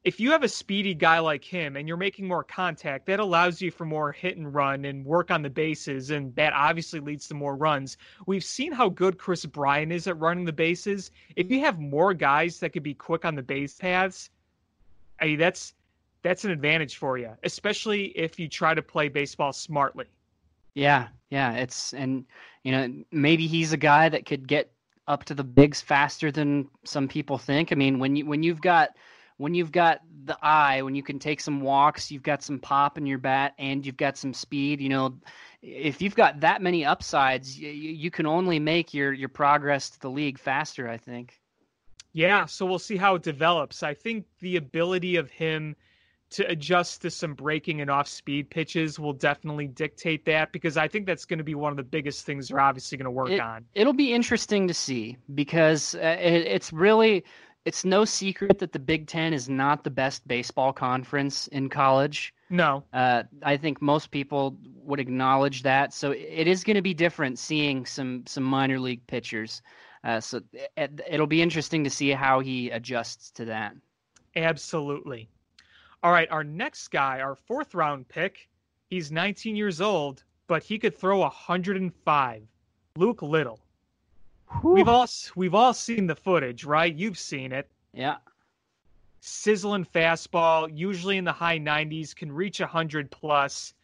if 0.04 0.18
you 0.18 0.32
have 0.32 0.42
a 0.42 0.48
speedy 0.48 0.94
guy 0.94 1.20
like 1.20 1.44
him 1.44 1.76
and 1.76 1.86
you're 1.86 1.96
making 1.96 2.26
more 2.26 2.42
contact, 2.42 3.06
that 3.06 3.20
allows 3.20 3.62
you 3.62 3.70
for 3.70 3.84
more 3.84 4.10
hit 4.10 4.36
and 4.36 4.52
run 4.52 4.84
and 4.84 5.04
work 5.04 5.30
on 5.30 5.42
the 5.42 5.50
bases, 5.50 6.10
and 6.10 6.34
that 6.34 6.52
obviously 6.52 6.98
leads 6.98 7.28
to 7.28 7.34
more 7.34 7.54
runs. 7.54 7.96
We've 8.26 8.42
seen 8.42 8.72
how 8.72 8.88
good 8.88 9.16
Kris 9.16 9.46
Bryant 9.46 9.92
is 9.92 10.08
at 10.08 10.18
running 10.18 10.44
the 10.44 10.52
bases. 10.52 11.12
If 11.36 11.50
you 11.50 11.60
have 11.60 11.78
more 11.78 12.14
guys 12.14 12.58
that 12.60 12.70
could 12.70 12.82
be 12.82 12.94
quick 12.94 13.24
on 13.24 13.36
the 13.36 13.42
base 13.42 13.74
paths, 13.74 14.30
I 15.20 15.26
mean, 15.26 15.38
that's 15.38 15.74
that's 16.22 16.44
an 16.44 16.50
advantage 16.50 16.96
for 16.96 17.16
you, 17.16 17.30
especially 17.44 18.06
if 18.06 18.38
you 18.40 18.48
try 18.48 18.74
to 18.74 18.82
play 18.82 19.08
baseball 19.08 19.52
smartly. 19.52 20.06
Yeah, 20.74 21.08
yeah, 21.30 21.52
it's 21.52 21.94
and 21.94 22.24
you 22.64 22.72
know 22.72 23.04
maybe 23.12 23.46
he's 23.46 23.72
a 23.72 23.76
guy 23.76 24.08
that 24.08 24.26
could 24.26 24.48
get 24.48 24.72
up 25.06 25.24
to 25.24 25.34
the 25.34 25.44
bigs 25.44 25.80
faster 25.80 26.32
than 26.32 26.68
some 26.84 27.06
people 27.06 27.38
think. 27.38 27.70
I 27.70 27.76
mean, 27.76 28.00
when 28.00 28.16
you 28.16 28.26
when 28.26 28.42
you've 28.42 28.60
got 28.60 28.96
when 29.42 29.54
you've 29.54 29.72
got 29.72 29.98
the 30.24 30.38
eye, 30.40 30.82
when 30.82 30.94
you 30.94 31.02
can 31.02 31.18
take 31.18 31.40
some 31.40 31.62
walks, 31.62 32.12
you've 32.12 32.22
got 32.22 32.44
some 32.44 32.60
pop 32.60 32.96
in 32.96 33.06
your 33.06 33.18
bat, 33.18 33.54
and 33.58 33.84
you've 33.84 33.96
got 33.96 34.16
some 34.16 34.32
speed. 34.32 34.80
You 34.80 34.88
know, 34.88 35.18
if 35.62 36.00
you've 36.00 36.14
got 36.14 36.38
that 36.40 36.62
many 36.62 36.84
upsides, 36.84 37.58
you, 37.58 37.68
you 37.68 38.08
can 38.08 38.24
only 38.24 38.60
make 38.60 38.94
your 38.94 39.12
your 39.12 39.28
progress 39.28 39.90
to 39.90 40.00
the 40.00 40.10
league 40.10 40.38
faster. 40.38 40.88
I 40.88 40.96
think. 40.96 41.40
Yeah, 42.12 42.46
so 42.46 42.66
we'll 42.66 42.78
see 42.78 42.96
how 42.96 43.16
it 43.16 43.24
develops. 43.24 43.82
I 43.82 43.94
think 43.94 44.26
the 44.38 44.56
ability 44.56 45.16
of 45.16 45.28
him 45.28 45.74
to 46.30 46.48
adjust 46.48 47.02
to 47.02 47.10
some 47.10 47.34
breaking 47.34 47.80
and 47.80 47.90
off 47.90 48.06
speed 48.06 48.48
pitches 48.48 48.98
will 48.98 49.12
definitely 49.12 49.66
dictate 49.66 50.24
that 50.26 50.52
because 50.52 50.76
I 50.76 50.86
think 50.86 51.06
that's 51.06 51.24
going 51.24 51.38
to 51.38 51.44
be 51.44 51.54
one 51.54 51.72
of 51.72 51.76
the 51.76 51.82
biggest 51.82 52.24
things 52.24 52.48
they're 52.48 52.60
obviously 52.60 52.96
going 52.96 53.06
to 53.06 53.10
work 53.10 53.30
it, 53.30 53.40
on. 53.40 53.64
It'll 53.74 53.92
be 53.92 54.12
interesting 54.14 54.68
to 54.68 54.74
see 54.74 55.16
because 55.34 55.94
uh, 55.96 56.16
it, 56.20 56.46
it's 56.46 56.72
really 56.72 57.24
it's 57.64 57.84
no 57.84 58.04
secret 58.04 58.58
that 58.58 58.72
the 58.72 58.78
Big 58.78 59.06
Ten 59.06 59.32
is 59.32 59.48
not 59.48 59.84
the 59.84 59.90
best 59.90 60.26
baseball 60.26 60.72
conference 60.72 61.46
in 61.48 61.68
college. 61.68 62.34
No. 62.50 62.82
Uh, 62.92 63.22
I 63.42 63.56
think 63.56 63.80
most 63.80 64.10
people 64.10 64.56
would 64.76 64.98
acknowledge 64.98 65.62
that. 65.62 65.94
So 65.94 66.10
it 66.10 66.48
is 66.48 66.64
going 66.64 66.76
to 66.76 66.82
be 66.82 66.94
different 66.94 67.38
seeing 67.38 67.86
some 67.86 68.24
some 68.26 68.42
minor 68.42 68.78
league 68.80 69.06
pitchers. 69.06 69.62
Uh, 70.04 70.20
so 70.20 70.40
it, 70.76 71.00
it'll 71.08 71.28
be 71.28 71.42
interesting 71.42 71.84
to 71.84 71.90
see 71.90 72.10
how 72.10 72.40
he 72.40 72.70
adjusts 72.70 73.30
to 73.32 73.44
that. 73.44 73.74
Absolutely. 74.34 75.28
All 76.02 76.10
right, 76.10 76.28
our 76.32 76.42
next 76.42 76.88
guy, 76.88 77.20
our 77.20 77.36
fourth 77.36 77.74
round 77.74 78.08
pick, 78.08 78.48
he's 78.90 79.12
19 79.12 79.54
years 79.54 79.80
old, 79.80 80.24
but 80.48 80.64
he 80.64 80.78
could 80.78 80.98
throw 80.98 81.20
105. 81.20 82.42
Luke 82.96 83.22
Little. 83.22 83.60
Whew. 84.60 84.74
We've 84.74 84.88
all 84.88 85.06
we've 85.34 85.54
all 85.54 85.74
seen 85.74 86.06
the 86.06 86.16
footage, 86.16 86.64
right? 86.64 86.94
You've 86.94 87.18
seen 87.18 87.52
it. 87.52 87.70
Yeah. 87.92 88.16
Sizzling 89.20 89.84
fastball, 89.84 90.70
usually 90.72 91.16
in 91.16 91.24
the 91.24 91.32
high 91.32 91.58
90s, 91.58 92.14
can 92.14 92.32
reach 92.32 92.60
100 92.60 93.10
plus. 93.10 93.74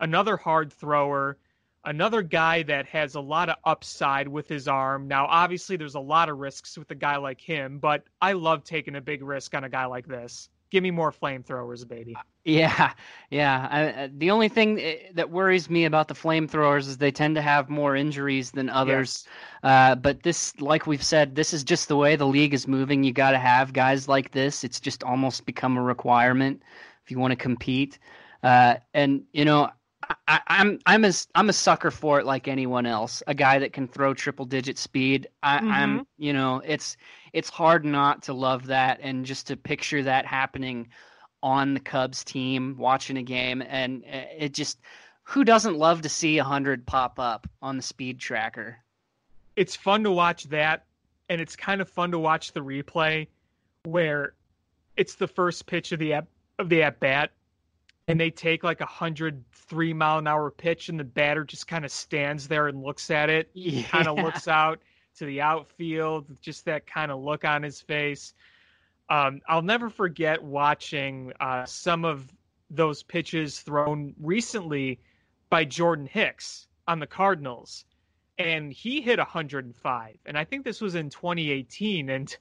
Another 0.00 0.36
hard 0.36 0.72
thrower, 0.72 1.38
another 1.84 2.20
guy 2.20 2.62
that 2.64 2.86
has 2.86 3.14
a 3.14 3.20
lot 3.20 3.48
of 3.48 3.56
upside 3.64 4.28
with 4.28 4.48
his 4.48 4.68
arm. 4.68 5.08
Now, 5.08 5.26
obviously, 5.26 5.76
there's 5.76 5.94
a 5.94 6.00
lot 6.00 6.28
of 6.28 6.38
risks 6.38 6.76
with 6.76 6.90
a 6.90 6.94
guy 6.94 7.16
like 7.16 7.40
him, 7.40 7.78
but 7.78 8.04
I 8.20 8.32
love 8.32 8.64
taking 8.64 8.96
a 8.96 9.00
big 9.00 9.22
risk 9.22 9.54
on 9.54 9.64
a 9.64 9.68
guy 9.68 9.86
like 9.86 10.06
this. 10.06 10.50
Give 10.70 10.82
me 10.82 10.90
more 10.90 11.12
flamethrowers, 11.12 11.86
baby. 11.86 12.16
Yeah, 12.44 12.92
yeah. 13.30 13.68
I, 13.70 14.10
the 14.16 14.30
only 14.30 14.48
thing 14.48 14.80
eh, 14.80 14.96
that 15.14 15.30
worries 15.30 15.68
me 15.68 15.84
about 15.84 16.06
the 16.08 16.14
flamethrowers 16.14 16.86
is 16.86 16.96
they 16.98 17.10
tend 17.10 17.34
to 17.34 17.42
have 17.42 17.68
more 17.68 17.96
injuries 17.96 18.52
than 18.52 18.68
others. 18.68 19.26
Uh, 19.64 19.96
but 19.96 20.22
this, 20.22 20.58
like 20.60 20.86
we've 20.86 21.02
said, 21.02 21.34
this 21.34 21.52
is 21.52 21.64
just 21.64 21.88
the 21.88 21.96
way 21.96 22.14
the 22.14 22.26
league 22.26 22.54
is 22.54 22.68
moving. 22.68 23.02
You 23.02 23.12
got 23.12 23.32
to 23.32 23.38
have 23.38 23.72
guys 23.72 24.08
like 24.08 24.30
this. 24.30 24.62
It's 24.62 24.78
just 24.80 25.02
almost 25.02 25.44
become 25.44 25.76
a 25.76 25.82
requirement 25.82 26.62
if 27.04 27.10
you 27.10 27.18
want 27.18 27.32
to 27.32 27.36
compete. 27.36 27.98
Uh, 28.42 28.76
and 28.94 29.24
you 29.32 29.44
know, 29.44 29.70
I, 30.28 30.40
am 30.48 30.78
I'm, 30.86 31.04
I'm 31.04 31.04
a 31.04 31.12
I'm 31.34 31.48
a 31.48 31.52
sucker 31.52 31.90
for 31.90 32.20
it 32.20 32.26
like 32.26 32.48
anyone 32.48 32.86
else. 32.86 33.22
A 33.26 33.34
guy 33.34 33.58
that 33.58 33.72
can 33.72 33.88
throw 33.88 34.14
triple 34.14 34.44
digit 34.44 34.78
speed. 34.78 35.28
I, 35.42 35.58
mm-hmm. 35.58 35.70
I'm 35.70 36.06
you 36.18 36.32
know 36.32 36.62
it's 36.64 36.96
it's 37.32 37.48
hard 37.48 37.84
not 37.84 38.22
to 38.24 38.32
love 38.32 38.66
that 38.66 39.00
and 39.02 39.24
just 39.24 39.46
to 39.48 39.56
picture 39.56 40.02
that 40.02 40.26
happening 40.26 40.88
on 41.42 41.74
the 41.74 41.80
Cubs 41.80 42.24
team 42.24 42.76
watching 42.78 43.16
a 43.16 43.22
game, 43.22 43.62
and 43.62 44.04
uh, 44.04 44.22
it 44.36 44.52
just 44.52 44.78
who 45.22 45.44
doesn't 45.44 45.76
love 45.76 46.02
to 46.02 46.08
see 46.08 46.38
a 46.38 46.44
hundred 46.44 46.86
pop 46.86 47.18
up 47.18 47.46
on 47.60 47.76
the 47.76 47.82
speed 47.82 48.18
tracker? 48.18 48.78
It's 49.56 49.74
fun 49.74 50.04
to 50.04 50.10
watch 50.10 50.44
that, 50.44 50.84
and 51.28 51.40
it's 51.40 51.56
kind 51.56 51.80
of 51.80 51.88
fun 51.88 52.10
to 52.12 52.18
watch 52.18 52.52
the 52.52 52.60
replay 52.60 53.26
where 53.84 54.34
it's 54.96 55.14
the 55.14 55.28
first 55.28 55.66
pitch 55.66 55.92
of 55.92 55.98
the 55.98 56.14
at, 56.14 56.26
of 56.58 56.68
the 56.68 56.82
at 56.82 57.00
bat, 57.00 57.32
and 58.08 58.20
they 58.20 58.30
take 58.30 58.62
like 58.62 58.80
a 58.80 58.86
hundred 58.86 59.42
three 59.52 59.92
mile 59.92 60.18
an 60.18 60.26
hour 60.26 60.50
pitch, 60.50 60.88
and 60.88 60.98
the 60.98 61.04
batter 61.04 61.44
just 61.44 61.66
kind 61.66 61.84
of 61.84 61.90
stands 61.90 62.46
there 62.46 62.68
and 62.68 62.82
looks 62.82 63.10
at 63.10 63.28
it, 63.30 63.50
Yeah. 63.54 63.82
kind 63.88 64.06
of 64.08 64.16
looks 64.16 64.48
out 64.48 64.80
to 65.16 65.24
the 65.24 65.40
outfield, 65.40 66.26
just 66.40 66.64
that 66.66 66.86
kind 66.86 67.10
of 67.10 67.20
look 67.20 67.44
on 67.44 67.62
his 67.62 67.80
face. 67.80 68.34
Um, 69.08 69.40
I'll 69.48 69.62
never 69.62 69.88
forget 69.88 70.42
watching 70.42 71.32
uh, 71.40 71.64
some 71.64 72.04
of 72.04 72.32
those 72.70 73.02
pitches 73.02 73.60
thrown 73.60 74.14
recently 74.20 75.00
by 75.50 75.64
Jordan 75.64 76.06
Hicks 76.06 76.66
on 76.88 76.98
the 76.98 77.06
Cardinals, 77.06 77.84
and 78.38 78.72
he 78.72 79.00
hit 79.00 79.18
105. 79.18 80.16
And 80.26 80.36
I 80.38 80.44
think 80.44 80.64
this 80.64 80.80
was 80.80 80.94
in 80.96 81.08
2018. 81.08 82.10
And 82.10 82.36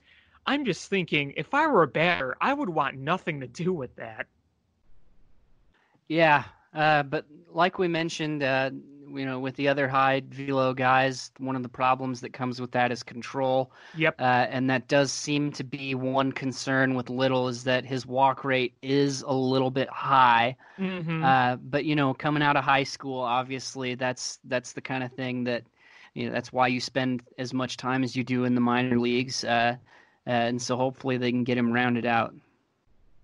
I'm 0.47 0.65
just 0.65 0.89
thinking, 0.89 1.33
if 1.37 1.53
I 1.53 1.67
were 1.67 1.83
a 1.83 1.87
batter, 1.87 2.35
I 2.41 2.53
would 2.53 2.69
want 2.69 2.97
nothing 2.97 3.39
to 3.41 3.47
do 3.47 3.71
with 3.71 3.95
that. 3.95 4.27
Yeah, 6.07 6.43
uh, 6.73 7.03
but 7.03 7.25
like 7.51 7.79
we 7.79 7.87
mentioned, 7.87 8.43
uh, 8.43 8.71
you 9.13 9.25
know, 9.25 9.39
with 9.39 9.55
the 9.55 9.67
other 9.69 9.87
high 9.87 10.21
velo 10.29 10.73
guys, 10.73 11.31
one 11.37 11.55
of 11.55 11.63
the 11.63 11.69
problems 11.69 12.21
that 12.21 12.33
comes 12.33 12.59
with 12.59 12.71
that 12.71 12.91
is 12.91 13.01
control. 13.01 13.71
Yep. 13.95 14.19
Uh, 14.19 14.23
and 14.23 14.69
that 14.69 14.87
does 14.87 15.11
seem 15.11 15.51
to 15.53 15.63
be 15.63 15.95
one 15.95 16.31
concern 16.33 16.95
with 16.95 17.09
Little 17.09 17.47
is 17.47 17.63
that 17.63 17.85
his 17.85 18.05
walk 18.05 18.43
rate 18.43 18.73
is 18.81 19.21
a 19.21 19.33
little 19.33 19.71
bit 19.71 19.87
high. 19.89 20.57
Mhm. 20.77 21.23
Uh, 21.23 21.55
but 21.57 21.85
you 21.85 21.95
know, 21.95 22.13
coming 22.13 22.43
out 22.43 22.57
of 22.57 22.63
high 22.65 22.83
school, 22.83 23.19
obviously, 23.21 23.95
that's 23.95 24.39
that's 24.45 24.73
the 24.73 24.81
kind 24.81 25.03
of 25.03 25.11
thing 25.13 25.45
that 25.45 25.63
you 26.13 26.25
know 26.27 26.33
that's 26.33 26.51
why 26.51 26.67
you 26.67 26.79
spend 26.81 27.21
as 27.37 27.53
much 27.53 27.77
time 27.77 28.03
as 28.03 28.15
you 28.15 28.23
do 28.23 28.43
in 28.43 28.53
the 28.55 28.61
minor 28.61 28.99
leagues. 28.99 29.43
Uh, 29.43 29.77
uh, 30.27 30.29
and 30.29 30.61
so 30.61 30.75
hopefully 30.75 31.17
they 31.17 31.31
can 31.31 31.43
get 31.43 31.57
him 31.57 31.71
rounded 31.71 32.05
out. 32.05 32.33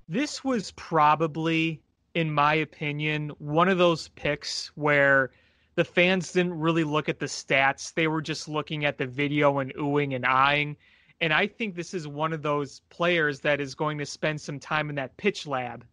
this 0.08 0.44
was 0.44 0.72
probably, 0.72 1.82
in 2.14 2.32
my 2.32 2.56
opinion, 2.56 3.30
one 3.38 3.70
of 3.70 3.78
those 3.78 4.10
picks 4.10 4.68
where 4.76 5.32
the 5.76 5.86
fans 5.86 6.32
didn't 6.32 6.60
really 6.60 6.84
look 6.84 7.10
at 7.10 7.20
the 7.20 7.26
stats. 7.26 7.94
They 7.94 8.08
were 8.08 8.22
just 8.22 8.48
looking 8.48 8.86
at 8.86 8.98
the 8.98 9.06
video 9.06 9.60
and 9.60 9.74
oohing 9.76 10.16
and 10.16 10.26
eyeing. 10.26 10.78
And 11.22 11.32
I 11.32 11.48
think 11.48 11.76
this 11.76 11.94
is 11.94 12.08
one 12.08 12.34
of 12.34 12.42
those 12.42 12.82
players 12.90 13.40
that 13.42 13.62
is 13.62 13.76
going 13.76 14.00
to 14.00 14.06
spend 14.06 14.42
some 14.42 14.60
time 14.60 14.90
in 14.90 14.96
that 14.96 15.16
pitch 15.18 15.48
lab. 15.48 15.86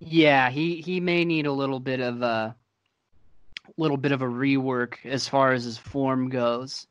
Yeah, 0.00 0.50
he 0.50 0.80
he 0.80 0.98
may 0.98 1.24
need 1.24 1.46
a 1.46 1.52
little 1.52 1.78
bit 1.78 2.00
of 2.00 2.22
a 2.22 2.56
little 3.76 3.96
bit 3.96 4.10
of 4.10 4.22
a 4.22 4.26
rework 4.26 4.94
as 5.04 5.28
far 5.28 5.52
as 5.52 5.64
his 5.64 5.78
form 5.78 6.28
goes. 6.28 6.86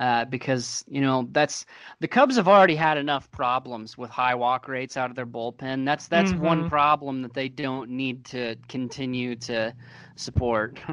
Uh, 0.00 0.24
because 0.24 0.84
you 0.88 1.00
know 1.00 1.28
that's 1.32 1.66
the 2.00 2.08
Cubs 2.08 2.36
have 2.36 2.48
already 2.48 2.76
had 2.76 2.98
enough 2.98 3.30
problems 3.30 3.96
with 3.98 4.10
high 4.10 4.34
walk 4.34 4.68
rates 4.68 4.96
out 4.96 5.10
of 5.10 5.16
their 5.16 5.26
bullpen. 5.26 5.84
That's 5.84 6.06
that's 6.08 6.34
one 6.34 6.64
Mhm. 6.64 6.66
problem 6.66 7.22
that 7.22 7.34
they 7.34 7.48
don't 7.48 7.90
need 7.90 8.24
to 8.26 8.56
continue 8.68 9.34
to 9.36 9.74
support. 10.16 10.80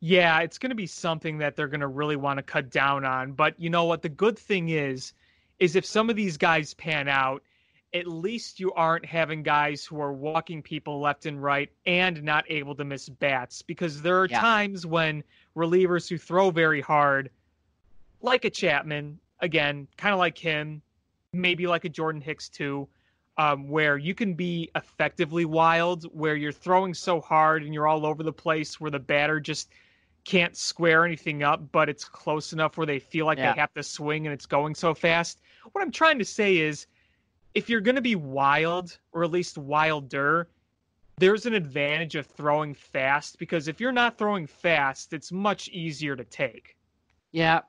Yeah, 0.00 0.40
it's 0.40 0.58
going 0.58 0.70
to 0.70 0.76
be 0.76 0.86
something 0.86 1.38
that 1.38 1.56
they're 1.56 1.68
going 1.68 1.80
to 1.80 1.86
really 1.86 2.16
want 2.16 2.38
to 2.38 2.42
cut 2.42 2.70
down 2.70 3.04
on. 3.04 3.32
But 3.32 3.58
you 3.60 3.70
know 3.70 3.84
what? 3.84 4.02
The 4.02 4.08
good 4.08 4.38
thing 4.38 4.68
is, 4.70 5.12
is 5.58 5.76
if 5.76 5.84
some 5.84 6.10
of 6.10 6.16
these 6.16 6.36
guys 6.36 6.74
pan 6.74 7.08
out, 7.08 7.42
at 7.92 8.06
least 8.06 8.60
you 8.60 8.72
aren't 8.72 9.04
having 9.04 9.42
guys 9.42 9.84
who 9.84 10.00
are 10.00 10.12
walking 10.12 10.62
people 10.62 11.00
left 11.00 11.26
and 11.26 11.42
right 11.42 11.70
and 11.86 12.22
not 12.22 12.44
able 12.48 12.74
to 12.76 12.84
miss 12.84 13.08
bats. 13.08 13.62
Because 13.62 14.02
there 14.02 14.20
are 14.20 14.28
Yeah. 14.28 14.40
times 14.40 14.86
when 14.86 15.22
relievers 15.56 16.08
who 16.08 16.16
throw 16.16 16.50
very 16.50 16.80
hard, 16.80 17.30
like 18.22 18.44
a 18.44 18.50
Chapman, 18.50 19.18
again, 19.40 19.86
kind 19.96 20.12
of 20.12 20.18
like 20.18 20.36
him, 20.36 20.82
maybe 21.32 21.66
like 21.66 21.84
a 21.84 21.88
Jordan 21.88 22.20
Hicks 22.20 22.48
too, 22.48 22.88
um, 23.38 23.68
where 23.68 23.96
you 23.96 24.14
can 24.14 24.34
be 24.34 24.70
effectively 24.74 25.44
wild, 25.44 26.04
where 26.12 26.36
you're 26.36 26.52
throwing 26.52 26.92
so 26.92 27.20
hard 27.20 27.62
and 27.62 27.72
you're 27.72 27.86
all 27.86 28.04
over 28.04 28.22
the 28.22 28.32
place, 28.32 28.80
where 28.80 28.90
the 28.90 28.98
batter 28.98 29.40
just 29.40 29.70
can't 30.24 30.56
square 30.56 31.06
anything 31.06 31.42
up, 31.42 31.72
but 31.72 31.88
it's 31.88 32.04
close 32.04 32.52
enough 32.52 32.76
where 32.76 32.86
they 32.86 32.98
feel 32.98 33.24
like 33.24 33.38
Yeah. 33.38 33.54
they 33.54 33.60
have 33.60 33.72
to 33.74 33.82
swing 33.82 34.26
and 34.26 34.34
it's 34.34 34.46
going 34.46 34.74
so 34.74 34.92
fast. 34.94 35.40
What 35.72 35.82
I'm 35.82 35.90
trying 35.90 36.18
to 36.18 36.24
say 36.24 36.58
is 36.58 36.86
if 37.54 37.70
you're 37.70 37.80
going 37.80 37.96
to 37.96 38.02
be 38.02 38.16
wild, 38.16 38.98
or 39.12 39.24
at 39.24 39.30
least 39.30 39.56
wilder, 39.56 40.48
there's 41.16 41.46
an 41.46 41.54
advantage 41.54 42.14
of 42.16 42.26
throwing 42.26 42.74
fast 42.74 43.38
because 43.38 43.66
if 43.68 43.80
you're 43.80 43.92
not 43.92 44.18
throwing 44.18 44.46
fast, 44.46 45.12
it's 45.12 45.32
much 45.32 45.68
easier 45.68 46.16
to 46.16 46.24
take. 46.24 46.76
Yeah. 47.32 47.60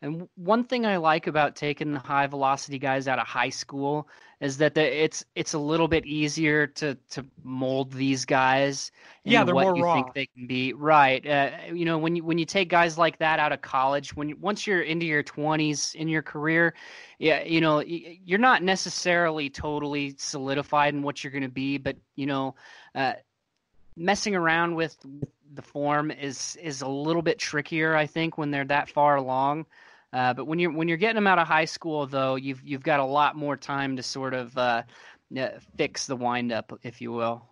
And 0.00 0.28
one 0.36 0.62
thing 0.64 0.86
I 0.86 0.96
like 0.98 1.26
about 1.26 1.56
taking 1.56 1.92
the 1.92 1.98
high 1.98 2.26
velocity 2.28 2.78
guys 2.78 3.08
out 3.08 3.18
of 3.18 3.26
high 3.26 3.48
school 3.50 4.08
is 4.40 4.58
that 4.58 4.74
the, 4.74 5.04
it's 5.04 5.24
it's 5.34 5.54
a 5.54 5.58
little 5.58 5.88
bit 5.88 6.06
easier 6.06 6.66
to 6.68 6.94
to 7.10 7.24
mold 7.42 7.92
these 7.92 8.24
guys 8.24 8.92
Yeah, 9.24 9.42
they're 9.44 9.54
what 9.54 9.64
more 9.64 9.74
you 9.74 9.82
raw. 9.82 9.94
think 9.94 10.14
they 10.14 10.26
can 10.26 10.46
be. 10.46 10.72
Right. 10.72 11.26
Uh, 11.26 11.50
you 11.72 11.84
know, 11.84 11.98
when 11.98 12.14
you 12.16 12.24
when 12.24 12.38
you 12.38 12.44
take 12.44 12.68
guys 12.68 12.96
like 12.96 13.18
that 13.18 13.40
out 13.40 13.52
of 13.52 13.60
college, 13.60 14.14
when 14.14 14.28
you, 14.28 14.36
once 14.36 14.66
you're 14.66 14.82
into 14.82 15.04
your 15.06 15.24
20s 15.24 15.94
in 15.96 16.08
your 16.08 16.22
career, 16.22 16.74
yeah, 17.18 17.42
you 17.42 17.60
know, 17.60 17.80
you're 17.80 18.38
not 18.38 18.62
necessarily 18.62 19.50
totally 19.50 20.14
solidified 20.18 20.94
in 20.94 21.02
what 21.02 21.24
you're 21.24 21.32
going 21.32 21.42
to 21.42 21.48
be, 21.48 21.76
but 21.78 21.96
you 22.14 22.26
know, 22.26 22.54
uh, 22.94 23.14
messing 23.96 24.36
around 24.36 24.76
with 24.76 24.96
the 25.54 25.62
form 25.62 26.10
is 26.10 26.56
is 26.62 26.82
a 26.82 26.88
little 26.88 27.22
bit 27.22 27.38
trickier, 27.38 27.96
I 27.96 28.06
think, 28.06 28.38
when 28.38 28.50
they're 28.52 28.64
that 28.66 28.88
far 28.88 29.16
along. 29.16 29.66
Uh, 30.12 30.32
but 30.32 30.46
when 30.46 30.58
you're 30.58 30.72
when 30.72 30.88
you're 30.88 30.96
getting 30.96 31.16
them 31.16 31.26
out 31.26 31.38
of 31.38 31.46
high 31.46 31.66
school, 31.66 32.06
though, 32.06 32.36
you've 32.36 32.62
you've 32.64 32.82
got 32.82 33.00
a 33.00 33.04
lot 33.04 33.36
more 33.36 33.56
time 33.56 33.96
to 33.96 34.02
sort 34.02 34.34
of 34.34 34.56
uh, 34.56 34.82
fix 35.76 36.06
the 36.06 36.16
windup, 36.16 36.78
if 36.82 37.00
you 37.00 37.12
will. 37.12 37.42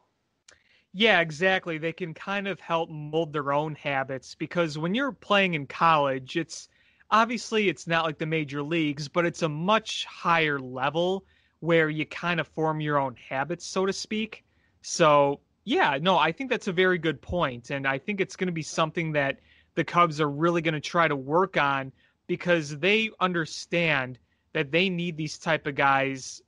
Yeah, 0.93 1.21
exactly. 1.21 1.77
They 1.77 1.93
can 1.93 2.15
kind 2.15 2.49
of 2.49 2.59
help 2.59 2.89
mold 2.89 3.35
their 3.35 3.53
own 3.53 3.75
habits 3.75 4.35
because 4.35 4.79
when 4.79 4.95
you're 4.95 5.13
playing 5.13 5.53
in 5.53 5.67
college, 5.67 6.39
it's 6.39 6.69
obviously 7.11 7.69
it's 7.69 7.87
not 7.87 8.07
like 8.07 8.17
the 8.17 8.25
major 8.25 8.63
leagues, 8.63 9.07
but 9.07 9.27
it's 9.27 9.43
a 9.43 9.49
much 9.49 10.07
higher 10.07 10.59
level 10.59 11.27
where 11.61 11.91
you 11.91 12.07
kind 12.07 12.41
of 12.41 12.49
form 12.49 12.81
your 12.81 12.99
own 12.99 13.15
habits, 13.17 13.67
so 13.67 13.85
to 13.85 13.93
speak. 13.93 14.45
So, 14.81 15.41
yeah, 15.65 15.99
no, 16.01 16.17
I 16.17 16.33
think 16.33 16.49
that's 16.49 16.69
a 16.69 16.73
very 16.73 16.97
good 16.97 17.21
point, 17.21 17.71
and 17.71 17.87
I 17.87 17.99
think 17.99 18.21
it's 18.21 18.37
going 18.37 18.47
to 18.47 18.53
be 18.53 18.63
something 18.63 19.13
that 19.13 19.41
the 19.75 19.85
Cubs 19.85 20.21
are 20.21 20.31
really 20.31 20.63
going 20.63 20.75
to 20.75 20.81
try 20.81 21.09
to 21.09 21.17
work 21.17 21.59
on 21.59 21.93
because 22.27 22.79
they 22.79 23.11
understand 23.21 24.19
that 24.53 24.71
they 24.71 24.89
need 24.89 25.17
these 25.17 25.39
type 25.39 25.67
of 25.67 25.75
guys 25.75 26.43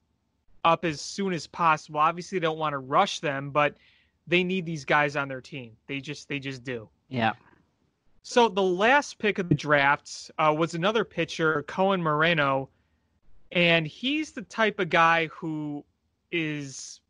up 0.65 0.85
as 0.85 1.01
soon 1.01 1.33
as 1.33 1.47
possible. 1.47 2.01
Obviously, 2.01 2.39
they 2.39 2.43
don't 2.43 2.59
want 2.59 2.73
to 2.73 2.79
rush 2.79 3.21
them, 3.21 3.51
but 3.51 3.77
they 4.27 4.45
need 4.45 4.67
these 4.67 4.85
guys 4.85 5.17
on 5.17 5.29
their 5.29 5.41
team. 5.41 5.77
They 5.87 6.01
just 6.01 6.29
they 6.29 6.39
just 6.39 6.65
do. 6.65 6.89
Yeah. 7.09 7.33
So 8.23 8.49
the 8.49 8.63
last 8.63 9.19
pick 9.19 9.39
of 9.39 9.49
the 9.49 9.55
drafts 9.55 10.31
uh, 10.39 10.55
was 10.57 10.75
another 10.75 11.05
pitcher, 11.05 11.63
Koen 11.63 12.03
Moreno, 12.03 12.69
and 13.53 13.87
he's 13.87 14.33
the 14.33 14.43
type 14.43 14.79
of 14.81 14.91
guy 14.91 15.29
who 15.29 15.85
is 16.31 17.01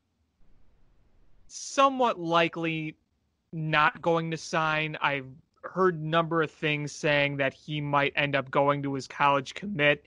somewhat 1.48 2.20
likely 2.20 2.94
not 3.52 4.00
going 4.00 4.30
to 4.30 4.36
sign. 4.36 4.96
I've 5.00 5.26
heard 5.68 6.02
number 6.02 6.42
of 6.42 6.50
things 6.50 6.92
saying 6.92 7.36
that 7.38 7.54
he 7.54 7.80
might 7.80 8.12
end 8.16 8.34
up 8.34 8.50
going 8.50 8.82
to 8.82 8.94
his 8.94 9.06
college 9.06 9.54
commit, 9.54 10.06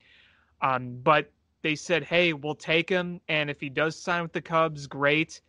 um, 0.61 0.99
but 1.03 1.31
they 1.61 1.75
said, 1.75 2.03
"Hey, 2.03 2.33
we'll 2.33 2.55
take 2.55 2.89
him, 2.89 3.21
and 3.27 3.49
if 3.49 3.59
he 3.59 3.69
does 3.69 3.95
sign 3.95 4.23
with 4.23 4.33
the 4.33 4.41
Cubs, 4.41 4.87
great. 4.87 5.41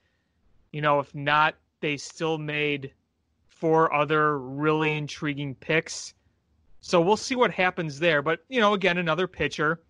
You 0.72 0.81
know, 0.83 1.01
if 1.01 1.14
not, 1.14 1.57
they 1.81 1.96
still 1.96 2.38
made." 2.38 2.92
four 3.63 3.94
other 3.94 4.40
really 4.40 4.96
intriguing 4.96 5.54
picks. 5.54 6.15
So 6.81 7.00
we'll 7.00 7.17
see 7.17 7.37
what 7.37 7.52
happens 7.52 8.00
there. 8.00 8.21
But, 8.21 8.40
you 8.48 8.58
know, 8.58 8.75
again, 8.75 8.98
another 8.98 9.29
pitcher, 9.29 9.81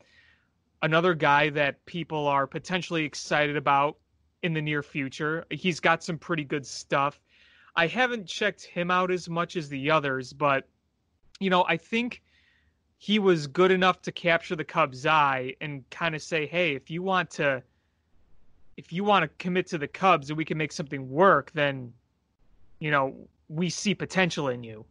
another 0.83 1.14
guy 1.14 1.49
that 1.49 1.83
people 1.87 2.29
are 2.29 2.47
potentially 2.47 3.07
excited 3.07 3.57
about 3.57 3.97
in 4.43 4.53
the 4.53 4.61
near 4.61 4.83
future. 4.83 5.47
He's 5.51 5.81
got 5.81 6.05
some 6.05 6.18
pretty 6.18 6.45
good 6.45 6.66
stuff. 6.66 7.18
I 7.75 7.87
haven't 7.87 8.27
checked 8.27 8.64
him 8.64 8.91
out 8.91 9.11
as 9.11 9.29
much 9.29 9.57
as 9.57 9.68
the 9.68 9.91
others, 9.91 10.33
but, 10.33 10.68
you 11.41 11.51
know, 11.51 11.64
I 11.66 11.77
think 11.77 12.23
he 12.99 13.18
was 13.18 13.47
good 13.47 13.70
enough 13.70 14.03
to 14.03 14.12
capture 14.12 14.55
the 14.55 14.64
Cubs' 14.64 15.07
eye 15.07 15.55
and 15.61 15.89
kind 15.91 16.14
of 16.14 16.23
say, 16.23 16.47
hey, 16.47 16.75
if 16.75 16.91
you 16.91 17.03
want 17.03 17.31
to. 17.33 17.62
If 18.79 18.91
you 18.91 19.05
want 19.05 19.23
to 19.23 19.29
commit 19.37 19.66
to 19.66 19.79
the 19.79 19.87
Cubs 19.87 20.31
and 20.31 20.37
we 20.37 20.47
can 20.47 20.57
make 20.57 20.73
something 20.73 21.11
work, 21.11 21.53
then, 21.53 21.93
you 22.79 22.91
know, 22.91 23.14
we 23.49 23.68
see 23.68 23.95
potential 23.95 24.49
in 24.49 24.64
you. 24.64 24.87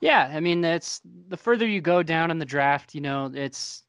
Yeah, 0.00 0.30
I 0.32 0.40
mean, 0.40 0.64
it's 0.64 1.02
the 1.28 1.36
further 1.36 1.66
you 1.66 1.82
go 1.82 2.02
down 2.02 2.30
in 2.30 2.38
the 2.38 2.46
draft, 2.46 2.94
you 2.94 3.02
know, 3.02 3.30
it's 3.34 3.84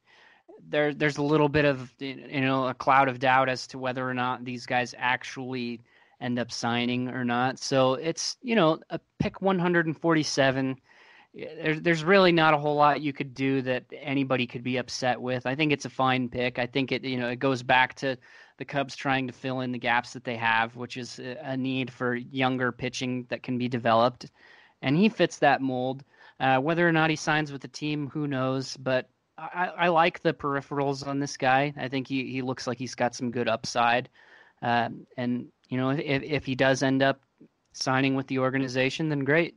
there 0.70 0.94
there's 0.94 1.18
a 1.18 1.24
little 1.24 1.50
bit 1.50 1.66
of 1.66 1.94
you 2.00 2.42
know 2.42 2.68
a 2.68 2.74
cloud 2.74 3.08
of 3.08 3.20
doubt 3.20 3.50
as 3.50 3.68
to 3.68 3.78
whether 3.78 4.08
or 4.08 4.14
not 4.14 4.44
these 4.44 4.66
guys 4.66 4.96
actually 4.98 5.82
end 6.22 6.40
up 6.40 6.52
signing 6.52 7.10
or 7.10 7.24
not. 7.24 7.60
So 7.60 7.96
it's 7.96 8.38
you 8.42 8.56
know 8.56 8.80
a 8.90 9.00
pick 9.20 9.42
147. 9.42 10.78
There's 11.34 11.82
there's 11.82 12.04
really 12.04 12.32
not 12.32 12.54
a 12.54 12.58
whole 12.58 12.76
lot 12.76 13.02
you 13.02 13.14
could 13.14 13.34
do 13.34 13.62
that 13.64 13.86
anybody 13.94 14.48
could 14.48 14.64
be 14.64 14.78
upset 14.78 15.20
with. 15.20 15.46
I 15.46 15.56
think 15.56 15.72
it's 15.72 15.86
a 15.86 15.90
fine 15.90 16.30
pick. 16.30 16.60
I 16.60 16.66
think 16.66 16.92
it 16.92 17.04
you 17.04 17.18
know 17.18 17.30
it 17.30 17.40
goes 17.40 17.64
back 17.64 17.96
to 17.96 18.18
the 18.58 18.66
Cubs 18.66 18.96
trying 18.96 19.28
to 19.28 19.34
fill 19.34 19.62
in 19.62 19.72
the 19.72 19.78
gaps 19.78 20.14
that 20.14 20.24
they 20.24 20.38
have, 20.38 20.76
which 20.76 20.96
is 20.98 21.20
a 21.20 21.58
need 21.58 21.92
for 21.92 22.16
younger 22.16 22.72
pitching 22.72 23.26
that 23.30 23.44
can 23.44 23.58
be 23.58 23.68
developed, 23.68 24.32
and 24.82 24.96
he 24.96 25.10
fits 25.10 25.40
that 25.40 25.62
mold. 25.62 26.04
Uh, 26.40 26.60
whether 26.60 26.88
or 26.88 26.92
not 26.92 27.10
he 27.10 27.16
signs 27.16 27.52
with 27.52 27.62
the 27.62 27.68
team, 27.68 28.10
who 28.10 28.28
knows? 28.28 28.76
But 28.78 29.10
I, 29.38 29.72
I, 29.78 29.88
like 29.90 30.22
the 30.22 30.34
peripherals 30.34 31.06
on 31.06 31.20
this 31.20 31.38
guy. 31.38 31.74
I 31.78 31.88
think 31.88 32.08
he, 32.08 32.32
he 32.32 32.42
looks 32.42 32.68
like 32.68 32.78
he's 32.78 32.96
got 32.96 33.16
some 33.16 33.32
good 33.32 33.48
upside. 33.48 34.10
Uh, 34.66 34.90
and, 35.16 35.48
you 35.70 35.78
know, 35.78 35.92
if, 35.92 36.24
if 36.24 36.44
he 36.44 36.56
does 36.56 36.82
end 36.82 37.04
up 37.04 37.22
signing 37.74 38.16
with 38.16 38.26
the 38.26 38.40
organization, 38.40 39.10
then 39.10 39.20
great. 39.20 39.56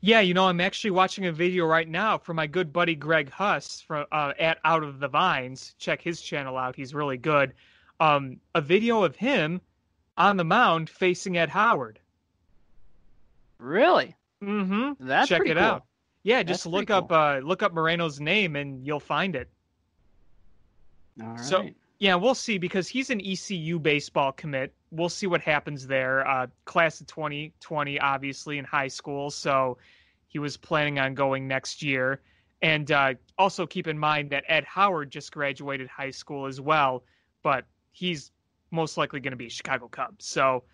Yeah, 0.00 0.20
you 0.20 0.32
know, 0.32 0.48
I'm 0.48 0.62
actually 0.62 0.92
watching 0.92 1.26
a 1.26 1.32
video 1.32 1.66
right 1.66 1.86
now 1.86 2.16
from 2.16 2.36
my 2.36 2.46
good 2.46 2.72
buddy 2.72 2.94
Greg 2.94 3.30
Huss 3.30 3.82
from 3.82 4.06
uh, 4.10 4.32
at 4.38 4.58
Out 4.64 4.82
of 4.82 4.98
the 4.98 5.08
Vines. 5.08 5.74
Check 5.78 6.00
his 6.00 6.22
channel 6.22 6.56
out; 6.56 6.74
he's 6.74 6.94
really 6.94 7.18
good. 7.18 7.52
Um, 8.00 8.40
a 8.54 8.60
video 8.62 9.04
of 9.04 9.14
him 9.14 9.60
on 10.16 10.38
the 10.38 10.44
mound 10.44 10.88
facing 10.90 11.36
Ed 11.36 11.50
Howard. 11.50 12.00
Really? 13.58 14.16
Mm-hmm. 14.42 15.06
That's 15.06 15.28
check 15.28 15.42
it 15.42 15.54
cool. 15.54 15.62
out. 15.62 15.84
Yeah, 16.24 16.42
just 16.42 16.64
That's 16.64 16.72
look 16.72 16.90
up 16.90 17.12
uh, 17.12 17.40
look 17.44 17.62
up 17.62 17.72
Moreno's 17.72 18.20
name 18.20 18.56
and 18.56 18.84
you'll 18.84 19.00
find 19.00 19.36
it. 19.36 19.48
All 21.22 21.28
right. 21.28 21.40
So 21.40 21.68
yeah, 22.02 22.16
we'll 22.16 22.34
see 22.34 22.58
because 22.58 22.88
he's 22.88 23.10
an 23.10 23.20
ECU 23.24 23.78
baseball 23.78 24.32
commit. 24.32 24.74
We'll 24.90 25.08
see 25.08 25.28
what 25.28 25.40
happens 25.40 25.86
there. 25.86 26.26
Uh, 26.26 26.48
class 26.64 27.00
of 27.00 27.06
2020, 27.06 28.00
obviously 28.00 28.58
in 28.58 28.64
high 28.64 28.88
school, 28.88 29.30
so 29.30 29.78
he 30.26 30.40
was 30.40 30.56
planning 30.56 30.98
on 30.98 31.14
going 31.14 31.46
next 31.46 31.80
year. 31.80 32.20
And 32.60 32.90
uh, 32.90 33.14
also 33.38 33.68
keep 33.68 33.86
in 33.86 33.96
mind 33.96 34.30
that 34.30 34.42
Ed 34.48 34.64
Howard 34.64 35.12
just 35.12 35.30
graduated 35.30 35.86
high 35.86 36.10
school 36.10 36.46
as 36.46 36.60
well, 36.60 37.04
but 37.44 37.66
he's 37.92 38.32
most 38.72 38.96
likely 38.96 39.20
going 39.20 39.30
to 39.30 39.36
be 39.36 39.48
Chicago 39.48 39.86
Cub. 39.86 40.16
So 40.18 40.64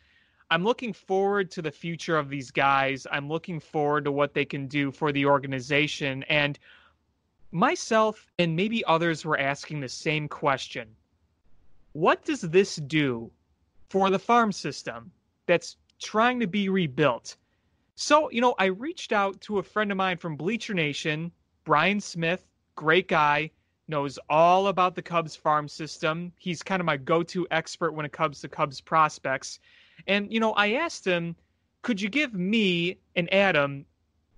I'm 0.50 0.64
looking 0.64 0.94
forward 0.94 1.50
to 1.50 1.60
the 1.60 1.70
future 1.70 2.16
of 2.16 2.30
these 2.30 2.50
guys. 2.50 3.06
I'm 3.12 3.28
looking 3.28 3.60
forward 3.60 4.06
to 4.06 4.12
what 4.12 4.32
they 4.32 4.46
can 4.46 4.66
do 4.66 4.90
for 4.90 5.12
the 5.12 5.26
organization. 5.26 6.22
And 6.30 6.58
myself 7.52 8.32
and 8.38 8.56
maybe 8.56 8.82
others 8.86 9.26
were 9.26 9.38
asking 9.38 9.80
the 9.80 9.90
same 9.90 10.26
question 10.26 10.88
What 11.92 12.24
does 12.24 12.42
this 12.42 12.76
do 12.76 13.30
for 13.88 14.10
the 14.10 14.18
farm 14.18 14.52
system 14.52 15.10
that's 15.46 15.76
trying 16.00 16.40
to 16.40 16.46
be 16.46 16.68
rebuilt? 16.68 17.36
So, 17.94 18.30
you 18.30 18.40
know, 18.40 18.54
I 18.58 18.66
reached 18.66 19.12
out 19.12 19.40
to 19.42 19.58
a 19.58 19.62
friend 19.62 19.90
of 19.90 19.96
mine 19.96 20.18
from 20.18 20.36
Bleacher 20.36 20.74
Nation, 20.74 21.32
Brian 21.64 22.00
Smith, 22.00 22.44
great 22.76 23.08
guy, 23.08 23.50
knows 23.88 24.18
all 24.28 24.68
about 24.68 24.94
the 24.94 25.02
Cubs 25.02 25.34
farm 25.34 25.66
system. 25.66 26.32
He's 26.38 26.62
kind 26.62 26.80
of 26.80 26.86
my 26.86 26.96
go 26.96 27.22
to 27.24 27.46
expert 27.50 27.92
when 27.92 28.06
it 28.06 28.12
comes 28.12 28.40
to 28.40 28.48
Cubs 28.48 28.80
prospects. 28.80 29.58
And, 30.06 30.32
you 30.32 30.40
know, 30.40 30.52
I 30.52 30.74
asked 30.74 31.04
him, 31.04 31.34
could 31.82 32.00
you 32.00 32.08
give 32.08 32.34
me 32.34 32.98
and 33.16 33.32
Adam 33.32 33.86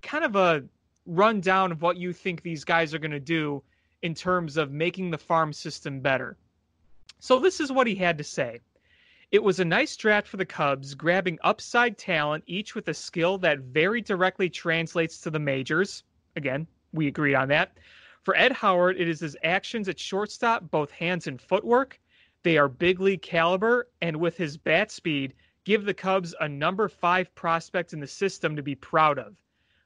kind 0.03 0.25
of 0.25 0.37
a 0.37 0.65
rundown 1.05 1.73
of 1.73 1.83
what 1.83 1.97
you 1.97 2.13
think 2.13 2.43
these 2.43 2.65
guys 2.65 2.95
are 2.95 2.99
going 2.99 3.11
to 3.11 3.21
do 3.21 3.63
in 4.03 4.15
terms 4.15 4.57
of 4.57 4.71
making 4.71 5.11
the 5.11 5.19
farm 5.19 5.53
system 5.53 6.01
better? 6.01 6.39
So, 7.23 7.39
this 7.39 7.61
is 7.61 7.71
what 7.71 7.87
he 7.87 7.95
had 7.95 8.17
to 8.17 8.25
say. 8.25 8.61
It 9.31 9.43
was 9.43 9.61
a 9.61 9.65
nice 9.65 9.95
draft 9.95 10.27
for 10.27 10.39
the 10.39 10.47
Cubs, 10.47 10.95
grabbing 10.95 11.39
upside 11.45 11.99
talent, 11.99 12.45
each 12.47 12.75
with 12.75 12.89
a 12.89 12.95
skill 12.95 13.37
that 13.39 13.59
very 13.59 14.01
directly 14.01 14.49
translates 14.49 15.21
to 15.21 15.31
the 15.31 15.39
majors. 15.39 16.03
Again, 16.35 16.67
we 16.95 17.09
agreed 17.09 17.35
on 17.35 17.49
that. 17.49 17.77
For 18.23 18.35
Ed 18.35 18.53
Howard, 18.53 18.99
it 18.99 19.07
is 19.07 19.21
his 19.21 19.37
actions 19.43 19.87
at 19.87 20.01
shortstop, 20.01 20.71
both 20.71 20.91
hands 20.93 21.27
and 21.27 21.39
footwork. 21.39 22.01
They 22.43 22.57
are 22.57 22.69
big 22.69 23.01
league 23.01 23.21
caliber, 23.21 23.89
and 24.01 24.17
with 24.17 24.39
his 24.39 24.57
bat 24.57 24.91
speed, 24.91 25.35
give 25.65 25.85
the 25.85 25.93
Cubs 25.93 26.35
a 26.41 26.49
number 26.49 26.89
five 26.89 27.35
prospect 27.35 27.93
in 27.93 28.01
the 28.01 28.07
system 28.07 28.57
to 28.57 28.63
be 28.63 28.75
proud 28.75 29.19
of. 29.19 29.37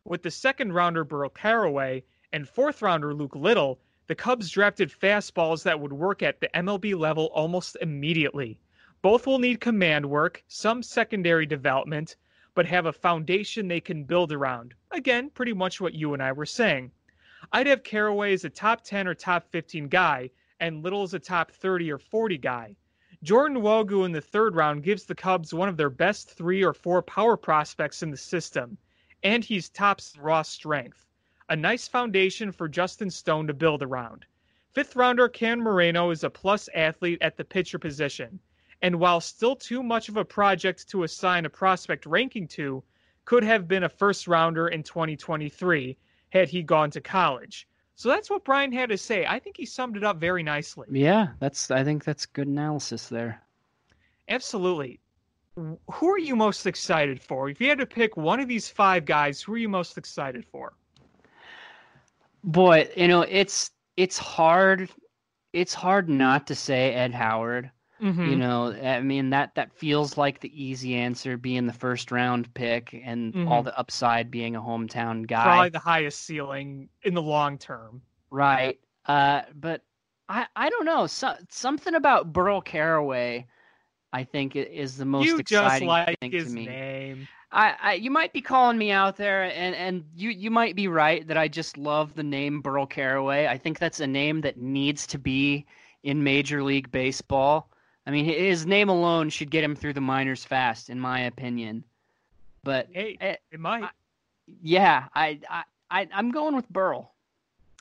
With 0.04 0.22
the 0.22 0.30
second 0.30 0.72
rounder 0.72 1.02
Burl 1.02 1.30
Carraway 1.30 2.04
and 2.32 2.48
fourth 2.48 2.80
rounder 2.80 3.12
Luke 3.12 3.34
Little, 3.34 3.80
the 4.06 4.14
Cubs 4.14 4.50
drafted 4.50 4.90
fastballs 4.90 5.62
that 5.62 5.80
would 5.80 5.92
work 5.92 6.22
at 6.22 6.40
the 6.40 6.50
MLB 6.54 6.94
level 6.94 7.30
almost 7.32 7.76
immediately. 7.80 8.58
Both 9.00 9.26
will 9.26 9.38
need 9.38 9.60
command 9.60 10.10
work, 10.10 10.44
some 10.46 10.82
secondary 10.82 11.46
development, 11.46 12.16
but 12.54 12.66
have 12.66 12.86
a 12.86 12.92
foundation 12.92 13.66
they 13.66 13.80
can 13.80 14.04
build 14.04 14.30
around. 14.30 14.74
Again, 14.90 15.30
pretty 15.30 15.52
much 15.52 15.80
what 15.80 15.94
you 15.94 16.12
and 16.12 16.22
I 16.22 16.32
were 16.32 16.46
saying. 16.46 16.92
I'd 17.50 17.66
have 17.66 17.82
Carraway 17.82 18.32
as 18.32 18.44
a 18.44 18.50
top 18.50 18.84
10 18.84 19.08
or 19.08 19.14
top 19.14 19.50
15 19.50 19.88
guy, 19.88 20.30
and 20.60 20.82
Little 20.82 21.02
as 21.02 21.14
a 21.14 21.18
top 21.18 21.50
30 21.50 21.90
or 21.90 21.98
40 21.98 22.38
guy. 22.38 22.76
Jordan 23.22 23.58
Nwogu 23.58 24.04
in 24.04 24.12
the 24.12 24.20
third 24.20 24.54
round 24.54 24.82
gives 24.82 25.04
the 25.04 25.14
Cubs 25.14 25.54
one 25.54 25.68
of 25.70 25.78
their 25.78 25.88
best 25.88 26.30
three 26.30 26.62
or 26.62 26.74
four 26.74 27.02
power 27.02 27.38
prospects 27.38 28.02
in 28.02 28.10
the 28.10 28.16
system, 28.18 28.76
and 29.22 29.42
he's 29.42 29.70
tops 29.70 30.14
raw 30.18 30.42
strength. 30.42 31.06
A 31.50 31.56
nice 31.56 31.86
foundation 31.86 32.50
for 32.52 32.68
Justin 32.68 33.10
Stone 33.10 33.46
to 33.48 33.54
build 33.54 33.82
around. 33.82 34.24
Fifth 34.72 34.96
rounder 34.96 35.28
Ken 35.28 35.60
Moreno 35.60 36.10
is 36.10 36.24
a 36.24 36.30
plus 36.30 36.68
athlete 36.74 37.18
at 37.20 37.36
the 37.36 37.44
pitcher 37.44 37.78
position, 37.78 38.40
and 38.82 38.98
while 38.98 39.20
still 39.20 39.54
too 39.54 39.82
much 39.82 40.08
of 40.08 40.16
a 40.16 40.24
project 40.24 40.88
to 40.88 41.02
assign 41.02 41.44
a 41.44 41.50
prospect 41.50 42.06
ranking 42.06 42.48
to, 42.48 42.82
could 43.24 43.44
have 43.44 43.68
been 43.68 43.84
a 43.84 43.88
first 43.88 44.26
rounder 44.26 44.68
in 44.68 44.82
2023 44.82 45.96
had 46.30 46.48
he 46.48 46.62
gone 46.62 46.90
to 46.90 47.00
college. 47.00 47.68
So 47.94 48.08
that's 48.08 48.28
what 48.28 48.44
Brian 48.44 48.72
had 48.72 48.88
to 48.88 48.98
say. 48.98 49.24
I 49.26 49.38
think 49.38 49.56
he 49.56 49.66
summed 49.66 49.96
it 49.96 50.02
up 50.02 50.18
very 50.18 50.42
nicely. 50.42 50.88
Yeah, 50.90 51.28
that's. 51.38 51.70
I 51.70 51.84
think 51.84 52.04
that's 52.04 52.26
good 52.26 52.48
analysis 52.48 53.08
there. 53.08 53.40
Absolutely. 54.28 54.98
Who 55.56 56.08
are 56.08 56.18
you 56.18 56.34
most 56.34 56.66
excited 56.66 57.20
for? 57.20 57.48
If 57.48 57.60
you 57.60 57.68
had 57.68 57.78
to 57.78 57.86
pick 57.86 58.16
one 58.16 58.40
of 58.40 58.48
these 58.48 58.68
five 58.68 59.04
guys, 59.04 59.40
who 59.40 59.54
are 59.54 59.58
you 59.58 59.68
most 59.68 59.96
excited 59.96 60.44
for? 60.44 60.72
Boy, 62.44 62.88
you 62.96 63.08
know 63.08 63.22
it's 63.22 63.70
it's 63.96 64.18
hard. 64.18 64.90
It's 65.52 65.72
hard 65.74 66.08
not 66.08 66.46
to 66.48 66.54
say 66.54 66.92
Ed 66.92 67.14
Howard. 67.14 67.70
Mm-hmm. 68.02 68.28
You 68.28 68.36
know, 68.36 68.72
I 68.72 69.00
mean 69.00 69.30
that 69.30 69.54
that 69.54 69.72
feels 69.72 70.18
like 70.18 70.40
the 70.40 70.62
easy 70.62 70.94
answer, 70.94 71.38
being 71.38 71.66
the 71.66 71.72
first 71.72 72.10
round 72.12 72.52
pick, 72.52 73.00
and 73.04 73.32
Mhm. 73.32 73.48
all 73.50 73.62
the 73.62 73.76
upside 73.78 74.30
being 74.30 74.56
a 74.56 74.60
hometown 74.60 75.26
guy. 75.26 75.44
Probably 75.44 75.68
the 75.70 75.78
highest 75.78 76.20
ceiling 76.22 76.88
in 77.02 77.14
the 77.14 77.22
long 77.22 77.56
term. 77.56 78.02
Right. 78.30 78.78
Uh, 79.06 79.42
but 79.54 79.82
I 80.28 80.46
I 80.54 80.68
don't 80.68 80.84
know. 80.84 81.06
So, 81.06 81.34
something 81.48 81.94
about 81.94 82.32
Burl 82.32 82.60
Carraway, 82.60 83.46
I 84.12 84.24
think, 84.24 84.54
is 84.56 84.96
the 84.98 85.04
most 85.06 85.26
you 85.26 85.42
just 85.42 85.64
exciting 85.64 85.88
like 85.88 86.18
thing 86.20 86.32
his 86.32 86.48
to 86.48 86.50
me. 86.50 86.66
name. 86.66 87.28
I, 87.54 87.74
I 87.80 87.92
you 87.94 88.10
might 88.10 88.32
be 88.32 88.40
calling 88.40 88.76
me 88.76 88.90
out 88.90 89.16
there, 89.16 89.44
and 89.44 89.74
and 89.76 90.04
you 90.14 90.30
you 90.30 90.50
might 90.50 90.74
be 90.74 90.88
right 90.88 91.26
that 91.28 91.38
I 91.38 91.46
just 91.46 91.78
love 91.78 92.14
the 92.14 92.22
name 92.24 92.60
Burl 92.60 92.84
Carraway. 92.84 93.46
I 93.46 93.56
think 93.56 93.78
that's 93.78 94.00
a 94.00 94.06
name 94.06 94.40
that 94.40 94.58
needs 94.58 95.06
to 95.08 95.18
be 95.18 95.64
in 96.02 96.22
Major 96.24 96.62
League 96.64 96.90
Baseball. 96.90 97.70
I 98.06 98.10
mean, 98.10 98.24
his 98.24 98.66
name 98.66 98.88
alone 98.88 99.30
should 99.30 99.50
get 99.50 99.64
him 99.64 99.76
through 99.76 99.94
the 99.94 100.00
minors 100.00 100.44
fast, 100.44 100.90
in 100.90 100.98
my 100.98 101.20
opinion. 101.20 101.84
But 102.64 102.88
Hey, 102.92 103.16
eh, 103.20 103.36
it 103.52 103.60
might. 103.60 103.84
I- 103.84 103.90
yeah, 104.60 105.04
I 105.14 105.38
I, 105.48 105.62
I 105.90 106.08
I'm 106.12 106.32
going 106.32 106.56
with 106.56 106.68
Burl. 106.68 107.14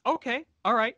Okay, 0.05 0.45
all 0.63 0.75
right. 0.75 0.95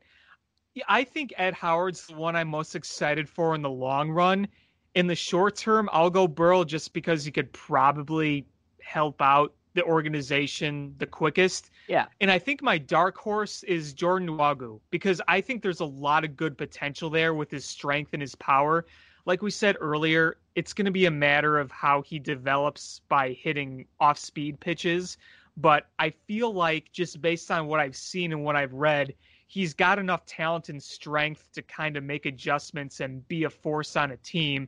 I 0.88 1.06
think 1.06 1.34
Ed 1.38 1.54
Howard's 1.54 2.08
the 2.08 2.16
one 2.16 2.36
I'm 2.36 2.50
most 2.50 2.76
excited 2.76 3.30
for 3.30 3.56
in 3.56 3.62
the 3.62 3.70
long 3.70 4.12
run. 4.12 4.50
In 4.96 5.08
the 5.08 5.16
short 5.16 5.56
term, 5.56 5.90
I'll 5.94 6.10
go 6.10 6.28
Burl 6.28 6.66
just 6.66 6.92
because 6.92 7.24
he 7.24 7.32
could 7.32 7.52
probably 7.54 8.46
help 8.86 9.22
out 9.22 9.54
the 9.74 9.84
organization 9.84 10.96
the 11.00 11.06
quickest. 11.06 11.72
Yeah. 11.88 12.06
And 12.22 12.32
I 12.32 12.40
think 12.40 12.62
my 12.62 12.78
dark 12.78 13.18
horse 13.18 13.62
is 13.64 13.94
Jordan 13.94 14.30
Nwogu 14.30 14.80
because 14.90 15.22
I 15.28 15.42
think 15.42 15.62
there's 15.62 15.82
a 15.82 15.86
lot 15.86 16.24
of 16.24 16.38
good 16.38 16.58
potential 16.58 17.10
there 17.10 17.34
with 17.34 17.52
his 17.52 17.66
strength 17.66 18.14
and 18.14 18.22
his 18.22 18.36
power. 18.36 18.86
Like 19.26 19.42
we 19.42 19.52
said 19.52 19.76
earlier, 19.82 20.38
it's 20.56 20.72
going 20.72 20.86
to 20.86 20.92
be 20.92 21.08
a 21.08 21.12
matter 21.12 21.60
of 21.60 21.72
how 21.72 22.02
he 22.04 22.20
develops 22.20 23.02
by 23.10 23.32
hitting 23.32 23.86
off 24.00 24.18
speed 24.18 24.60
pitches. 24.60 25.18
But 25.58 25.88
I 26.00 26.12
feel 26.28 26.54
like 26.54 26.92
just 26.92 27.22
based 27.22 27.52
on 27.52 27.68
what 27.68 27.80
I've 27.80 27.96
seen 27.96 28.32
and 28.32 28.44
what 28.44 28.56
I've 28.56 28.74
read, 28.74 29.14
he's 29.48 29.74
got 29.74 30.00
enough 30.00 30.26
talent 30.26 30.70
and 30.70 30.82
strength 30.82 31.50
to 31.54 31.62
kind 31.62 31.98
of 31.98 32.04
make 32.04 32.26
adjustments 32.26 33.00
and 33.00 33.28
be 33.28 33.44
a 33.44 33.50
force 33.50 33.96
on 33.96 34.12
a 34.12 34.18
team. 34.18 34.68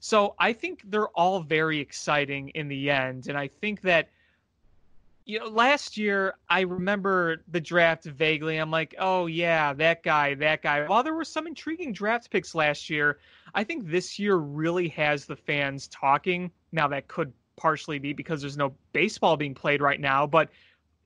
So 0.00 0.34
I 0.38 0.52
think 0.52 0.82
they're 0.84 1.08
all 1.08 1.40
very 1.40 1.78
exciting 1.80 2.50
in 2.50 2.68
the 2.68 2.90
end. 2.90 3.28
And 3.28 3.36
I 3.36 3.48
think 3.48 3.80
that, 3.82 4.08
you 5.24 5.38
know, 5.38 5.48
last 5.48 5.96
year 5.96 6.34
I 6.48 6.60
remember 6.60 7.42
the 7.48 7.60
draft 7.60 8.04
vaguely. 8.04 8.56
I'm 8.56 8.70
like, 8.70 8.94
oh 8.98 9.26
yeah, 9.26 9.72
that 9.74 10.02
guy, 10.02 10.34
that 10.34 10.62
guy. 10.62 10.86
While 10.86 11.02
there 11.02 11.14
were 11.14 11.24
some 11.24 11.46
intriguing 11.46 11.92
draft 11.92 12.30
picks 12.30 12.54
last 12.54 12.88
year, 12.88 13.18
I 13.54 13.64
think 13.64 13.88
this 13.88 14.18
year 14.18 14.36
really 14.36 14.88
has 14.88 15.26
the 15.26 15.36
fans 15.36 15.88
talking. 15.88 16.50
Now 16.72 16.88
that 16.88 17.08
could 17.08 17.32
partially 17.56 17.98
be 17.98 18.12
because 18.12 18.40
there's 18.40 18.56
no 18.56 18.74
baseball 18.92 19.36
being 19.36 19.54
played 19.54 19.82
right 19.82 20.00
now, 20.00 20.26
but 20.26 20.48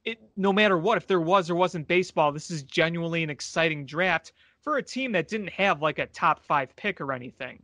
it, 0.05 0.19
no 0.37 0.53
matter 0.53 0.77
what, 0.79 0.99
if 0.99 1.07
there 1.07 1.21
was 1.21 1.49
or 1.49 1.55
wasn't 1.55 1.89
baseball, 1.89 2.33
this 2.33 2.51
is 2.51 2.63
genuinely 2.65 3.23
an 3.23 3.31
exciting 3.31 3.87
draft 3.87 4.33
for 4.61 4.77
a 4.77 4.83
team 4.83 5.13
that 5.13 5.29
didn't 5.29 5.51
have 5.51 5.81
like 5.81 5.99
a 5.99 6.07
top 6.07 6.45
five 6.45 6.75
pick 6.77 7.01
or 7.01 7.13
anything. 7.13 7.63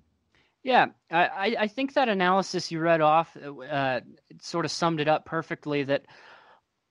Yeah, 0.62 0.86
I, 1.10 1.56
I 1.58 1.66
think 1.68 1.94
that 1.94 2.08
analysis 2.08 2.70
you 2.70 2.80
read 2.80 3.00
off 3.00 3.36
uh, 3.36 4.00
sort 4.40 4.64
of 4.64 4.70
summed 4.70 5.00
it 5.00 5.08
up 5.08 5.24
perfectly. 5.24 5.84
That 5.84 6.06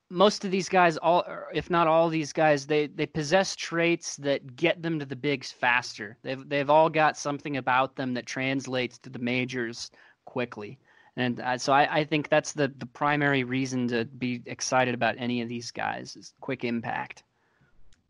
most 0.10 0.46
of 0.46 0.52
these 0.52 0.70
guys, 0.70 0.98
all 0.98 1.26
if 1.54 1.70
not 1.70 1.88
all 1.88 2.10
these 2.10 2.32
guys, 2.32 2.66
they 2.66 2.88
they 2.88 3.06
possess 3.06 3.56
traits 3.56 4.16
that 4.18 4.56
get 4.56 4.82
them 4.82 5.00
to 5.00 5.06
the 5.06 5.16
bigs 5.16 5.52
faster. 5.52 6.18
They've 6.24 6.48
they've 6.48 6.70
all 6.70 6.90
got 6.90 7.18
something 7.18 7.58
about 7.58 7.96
them 7.96 8.14
that 8.14 8.26
translates 8.26 8.98
to 9.00 9.10
the 9.10 9.20
majors 9.20 9.92
quickly. 10.26 10.80
And 11.18 11.40
uh, 11.40 11.58
so 11.58 11.74
I, 11.74 12.00
I, 12.02 12.04
think 12.04 12.30
that's 12.30 12.54
the, 12.54 12.72
the 12.78 12.86
primary 12.86 13.44
reason 13.44 13.88
to 13.88 14.06
be 14.06 14.44
excited 14.46 14.94
about 14.94 15.16
any 15.18 15.42
of 15.42 15.50
these 15.50 15.72
guys 15.72 16.16
is 16.16 16.36
quick 16.42 16.64
impact. 16.64 17.24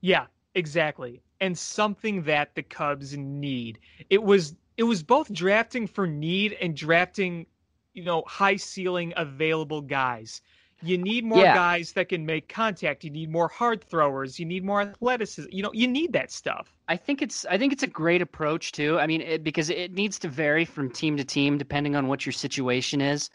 Yeah, 0.01 0.25
exactly. 0.55 1.21
And 1.39 1.57
something 1.57 2.23
that 2.23 2.53
the 2.55 2.63
Cubs 2.63 3.15
need. 3.15 3.79
It 4.09 4.21
was 4.21 4.55
it 4.77 4.83
was 4.83 5.03
both 5.03 5.31
drafting 5.33 5.87
for 5.87 6.07
need 6.07 6.53
and 6.53 6.75
drafting, 6.75 7.47
you 7.93 8.03
know, 8.03 8.23
high 8.27 8.55
ceiling 8.55 9.13
available 9.17 9.81
guys. 9.81 10.41
You 10.83 10.99
need 10.99 11.25
more 11.25 11.43
yeah. 11.43 11.55
guys 11.55 11.93
that 11.93 12.09
can 12.09 12.23
make 12.23 12.47
contact. 12.47 13.03
You 13.03 13.09
need 13.09 13.31
more 13.31 13.47
hard 13.47 13.83
throwers. 13.83 14.39
You 14.39 14.45
need 14.45 14.63
more 14.63 14.81
athleticism. 14.81 15.49
You 15.51 15.63
know, 15.63 15.71
you 15.73 15.87
need 15.87 16.13
that 16.13 16.31
stuff. 16.31 16.71
I 16.87 16.97
think 16.97 17.23
it's 17.23 17.45
I 17.47 17.57
think 17.57 17.73
it's 17.73 17.81
a 17.81 17.87
great 17.87 18.21
approach 18.21 18.73
too. 18.73 18.99
I 18.99 19.07
mean, 19.07 19.21
it, 19.21 19.43
because 19.43 19.71
it 19.71 19.93
needs 19.93 20.19
to 20.19 20.27
vary 20.27 20.65
from 20.65 20.91
team 20.91 21.17
to 21.17 21.23
team 21.23 21.57
depending 21.57 21.95
on 21.95 22.07
what 22.07 22.27
your 22.27 22.33
situation 22.33 23.01
is. 23.01 23.31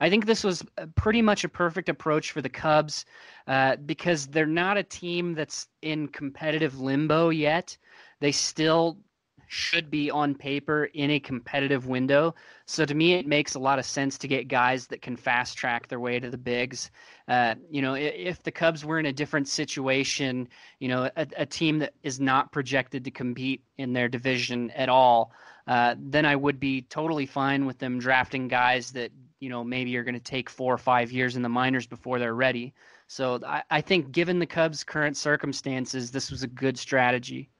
I 0.00 0.08
think 0.10 0.26
this 0.26 0.44
was 0.44 0.64
pretty 0.94 1.22
much 1.22 1.44
a 1.44 1.48
perfect 1.48 1.88
approach 1.88 2.32
for 2.32 2.42
the 2.42 2.48
Cubs 2.48 3.04
uh, 3.46 3.76
because 3.76 4.26
they're 4.26 4.46
not 4.46 4.76
a 4.76 4.82
team 4.82 5.34
that's 5.34 5.68
in 5.82 6.08
competitive 6.08 6.80
limbo 6.80 7.30
yet. 7.30 7.76
They 8.20 8.32
still 8.32 8.98
should 9.46 9.90
be 9.90 10.10
on 10.10 10.34
paper 10.34 10.84
in 10.84 11.10
a 11.10 11.20
competitive 11.20 11.86
window. 11.86 12.34
So 12.66 12.84
to 12.84 12.94
me, 12.94 13.14
it 13.14 13.26
makes 13.26 13.54
a 13.54 13.58
lot 13.58 13.78
of 13.78 13.84
sense 13.84 14.18
to 14.18 14.28
get 14.28 14.48
guys 14.48 14.86
that 14.88 15.02
can 15.02 15.16
fast 15.16 15.56
track 15.56 15.88
their 15.88 16.00
way 16.00 16.18
to 16.18 16.30
the 16.30 16.38
bigs. 16.38 16.90
Uh, 17.28 17.54
you 17.70 17.82
know, 17.82 17.94
if 17.94 18.42
the 18.42 18.50
Cubs 18.50 18.84
were 18.84 18.98
in 18.98 19.06
a 19.06 19.12
different 19.12 19.48
situation, 19.48 20.48
you 20.80 20.88
know, 20.88 21.10
a, 21.16 21.26
a 21.36 21.46
team 21.46 21.78
that 21.78 21.94
is 22.02 22.20
not 22.20 22.52
projected 22.52 23.04
to 23.04 23.10
compete 23.10 23.62
in 23.78 23.92
their 23.92 24.08
division 24.08 24.70
at 24.72 24.88
all, 24.88 25.32
uh, 25.66 25.94
then 25.98 26.24
I 26.24 26.36
would 26.36 26.60
be 26.60 26.82
totally 26.82 27.26
fine 27.26 27.66
with 27.66 27.78
them 27.78 27.98
drafting 27.98 28.48
guys 28.48 28.92
that 28.92 29.10
you 29.40 29.48
know 29.48 29.64
maybe 29.64 29.96
are 29.96 30.04
going 30.04 30.14
to 30.14 30.20
take 30.20 30.48
four 30.48 30.72
or 30.72 30.78
five 30.78 31.12
years 31.12 31.36
in 31.36 31.42
the 31.42 31.48
minors 31.48 31.86
before 31.86 32.18
they're 32.18 32.34
ready. 32.34 32.72
So 33.08 33.40
I, 33.46 33.62
I 33.70 33.80
think, 33.80 34.12
given 34.12 34.38
the 34.38 34.46
Cubs' 34.46 34.84
current 34.84 35.16
circumstances, 35.16 36.10
this 36.10 36.30
was 36.30 36.42
a 36.42 36.48
good 36.48 36.78
strategy. 36.78 37.50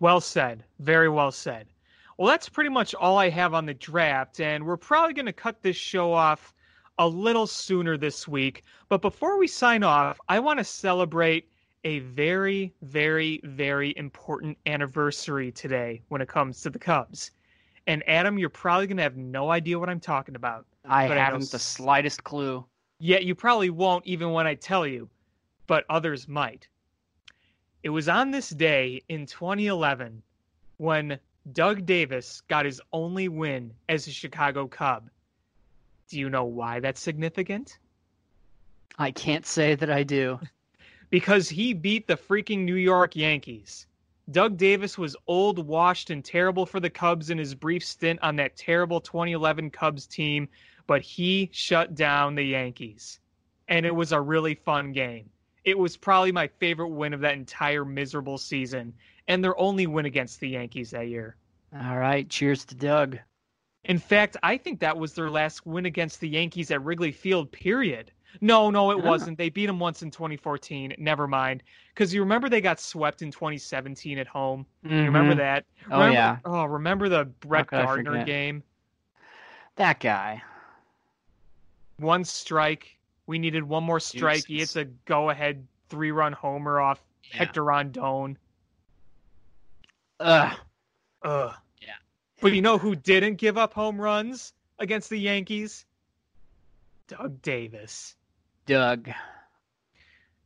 Well 0.00 0.20
said. 0.20 0.64
Very 0.78 1.08
well 1.08 1.32
said. 1.32 1.68
Well, 2.16 2.28
that's 2.28 2.48
pretty 2.48 2.70
much 2.70 2.94
all 2.94 3.18
I 3.18 3.28
have 3.28 3.54
on 3.54 3.66
the 3.66 3.74
draft, 3.74 4.40
and 4.40 4.64
we're 4.64 4.76
probably 4.76 5.14
going 5.14 5.26
to 5.26 5.32
cut 5.32 5.62
this 5.62 5.76
show 5.76 6.12
off 6.12 6.54
a 6.98 7.06
little 7.06 7.46
sooner 7.46 7.98
this 7.98 8.26
week. 8.26 8.62
But 8.88 9.02
before 9.02 9.38
we 9.38 9.46
sign 9.46 9.82
off, 9.82 10.18
I 10.28 10.38
want 10.40 10.58
to 10.58 10.64
celebrate 10.64 11.48
a 11.84 12.00
very, 12.00 12.72
very, 12.82 13.40
very 13.44 13.94
important 13.96 14.58
anniversary 14.66 15.52
today 15.52 16.02
when 16.08 16.20
it 16.20 16.28
comes 16.28 16.62
to 16.62 16.70
the 16.70 16.78
Cubs. 16.78 17.30
And 17.86 18.02
Adam, 18.08 18.38
you're 18.38 18.48
probably 18.48 18.86
going 18.86 18.96
to 18.96 19.02
have 19.02 19.16
no 19.16 19.50
idea 19.50 19.78
what 19.78 19.88
I'm 19.88 20.00
talking 20.00 20.34
about. 20.34 20.66
I 20.84 21.04
haven't 21.04 21.42
I 21.42 21.46
the 21.52 21.58
slightest 21.58 22.24
clue. 22.24 22.64
Yet 22.98 23.24
you 23.24 23.34
probably 23.34 23.70
won't 23.70 24.06
even 24.06 24.32
when 24.32 24.46
I 24.46 24.54
tell 24.54 24.86
you, 24.86 25.08
but 25.66 25.84
others 25.88 26.26
might. 26.26 26.66
It 27.82 27.90
was 27.90 28.08
on 28.08 28.30
this 28.30 28.50
day 28.50 29.02
in 29.08 29.26
2011 29.26 30.22
when 30.78 31.18
Doug 31.52 31.86
Davis 31.86 32.40
got 32.48 32.64
his 32.64 32.80
only 32.92 33.28
win 33.28 33.72
as 33.88 34.06
a 34.06 34.10
Chicago 34.10 34.66
Cub. 34.66 35.08
Do 36.08 36.18
you 36.18 36.28
know 36.30 36.44
why 36.44 36.80
that's 36.80 37.00
significant? 37.00 37.78
I 38.98 39.10
can't 39.10 39.46
say 39.46 39.74
that 39.74 39.90
I 39.90 40.02
do. 40.02 40.40
because 41.10 41.48
he 41.48 41.72
beat 41.72 42.06
the 42.06 42.16
freaking 42.16 42.64
New 42.64 42.74
York 42.76 43.14
Yankees. 43.14 43.86
Doug 44.30 44.56
Davis 44.56 44.98
was 44.98 45.14
old, 45.28 45.64
washed, 45.64 46.10
and 46.10 46.24
terrible 46.24 46.66
for 46.66 46.80
the 46.80 46.90
Cubs 46.90 47.30
in 47.30 47.38
his 47.38 47.54
brief 47.54 47.84
stint 47.84 48.18
on 48.22 48.34
that 48.36 48.56
terrible 48.56 49.00
2011 49.00 49.70
Cubs 49.70 50.06
team, 50.06 50.48
but 50.86 51.02
he 51.02 51.48
shut 51.52 51.94
down 51.94 52.34
the 52.34 52.42
Yankees. 52.42 53.20
And 53.68 53.86
it 53.86 53.94
was 53.94 54.10
a 54.10 54.20
really 54.20 54.54
fun 54.54 54.92
game 54.92 55.30
it 55.66 55.76
was 55.76 55.96
probably 55.96 56.32
my 56.32 56.46
favorite 56.46 56.88
win 56.88 57.12
of 57.12 57.20
that 57.20 57.34
entire 57.34 57.84
miserable 57.84 58.38
season 58.38 58.94
and 59.28 59.44
their 59.44 59.58
only 59.58 59.86
win 59.86 60.06
against 60.06 60.40
the 60.40 60.48
Yankees 60.48 60.90
that 60.92 61.08
year. 61.08 61.36
All 61.74 61.98
right, 61.98 62.26
cheers 62.30 62.64
to 62.66 62.74
Doug. 62.74 63.18
In 63.84 63.98
fact, 63.98 64.36
I 64.42 64.56
think 64.56 64.80
that 64.80 64.96
was 64.96 65.12
their 65.12 65.28
last 65.28 65.66
win 65.66 65.86
against 65.86 66.20
the 66.20 66.28
Yankees 66.28 66.70
at 66.70 66.82
Wrigley 66.82 67.12
Field, 67.12 67.50
period. 67.52 68.12
No, 68.40 68.70
no, 68.70 68.90
it 68.90 69.02
wasn't. 69.02 69.38
They 69.38 69.48
beat 69.48 69.66
them 69.66 69.78
once 69.78 70.02
in 70.02 70.10
2014. 70.10 70.94
Never 70.98 71.26
mind. 71.26 71.62
Because 71.94 72.12
you 72.12 72.20
remember 72.20 72.48
they 72.48 72.60
got 72.60 72.78
swept 72.78 73.22
in 73.22 73.30
2017 73.30 74.18
at 74.18 74.26
home. 74.26 74.66
Mm-hmm. 74.84 74.94
You 74.94 75.02
remember 75.04 75.34
that? 75.36 75.64
Oh, 75.90 75.98
remember, 75.98 76.14
yeah. 76.14 76.38
Oh, 76.44 76.64
remember 76.64 77.08
the 77.08 77.24
Brett 77.24 77.68
Gardner 77.68 78.24
game? 78.24 78.62
That 79.76 80.00
guy. 80.00 80.42
One 81.98 82.24
strike, 82.24 82.95
we 83.26 83.38
needed 83.38 83.64
one 83.64 83.84
more 83.84 84.00
strike. 84.00 84.46
He 84.46 84.58
hits 84.58 84.76
a 84.76 84.84
go 84.84 85.30
ahead 85.30 85.66
three 85.88 86.10
run 86.10 86.32
homer 86.32 86.80
off 86.80 87.00
yeah. 87.30 87.38
Hector 87.38 87.64
Rondon. 87.64 88.38
Ugh. 90.20 90.56
Ugh. 91.22 91.54
Yeah. 91.82 91.88
But 92.40 92.52
you 92.52 92.62
know 92.62 92.78
who 92.78 92.94
didn't 92.94 93.36
give 93.36 93.58
up 93.58 93.72
home 93.72 94.00
runs 94.00 94.52
against 94.78 95.10
the 95.10 95.18
Yankees? 95.18 95.84
Doug 97.08 97.42
Davis. 97.42 98.16
Doug. 98.66 99.10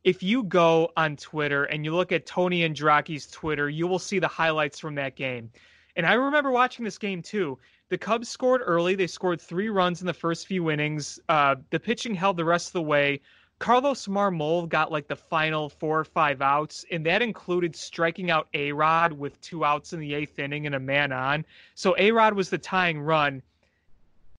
If 0.03 0.23
you 0.23 0.43
go 0.43 0.91
on 0.97 1.15
Twitter 1.15 1.65
and 1.65 1.85
you 1.85 1.95
look 1.95 2.11
at 2.11 2.25
Tony 2.25 2.67
Andracki's 2.67 3.27
Twitter, 3.27 3.69
you 3.69 3.87
will 3.87 3.99
see 3.99 4.19
the 4.19 4.27
highlights 4.27 4.79
from 4.79 4.95
that 4.95 5.15
game. 5.15 5.51
And 5.95 6.05
I 6.05 6.13
remember 6.13 6.51
watching 6.51 6.85
this 6.85 6.97
game 6.97 7.21
too. 7.21 7.57
The 7.89 7.97
Cubs 7.97 8.29
scored 8.29 8.61
early. 8.63 8.95
They 8.95 9.07
scored 9.07 9.41
three 9.41 9.69
runs 9.69 10.01
in 10.01 10.07
the 10.07 10.13
first 10.13 10.47
few 10.47 10.71
innings. 10.71 11.19
Uh, 11.27 11.55
the 11.71 11.79
pitching 11.79 12.15
held 12.15 12.37
the 12.37 12.45
rest 12.45 12.67
of 12.67 12.73
the 12.73 12.81
way. 12.81 13.19
Carlos 13.59 14.07
Marmol 14.07 14.67
got 14.67 14.91
like 14.91 15.07
the 15.07 15.15
final 15.15 15.69
four 15.69 15.99
or 15.99 16.03
five 16.03 16.41
outs, 16.41 16.83
and 16.89 17.05
that 17.05 17.21
included 17.21 17.75
striking 17.75 18.31
out 18.31 18.47
A 18.55 18.71
Rod 18.71 19.13
with 19.13 19.39
two 19.41 19.63
outs 19.63 19.93
in 19.93 19.99
the 19.99 20.15
eighth 20.15 20.39
inning 20.39 20.65
and 20.65 20.73
a 20.73 20.79
man 20.79 21.11
on. 21.11 21.45
So 21.75 21.95
A 21.99 22.11
Rod 22.11 22.33
was 22.33 22.49
the 22.49 22.57
tying 22.57 22.99
run. 22.99 23.43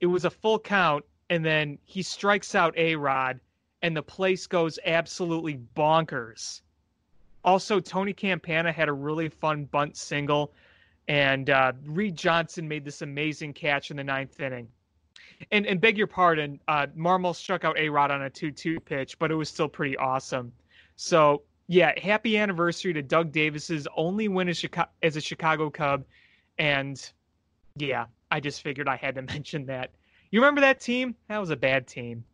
It 0.00 0.06
was 0.06 0.24
a 0.24 0.30
full 0.30 0.58
count, 0.58 1.04
and 1.30 1.44
then 1.44 1.78
he 1.84 2.02
strikes 2.02 2.56
out 2.56 2.76
A 2.76 2.96
Rod, 2.96 3.38
and 3.82 3.96
the 3.96 4.02
place 4.02 4.48
goes 4.48 4.80
absolutely 4.84 5.60
bonkers. 5.76 6.62
Also, 7.44 7.78
Tony 7.78 8.12
Campana 8.12 8.72
had 8.72 8.88
a 8.88 8.92
really 8.92 9.28
fun 9.28 9.66
bunt 9.66 9.96
single 9.96 10.52
and 11.08 11.50
uh, 11.50 11.72
Reed 11.84 12.16
Johnson 12.16 12.68
made 12.68 12.84
this 12.84 13.02
amazing 13.02 13.52
catch 13.52 13.90
in 13.90 13.96
the 13.96 14.04
ninth 14.04 14.40
inning. 14.40 14.68
And 15.50 15.66
and 15.66 15.80
beg 15.80 15.98
your 15.98 16.06
pardon, 16.06 16.60
uh, 16.68 16.86
Marmol 16.96 17.34
struck 17.34 17.64
out 17.64 17.76
A 17.78 17.88
Rod 17.88 18.10
on 18.10 18.22
a 18.22 18.30
two-two 18.30 18.78
pitch, 18.80 19.18
but 19.18 19.30
it 19.30 19.34
was 19.34 19.48
still 19.48 19.68
pretty 19.68 19.96
awesome. 19.96 20.52
So 20.96 21.42
yeah, 21.66 21.98
happy 21.98 22.38
anniversary 22.38 22.92
to 22.92 23.02
Doug 23.02 23.32
Davis's 23.32 23.88
only 23.96 24.28
win 24.28 24.48
as, 24.48 24.58
Chicago, 24.58 24.90
as 25.02 25.16
a 25.16 25.20
Chicago 25.20 25.70
Cub, 25.70 26.04
and 26.58 27.12
yeah, 27.76 28.06
I 28.30 28.40
just 28.40 28.62
figured 28.62 28.88
I 28.88 28.96
had 28.96 29.14
to 29.16 29.22
mention 29.34 29.66
that. 29.66 29.90
You 30.30 30.40
remember 30.40 30.60
that 30.60 30.80
team? 30.80 31.14
That 31.28 31.38
was 31.38 31.50
a 31.50 31.56
bad 31.56 31.86
team. 31.86 32.24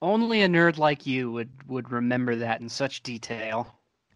Only 0.00 0.42
a 0.42 0.48
nerd 0.48 0.78
like 0.78 1.06
you 1.06 1.30
would 1.30 1.50
would 1.68 1.92
remember 1.92 2.34
that 2.36 2.60
in 2.60 2.68
such 2.68 3.02
detail. 3.02 3.72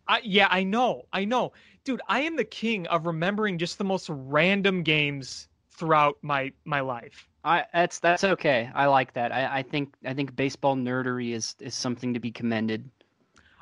I, 0.09 0.21
yeah, 0.25 0.49
I 0.51 0.63
know, 0.63 1.07
I 1.13 1.25
know 1.25 1.53
dude, 1.87 2.03
I 2.09 2.21
am 2.23 2.37
the 2.37 2.45
king 2.45 2.87
of 2.89 3.07
remembering 3.07 3.57
just 3.57 3.79
the 3.79 3.85
most 3.85 4.11
random 4.11 4.83
games 4.83 5.49
throughout 5.71 6.19
my 6.21 6.53
my 6.67 6.81
life. 6.81 7.27
I 7.45 7.65
that's 7.73 8.01
that's 8.01 8.25
okay. 8.25 8.71
I 8.75 8.87
like 8.87 9.15
that. 9.15 9.33
I, 9.33 9.59
I 9.59 9.63
think 9.63 9.95
I 10.05 10.13
think 10.13 10.37
baseball 10.37 10.77
nerdery 10.77 11.33
is 11.33 11.55
is 11.61 11.75
something 11.75 12.13
to 12.13 12.21
be 12.21 12.31
commended. 12.31 12.91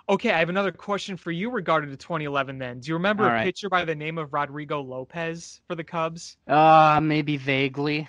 Okay, 0.08 0.32
I 0.32 0.38
have 0.38 0.48
another 0.48 0.72
question 0.72 1.16
for 1.16 1.30
you 1.30 1.50
regarding 1.50 1.90
to 1.90 1.96
2011. 1.96 2.58
Then, 2.58 2.80
do 2.80 2.88
you 2.88 2.94
remember 2.94 3.24
All 3.24 3.40
a 3.40 3.42
pitcher 3.42 3.68
by 3.68 3.84
the 3.84 3.94
name 3.94 4.18
of 4.18 4.34
Rodrigo 4.34 4.80
Lopez 4.80 5.60
for 5.66 5.74
the 5.74 5.84
Cubs? 5.84 6.36
Uh, 6.46 7.00
maybe 7.02 7.36
vaguely. 7.36 8.08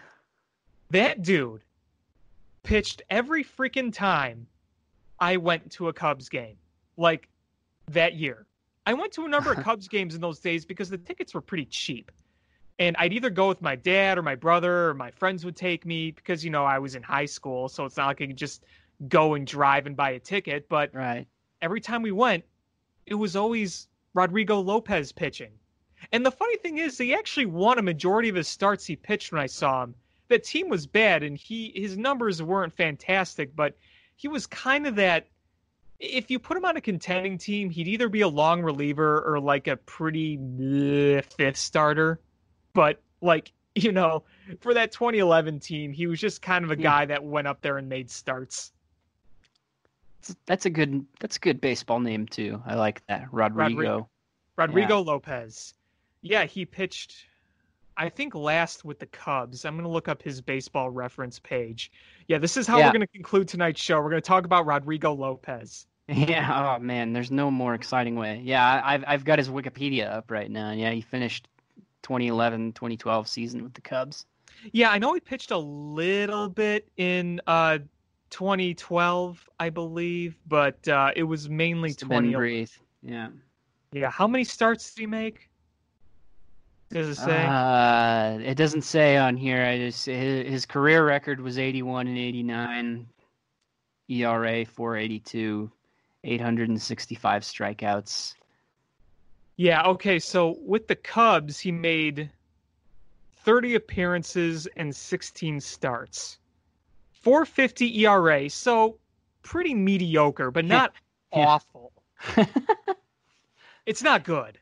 That 0.91 1.21
dude 1.21 1.61
pitched 2.63 3.01
every 3.09 3.43
freaking 3.43 3.93
time 3.93 4.47
I 5.19 5.37
went 5.37 5.71
to 5.73 5.87
a 5.87 5.93
Cubs 5.93 6.27
game, 6.27 6.57
like 6.97 7.29
that 7.87 8.15
year. 8.15 8.45
I 8.85 8.93
went 8.93 9.11
to 9.13 9.25
a 9.25 9.29
number 9.29 9.51
of 9.51 9.59
Cubs 9.63 9.87
games 9.87 10.15
in 10.15 10.21
those 10.21 10.39
days 10.39 10.65
because 10.65 10.89
the 10.89 10.97
tickets 10.97 11.33
were 11.33 11.41
pretty 11.41 11.65
cheap. 11.65 12.11
And 12.77 12.95
I'd 12.97 13.13
either 13.13 13.29
go 13.29 13.47
with 13.47 13.61
my 13.61 13.75
dad 13.75 14.17
or 14.17 14.21
my 14.21 14.35
brother 14.35 14.89
or 14.89 14.93
my 14.93 15.09
friends 15.11 15.45
would 15.45 15.55
take 15.55 15.85
me 15.85 16.11
because, 16.11 16.43
you 16.43 16.51
know, 16.51 16.65
I 16.65 16.77
was 16.77 16.95
in 16.95 17.03
high 17.03 17.25
school. 17.25 17.69
So 17.69 17.85
it's 17.85 17.95
not 17.97 18.07
like 18.07 18.21
I 18.21 18.27
could 18.27 18.37
just 18.37 18.65
go 19.07 19.33
and 19.35 19.47
drive 19.47 19.87
and 19.87 19.95
buy 19.95 20.11
a 20.11 20.19
ticket. 20.19 20.67
But 20.67 20.93
Right. 20.93 21.25
every 21.61 21.79
time 21.79 22.01
we 22.01 22.11
went, 22.11 22.43
it 23.05 23.15
was 23.15 23.35
always 23.35 23.87
Rodrigo 24.13 24.59
Lopez 24.59 25.11
pitching. 25.11 25.51
And 26.11 26.25
the 26.25 26.31
funny 26.31 26.57
thing 26.57 26.77
is, 26.77 26.97
he 26.97 27.13
actually 27.13 27.45
won 27.45 27.79
a 27.79 27.81
majority 27.81 28.29
of 28.29 28.35
his 28.35 28.47
starts 28.47 28.85
he 28.85 28.95
pitched 28.95 29.31
when 29.31 29.41
I 29.41 29.47
saw 29.47 29.83
him. 29.83 29.95
That 30.27 30.43
team 30.43 30.69
was 30.69 30.85
bad, 30.85 31.23
and 31.23 31.37
he 31.37 31.71
his 31.75 31.97
numbers 31.97 32.41
weren't 32.41 32.73
fantastic, 32.73 33.55
but 33.55 33.77
he 34.15 34.27
was 34.27 34.47
kind 34.47 34.87
of 34.87 34.95
that. 34.95 35.27
If 35.99 36.29
you 36.29 36.39
put 36.39 36.57
him 36.57 36.65
on 36.65 36.77
a 36.77 36.81
contending 36.81 37.37
team, 37.37 37.69
he'd 37.69 37.87
either 37.87 38.09
be 38.09 38.21
a 38.21 38.27
long 38.27 38.61
reliever 38.61 39.21
or 39.21 39.39
like 39.39 39.67
a 39.67 39.77
pretty 39.77 40.37
bleh 40.37 41.23
fifth 41.23 41.57
starter. 41.57 42.19
But 42.73 43.01
like 43.21 43.53
you 43.75 43.91
know, 43.91 44.23
for 44.61 44.73
that 44.73 44.91
2011 44.91 45.59
team, 45.59 45.91
he 45.91 46.07
was 46.07 46.19
just 46.19 46.41
kind 46.41 46.63
of 46.63 46.71
a 46.71 46.75
hmm. 46.75 46.81
guy 46.81 47.05
that 47.05 47.23
went 47.23 47.47
up 47.47 47.61
there 47.61 47.77
and 47.77 47.89
made 47.89 48.09
starts. 48.09 48.71
That's- 50.21 50.37
That's 50.45 50.65
a 50.65 50.69
good 50.69 51.05
that's 51.19 51.37
a 51.37 51.39
good 51.39 51.61
baseball 51.61 51.99
name 51.99 52.25
too. 52.25 52.61
I 52.65 52.75
like 52.75 53.05
that. 53.07 53.27
Rodrigo. 53.31 54.09
Rodrigo 54.55 55.01
Lopez. 55.01 55.73
Yeah, 56.21 56.45
he 56.45 56.65
pitched, 56.65 57.25
I 57.97 58.09
think, 58.09 58.35
last 58.35 58.83
with 58.85 58.99
the 58.99 59.05
Cubs. 59.05 59.65
I'm 59.65 59.73
going 59.75 59.83
to 59.85 59.89
look 59.89 60.07
up 60.07 60.21
his 60.21 60.41
baseball 60.41 60.89
reference 60.89 61.39
page. 61.39 61.91
Yeah, 62.27 62.37
this 62.39 62.57
is 62.57 62.67
how 62.67 62.77
Yeah. 62.77 62.87
we're 62.87 62.93
going 62.93 63.01
to 63.01 63.07
conclude 63.07 63.47
tonight's 63.47 63.81
show. 63.81 63.97
We're 64.01 64.09
going 64.09 64.21
to 64.21 64.27
talk 64.27 64.45
about 64.45 64.65
Rodrigo 64.65 65.13
Lopez. 65.13 65.87
Yeah, 66.07 66.75
oh 66.77 66.79
man, 66.79 67.13
there's 67.13 67.31
no 67.31 67.49
more 67.49 67.73
exciting 67.73 68.15
way. 68.15 68.39
Yeah, 68.43 68.63
I- 68.63 68.93
I've 68.93 69.03
I've 69.07 69.25
got 69.25 69.39
his 69.39 69.49
Wikipedia 69.49 70.07
up 70.11 70.29
right 70.29 70.51
now. 70.51 70.71
Yeah, 70.71 70.91
he 70.91 71.01
finished 71.01 71.47
2011, 72.03 72.73
2012 72.73 73.27
season 73.27 73.63
with 73.63 73.73
the 73.73 73.81
Cubs. 73.81 74.27
Yeah, 74.71 74.91
I 74.91 74.99
know 74.99 75.13
he 75.15 75.19
pitched 75.19 75.49
a 75.49 75.57
little 75.57 76.47
bit 76.47 76.87
in 76.97 77.41
uh, 77.47 77.79
2012, 78.29 79.49
I 79.59 79.69
believe, 79.69 80.37
but 80.47 80.87
uh, 80.87 81.11
it 81.15 81.23
was 81.23 81.49
mainly 81.49 81.89
Must 81.89 82.01
have 82.01 82.09
been 82.09 82.23
2011. 82.31 82.67
Yeah. 83.01 83.29
Yeah, 83.91 84.09
how 84.09 84.27
many 84.27 84.43
starts 84.43 84.93
did 84.93 85.01
he 85.01 85.07
make? 85.07 85.49
Does 86.91 87.09
it 87.09 87.15
say? 87.15 87.45
Uh, 87.45 88.39
it 88.39 88.55
doesn't 88.55 88.83
say 88.83 89.17
on 89.17 89.37
here. 89.37 89.63
I 89.63 89.77
just 89.77 90.05
his, 90.05 90.47
his 90.47 90.65
career 90.65 91.05
record 91.05 91.41
was 91.41 91.57
81 91.57 92.07
and 92.07 92.17
89, 92.17 93.07
ERA 94.09 94.65
482, 94.65 95.71
865 96.23 97.41
strikeouts. 97.41 98.35
Yeah, 99.57 99.83
okay, 99.83 100.19
so 100.19 100.57
with 100.61 100.87
the 100.87 100.95
Cubs, 100.95 101.59
he 101.59 101.71
made 101.71 102.29
30 103.43 103.75
appearances 103.75 104.67
and 104.75 104.95
16 104.95 105.61
starts. 105.61 106.37
450 107.21 108.05
ERA, 108.05 108.49
so 108.49 108.97
pretty 109.41 109.73
mediocre, 109.73 110.51
but 110.51 110.65
not 110.65 110.93
awful. 111.31 111.93
It's 113.85 114.01
not 114.01 114.23
good. 114.23 114.57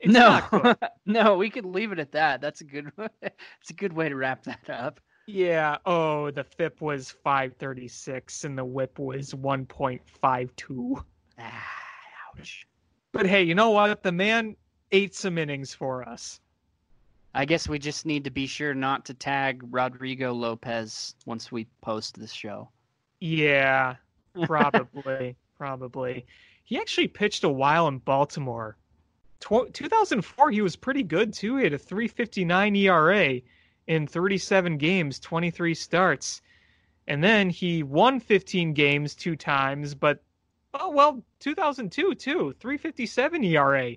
It's 0.00 0.12
no, 0.12 0.74
no, 1.06 1.36
we 1.36 1.50
could 1.50 1.64
leave 1.64 1.92
it 1.92 1.98
at 1.98 2.12
that. 2.12 2.40
That's 2.40 2.60
a 2.60 2.64
good. 2.64 2.90
That's 2.96 3.70
a 3.70 3.74
good 3.74 3.92
way 3.92 4.08
to 4.08 4.16
wrap 4.16 4.44
that 4.44 4.70
up. 4.70 5.00
Yeah, 5.26 5.76
oh, 5.84 6.30
the 6.30 6.44
FIP 6.44 6.80
was 6.80 7.10
536 7.10 8.44
and 8.44 8.56
the 8.56 8.64
whip 8.64 8.98
was 8.98 9.34
1.52. 9.34 11.04
Ah, 11.38 11.64
ouch. 12.38 12.66
But 13.12 13.26
hey, 13.26 13.42
you 13.42 13.54
know 13.54 13.70
what? 13.70 14.02
The 14.02 14.12
man 14.12 14.56
ate 14.90 15.14
some 15.14 15.36
innings 15.36 15.74
for 15.74 16.08
us. 16.08 16.40
I 17.34 17.44
guess 17.44 17.68
we 17.68 17.78
just 17.78 18.06
need 18.06 18.24
to 18.24 18.30
be 18.30 18.46
sure 18.46 18.74
not 18.74 19.04
to 19.04 19.14
tag 19.14 19.62
Rodrigo 19.70 20.32
Lopez 20.32 21.14
once 21.26 21.52
we 21.52 21.66
post 21.82 22.18
this 22.18 22.32
show. 22.32 22.70
Yeah, 23.20 23.96
probably, 24.44 25.36
probably. 25.58 26.24
He 26.64 26.78
actually 26.78 27.08
pitched 27.08 27.44
a 27.44 27.48
while 27.48 27.86
in 27.88 27.98
Baltimore. 27.98 28.76
Tw- 29.40 29.72
2004, 29.72 30.50
he 30.50 30.62
was 30.62 30.76
pretty 30.76 31.02
good 31.02 31.32
too. 31.32 31.56
He 31.56 31.64
had 31.64 31.72
a 31.72 31.78
3.59 31.78 32.76
ERA 32.76 33.40
in 33.86 34.06
37 34.06 34.76
games, 34.78 35.18
23 35.20 35.74
starts, 35.74 36.42
and 37.06 37.22
then 37.22 37.48
he 37.48 37.82
won 37.82 38.20
15 38.20 38.74
games 38.74 39.14
two 39.14 39.36
times. 39.36 39.94
But 39.94 40.22
oh 40.74 40.90
well, 40.90 41.22
2002 41.40 42.14
too, 42.14 42.54
3.57 42.60 43.44
ERA. 43.46 43.96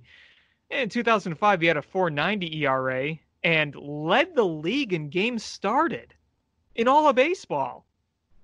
In 0.70 0.89
2005, 0.89 1.62
he 1.62 1.68
had 1.68 1.78
a 1.78 1.82
4.90 1.82 2.56
ERA 2.62 3.16
and 3.44 3.76
led 3.76 4.36
the 4.36 4.46
league 4.46 4.94
in 4.94 5.10
games 5.10 5.44
started 5.44 6.14
in 6.76 6.88
all 6.88 7.08
of 7.08 7.16
baseball. 7.16 7.86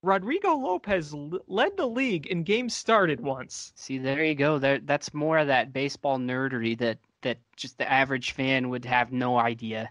Rodrigo 0.02 0.56
Lopez 0.56 1.14
led 1.48 1.76
the 1.78 1.88
league 1.88 2.28
in 2.28 2.44
games 2.44 2.76
started 2.76 3.20
once. 3.20 3.74
See, 3.76 3.98
there 3.98 4.24
you 4.24 4.36
go. 4.36 4.60
There, 4.60 4.80
that's 4.80 5.14
more 5.14 5.40
of 5.40 5.48
that 5.48 5.74
baseball 5.74 6.20
nerdery 6.20 6.78
that 6.78 7.00
that 7.22 7.40
just 7.56 7.78
the 7.78 7.92
average 7.92 8.32
fan 8.32 8.70
would 8.70 8.86
have 8.86 9.12
no 9.12 9.38
idea. 9.38 9.90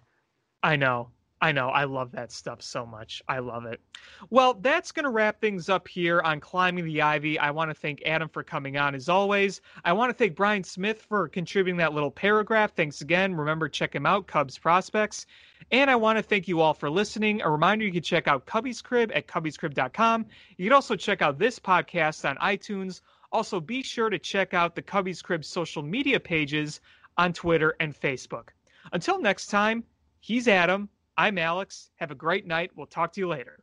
I 0.62 0.76
know. 0.76 1.10
I 1.42 1.52
know. 1.52 1.68
I 1.68 1.84
love 1.84 2.12
that 2.12 2.32
stuff 2.32 2.62
so 2.62 2.86
much. 2.86 3.22
I 3.28 3.40
love 3.40 3.66
it. 3.66 3.78
Well, 4.30 4.54
that's 4.54 4.90
going 4.90 5.04
to 5.04 5.10
wrap 5.10 5.38
things 5.38 5.68
up 5.68 5.86
here 5.86 6.22
on 6.22 6.40
Climbing 6.40 6.86
the 6.86 7.02
Ivy. 7.02 7.38
I 7.38 7.50
want 7.50 7.70
to 7.70 7.74
thank 7.74 8.02
Adam 8.06 8.26
for 8.26 8.42
coming 8.42 8.78
on 8.78 8.94
as 8.94 9.10
always. 9.10 9.60
I 9.84 9.92
want 9.92 10.08
to 10.08 10.14
thank 10.14 10.34
Brian 10.34 10.64
Smith 10.64 11.02
for 11.02 11.28
contributing 11.28 11.76
that 11.76 11.92
little 11.92 12.10
paragraph. 12.10 12.72
Thanks 12.74 13.02
again. 13.02 13.34
Remember, 13.34 13.68
check 13.68 13.94
him 13.94 14.06
out, 14.06 14.26
Cubs 14.26 14.56
Prospects. 14.56 15.26
And 15.70 15.90
I 15.90 15.96
want 15.96 16.18
to 16.18 16.22
thank 16.22 16.48
you 16.48 16.60
all 16.60 16.72
for 16.72 16.88
listening. 16.88 17.42
A 17.42 17.50
reminder 17.50 17.84
you 17.84 17.92
can 17.92 18.02
check 18.02 18.28
out 18.28 18.46
Cubby's 18.46 18.80
Crib 18.80 19.12
at 19.14 19.28
cubby'scrib.com. 19.28 20.24
You 20.56 20.64
can 20.64 20.72
also 20.72 20.96
check 20.96 21.20
out 21.20 21.38
this 21.38 21.58
podcast 21.58 22.26
on 22.28 22.36
iTunes. 22.36 23.02
Also, 23.30 23.60
be 23.60 23.82
sure 23.82 24.08
to 24.08 24.18
check 24.18 24.54
out 24.54 24.74
the 24.74 24.82
Cubby's 24.82 25.20
Crib 25.20 25.44
social 25.44 25.82
media 25.82 26.18
pages 26.18 26.80
on 27.18 27.34
Twitter 27.34 27.76
and 27.80 27.94
Facebook. 27.94 28.48
Until 28.92 29.20
next 29.20 29.48
time, 29.48 29.84
he's 30.20 30.48
Adam. 30.48 30.88
I'm 31.18 31.38
Alex. 31.38 31.90
Have 31.96 32.10
a 32.10 32.14
great 32.14 32.46
night. 32.46 32.72
We'll 32.74 32.86
talk 32.86 33.12
to 33.12 33.20
you 33.20 33.28
later. 33.28 33.58